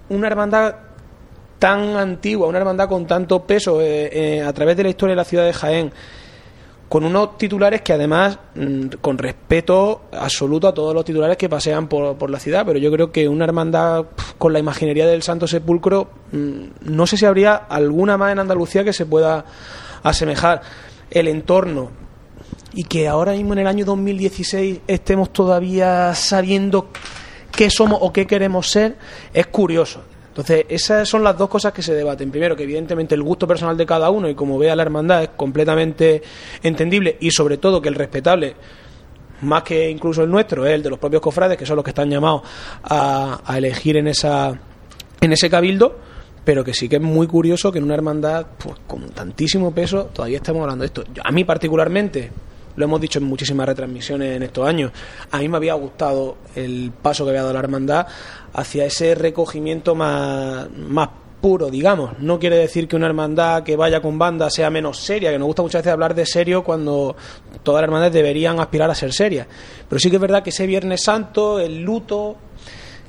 [0.10, 0.76] una hermandad
[1.60, 5.18] tan antigua, una hermandad con tanto peso eh, eh, a través de la historia de
[5.18, 5.91] la ciudad de Jaén,
[6.90, 11.88] con unos titulares que además, mm, con respeto absoluto a todos los titulares que pasean
[11.88, 14.06] por, por la ciudad, pero yo creo que una hermandad
[14.38, 18.84] con la imaginería del Santo Sepulcro, mm, no sé si habría alguna más en Andalucía
[18.84, 19.45] que se pueda
[20.04, 20.62] asemejar.
[21.10, 21.92] El entorno,
[22.74, 26.90] y que ahora mismo en el año 2016 estemos todavía sabiendo
[27.52, 28.98] qué somos o qué queremos ser,
[29.34, 30.02] es curioso.
[30.30, 32.32] Entonces, esas son las dos cosas que se debaten.
[32.32, 35.30] Primero, que evidentemente el gusto personal de cada uno y como vea la hermandad es
[35.38, 36.24] completamente
[36.64, 38.56] entendible y sobre todo que el respetable,
[39.42, 41.92] más que incluso el nuestro, es el de los propios cofrades, que son los que
[41.92, 42.42] están llamados
[42.84, 44.60] a, a elegir en, esa,
[45.22, 46.00] en ese cabildo
[46.44, 50.06] pero que sí que es muy curioso que en una hermandad pues, con tantísimo peso
[50.14, 51.03] todavía estemos hablando de esto.
[51.24, 52.32] A mí particularmente,
[52.76, 54.91] lo hemos dicho en muchísimas retransmisiones en estos años,
[55.32, 58.07] a mí me había gustado el paso que había dado la hermandad
[58.53, 61.10] hacia ese recogimiento más, más
[61.44, 62.18] puro, digamos.
[62.20, 65.48] No quiere decir que una hermandad que vaya con banda sea menos seria, que nos
[65.48, 67.18] gusta muchas veces hablar de serio cuando
[67.64, 69.48] todas las hermandades deberían aspirar a ser serias.
[69.90, 72.38] Pero sí que es verdad que ese Viernes Santo, el luto,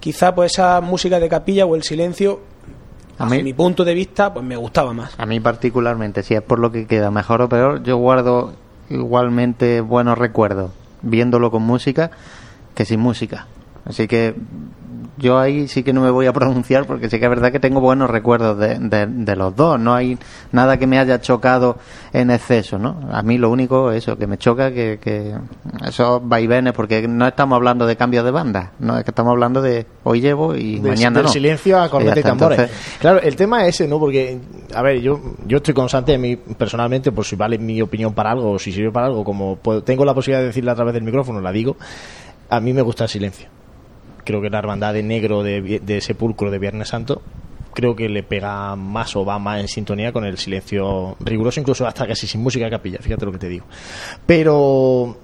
[0.01, 2.54] quizá pues esa música de capilla o el silencio
[3.19, 5.15] A mí- mi punto de vista, pues me gustaba más.
[5.19, 8.55] A mí particularmente, si es por lo que queda mejor o peor, yo guardo
[8.91, 10.71] igualmente buenos recuerdos
[11.03, 12.11] viéndolo con música
[12.75, 13.47] que sin música.
[13.85, 14.35] Así que
[15.17, 17.61] yo ahí sí que no me voy a pronunciar porque sí que es verdad que
[17.61, 19.79] tengo buenos recuerdos de, de- de los dos.
[19.79, 20.19] No hay
[20.53, 21.79] nada que me haya chocado
[22.13, 22.99] en exceso, ¿no?
[23.13, 25.35] A mí lo único, eso, que me choca que, que
[25.87, 29.63] esos vaivenes, porque no estamos hablando de cambios de banda, no es que estamos hablando
[29.63, 31.31] de hoy llevo y Del- mañana del no.
[31.33, 32.59] silencio a corneta y tambores.
[32.59, 33.99] entonces- Claro, el tema es ese, ¿no?
[33.99, 34.39] Porque,
[34.75, 38.31] a ver, yo, yo estoy constante de mí, personalmente, por si vale mi opinión para
[38.33, 40.95] algo o si sirve para algo, como puedo- tengo la posibilidad de decirla a través
[40.95, 41.77] del micrófono, la digo,
[42.51, 43.49] a mí me gusta el silencio.
[44.25, 47.23] Creo que la hermandad de negro de, de sepulcro de Viernes Santo
[47.75, 51.87] creo que le pega más o va más en sintonía con el silencio riguroso, incluso
[51.87, 53.67] hasta casi sin música de capilla, fíjate lo que te digo.
[54.25, 55.17] Pero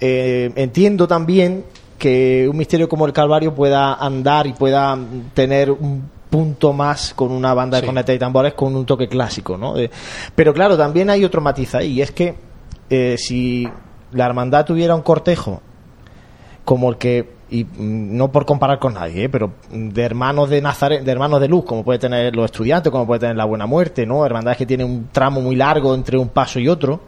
[0.00, 1.64] eh, entiendo también
[1.96, 4.98] que un misterio como el Calvario pueda andar y pueda
[5.32, 9.56] tener un punto más con una banda de cornetas y tambores con un toque clásico,
[9.56, 9.78] ¿no?
[9.78, 9.90] Eh,
[10.34, 12.34] pero claro, también hay otro matiz ahí, y es que
[12.90, 13.68] eh, si
[14.10, 15.60] la hermandad tuviera un cortejo
[16.64, 19.28] como el que y mm, no por comparar con nadie, ¿eh?
[19.28, 23.06] pero de hermanos de Nazaret, de hermanos de luz, como puede tener los estudiantes, como
[23.06, 24.24] puede tener la Buena Muerte, ¿no?
[24.24, 27.02] Hermandades que tienen un tramo muy largo entre un paso y otro,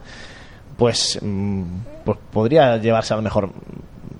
[0.77, 1.63] pues, mm,
[2.05, 3.49] pues podría llevarse a lo mejor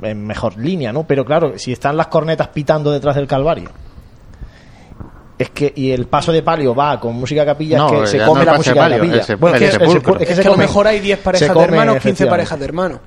[0.02, 1.04] en mejor línea, ¿no?
[1.04, 3.70] Pero claro, si están las cornetas pitando detrás del Calvario.
[5.38, 8.18] Es que, y el paso de palio va con música de capilla, No, es que
[8.20, 9.36] se come no la música de capilla.
[9.38, 11.98] Bueno, es que- es se a lo mejor hay 10 se parejas de hermanos, 15
[12.10, 12.30] efectivamente.
[12.32, 13.00] parejas de hermanos.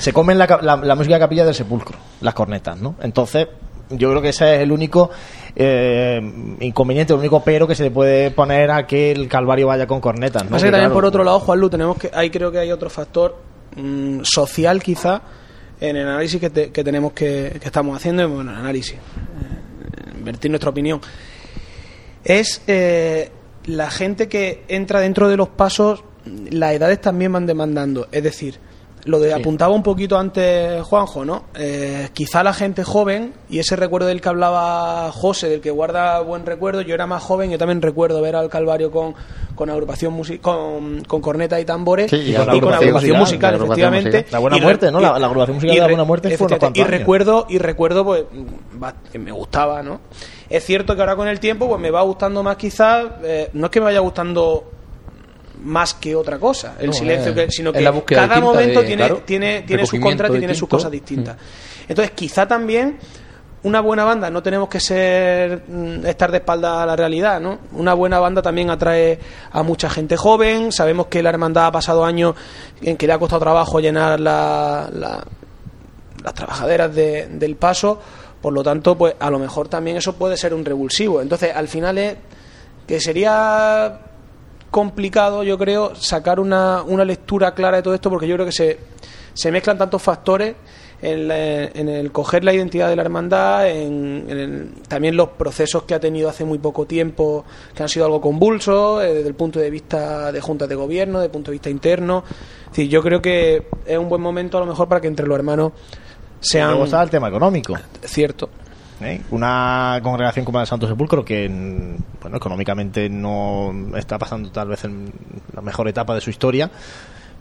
[0.00, 2.96] se comen la, ca- la- la música de capilla del sepulcro, las cornetas, ¿no?
[3.02, 3.46] Entonces,
[3.90, 5.10] yo creo que ese es el único
[5.54, 6.20] eh,
[6.60, 10.00] inconveniente, el único pero que se le puede poner a que el calvario vaya con
[10.00, 10.50] cornetas, ¿no?
[10.50, 12.72] Pasa que Que, también claro, por otro lado, Juanlu, tenemos que, ahí creo que hay
[12.72, 13.36] otro factor
[13.76, 15.22] mm, social quizá
[15.80, 18.98] en el análisis que, te- que tenemos que, que estamos haciendo, bueno, el análisis, eh,
[20.22, 21.00] vertir nuestra opinión,
[22.26, 23.30] es eh,
[23.66, 26.02] la gente que entra dentro de los pasos,
[26.50, 28.58] las edades también van demandando, es decir,
[29.06, 29.40] lo de Sí.
[29.40, 31.44] apuntaba un poquito antes Juanjo, ¿no?
[31.54, 36.20] Eh, quizá la gente joven, y ese recuerdo del que hablaba José, del que guarda
[36.20, 39.14] buen recuerdo, yo era más joven, yo también recuerdo ver al Calvario con,
[39.54, 43.50] con agrupación con, con corneta y tambores Sí, y, y con agrupación agrupación musical, musical,
[43.52, 44.18] la agrupación efectivamente.
[44.18, 44.32] musical.
[44.32, 45.00] La Buena Muerte, ¿no?
[45.00, 48.24] La- la agrupación musical y de la Buena Muerte fue Y recuerdo, y recuerdo, pues,
[49.10, 50.00] que me gustaba, ¿no?
[50.50, 53.66] Es cierto que ahora con el tiempo, pues me va gustando más quizás, eh, no
[53.66, 54.64] es que me vaya gustando
[55.62, 59.04] más que otra cosa el No, silencio es- que, sino que cada momento de- tiene
[59.06, 61.36] claro, tiene tiene sus contras y tiene sus cosas distintas.
[61.88, 62.98] Entonces quizá también
[63.62, 67.58] una buena banda no tenemos que ser mm, estar de espalda a la realidad no
[67.72, 69.18] una buena banda también atrae
[69.50, 70.70] a mucha gente joven.
[70.72, 72.34] Sabemos que la hermandad ha pasado años
[72.82, 75.24] en que le ha costado trabajo llenar la, la-
[76.22, 78.00] las trabajaderas de- del paso.
[78.42, 81.20] Por lo tanto pues a lo mejor también eso puede ser un revulsivo.
[81.20, 82.16] Entonces al final es
[82.86, 83.98] que sería
[84.70, 88.52] complicado, yo creo, sacar una, una lectura clara de todo esto, porque yo creo que
[88.52, 88.78] se,
[89.34, 90.54] se mezclan tantos factores
[91.02, 95.28] en, la- en el coger la identidad de la hermandad, en, en el- también los
[95.30, 97.44] procesos que ha tenido hace muy poco tiempo,
[97.74, 101.18] que han sido algo convulsos, eh, desde el punto de vista de juntas de gobierno,
[101.18, 102.24] desde el punto de vista interno.
[102.64, 105.26] Es decir, yo creo que es un buen momento a lo mejor para que entre
[105.26, 105.72] los hermanos
[106.40, 106.70] sean...
[106.70, 107.74] Luego está el tema económico.
[108.02, 108.48] Cierto.
[109.00, 109.20] ¿Eh?
[109.30, 114.68] Una congregación como la de Santo Sepulcro que mm, bueno, económicamente no está pasando tal
[114.68, 115.12] vez en
[115.54, 116.70] la mejor etapa de su historia,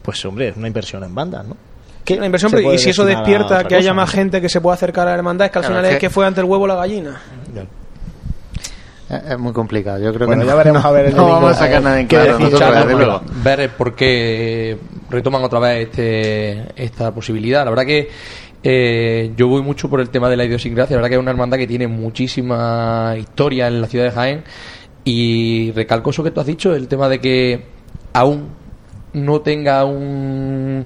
[0.01, 1.57] pues hombre, es una inversión en bandas, ¿no?
[2.03, 4.13] Que una inversión, y si eso despierta que haya cosa, más ¿no?
[4.15, 5.97] gente que se pueda acercar a la hermandad, es que al Claro, final es es
[5.97, 7.19] que- que fue ante el huevo la gallina.
[9.07, 9.99] Es muy complicado.
[9.99, 12.07] Yo creo bueno, que ya veremos a ver el no vamos a sacar nada en
[12.07, 14.77] claro nosotros, Ver por qué
[15.09, 17.63] retoman otra vez este, esta posibilidad.
[17.63, 18.09] La verdad que
[18.67, 20.95] eh, yo voy mucho por el tema de la idiosincrasia.
[20.95, 24.43] La verdad que es una hermandad que tiene muchísima historia en la ciudad de Jaén.
[25.03, 27.63] Y recalco eso que tú has dicho, el tema de que
[28.13, 28.49] aún
[29.13, 30.83] no tenga un,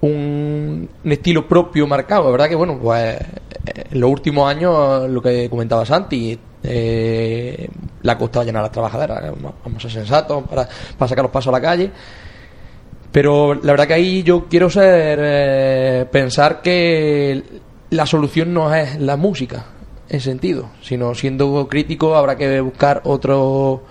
[0.00, 2.24] un, estilo propio marcado.
[2.24, 3.16] La verdad que, bueno, pues
[3.64, 7.68] en los últimos años, lo que comentaba Santi, eh,
[8.02, 9.32] la costa llena a las trabajaderas.
[9.40, 11.92] Vamos a ser sensatos para, para sacar los pasos a la calle.
[13.12, 17.42] Pero la verdad que ahí yo quiero ser eh, pensar que
[17.90, 19.66] la solución no es la música
[20.08, 23.82] en sentido, sino siendo crítico habrá que buscar otro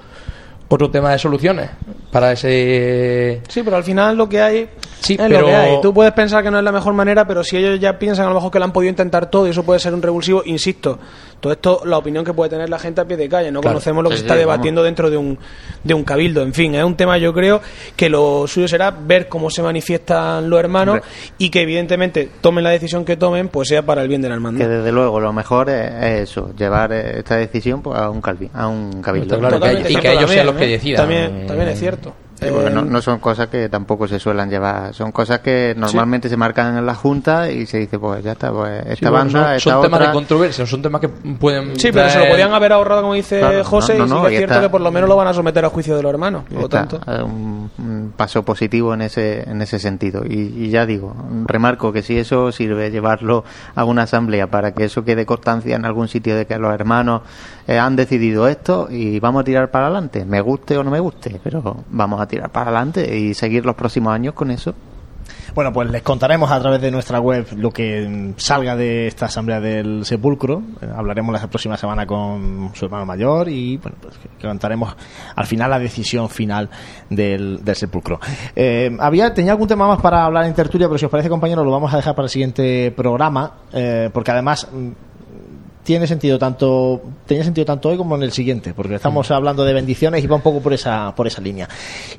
[0.72, 1.70] otro tema de soluciones
[2.12, 4.70] para ese sí pero al final lo que hay
[5.00, 5.42] sí, es pero...
[5.42, 7.80] lo que hay tú puedes pensar que no es la mejor manera pero si ellos
[7.80, 9.94] ya piensan a lo mejor que lo han podido intentar todo y eso puede ser
[9.94, 11.00] un revulsivo insisto
[11.40, 13.52] todo esto, la opinión que puede tener la gente a pie de calle.
[13.52, 15.38] No conocemos lo que se está debatiendo dentro de un,
[15.84, 16.42] de un cabildo.
[16.42, 17.62] En fin, es un tema, yo creo,
[17.96, 21.00] que lo suyo será ver cómo se manifiestan los hermanos
[21.38, 24.36] y que, evidentemente, tomen la decisión que tomen, pues sea para el bien de la
[24.36, 24.60] hermandad.
[24.60, 28.68] Que desde luego lo mejor es, eso, llevar esta decisión pues, a un, calvi, a
[28.68, 29.38] un cabildo.
[29.88, 31.04] y que, ellos sean los que decidan.
[31.04, 32.14] También, también es cierto.
[32.42, 36.78] Eh, no, son cosas que tampoco se suelen llevar, son cosas que normalmente se marcan
[36.78, 40.12] en la Junta y se dice, pues ya está, pues esta banda, son, temas de
[40.12, 41.78] controversia, son temas que pueden.
[41.80, 44.70] Sí, pero se lo podían haber ahorrado, como dice José, y sí es cierto que
[44.70, 46.44] por lo menos lo van a someter a juicio de los hermanos.
[46.50, 47.00] Por lo tanto.
[47.26, 50.24] Un, paso positivo en ese, en ese sentido.
[50.26, 53.44] Y, ya digo, remarco que si eso sirve llevarlo
[53.76, 57.22] a una asamblea para que eso quede constancia en algún sitio de que los hermanos
[57.68, 61.00] eh, han decidido esto y vamos a tirar para adelante, me guste o no me
[61.00, 64.74] guste, pero vamos a tirar para adelante y seguir los próximos años con eso.
[65.56, 69.60] Bueno, pues les contaremos a través de nuestra web lo que salga de esta asamblea
[69.60, 70.62] del sepulcro.
[70.82, 74.96] Eh, hablaremos la próxima semana con su hermano mayor y bueno, pues contaremos
[75.36, 76.70] al final la decisión final
[77.10, 78.20] del, sepulcro.
[78.56, 81.64] Eh, había tenía algún tema más para hablar en tertulia, pero si os parece, compañero,
[81.64, 84.90] lo vamos a dejar para el siguiente programa, eh, porque además mm,
[85.90, 89.34] tiene sentido tanto tenía sentido tanto hoy como en el siguiente porque estamos mm.
[89.34, 91.68] hablando de bendiciones y va un poco por esa por esa línea.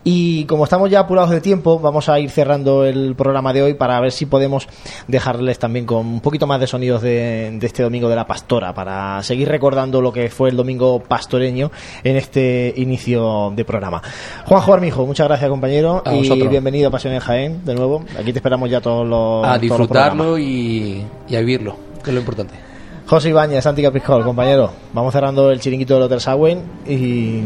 [0.02, 3.74] Y como estamos ya apurados de tiempo vamos a ir cerrando el programa de hoy
[3.74, 4.66] para ver si podemos
[5.06, 9.22] dejarles también con un poquito más de sonidos de, este domingo de la pastora para
[9.22, 11.70] seguir recordando lo que fue el domingo pastoreño
[12.02, 14.02] en este inicio de programa.
[14.46, 18.02] Juanjo Armijo muchas gracias compañero y bienvenido a Pasión en Jaén de nuevo.
[18.18, 22.18] Aquí te esperamos ya todos los a disfrutarlo y, y a vivirlo que es lo
[22.18, 22.69] importante
[23.10, 24.70] José Ibañez, Santi Capiscol, compañero.
[24.92, 27.40] Vamos cerrando el chiringuito del Hotel Sagüen y.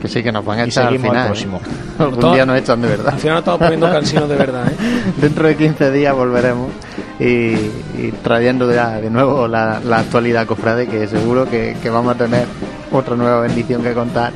[0.00, 1.24] Que sí, que nos van a echar al final.
[1.24, 1.26] ¿eh?
[1.26, 1.60] próximo.
[1.98, 3.14] Algún día nos echan de verdad.
[3.14, 4.76] Al final nos estamos poniendo cansinos de verdad, ¿eh?
[5.20, 6.70] Dentro de 15 días volveremos
[7.18, 7.56] y,
[8.22, 12.46] trayendo ya de nuevo la, actualidad, cofrade, que seguro que, vamos a tener
[12.92, 14.32] otra nueva bendición que contar.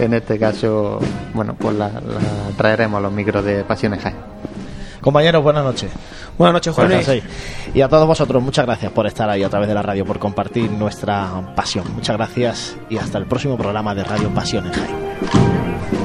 [0.00, 0.98] En este caso,
[1.32, 1.92] bueno, pues la,
[2.56, 4.16] traeremos a los micros de Pasiones Jaén.
[5.04, 5.92] Compañeros, buenas noches.
[6.38, 6.90] Buenas noches, Juan
[7.74, 10.18] Y a todos vosotros, muchas gracias por estar ahí a través de la radio, por
[10.18, 11.84] compartir nuestra pasión.
[11.94, 16.03] Muchas gracias y hasta el próximo programa de Radio Pasión en Jaén.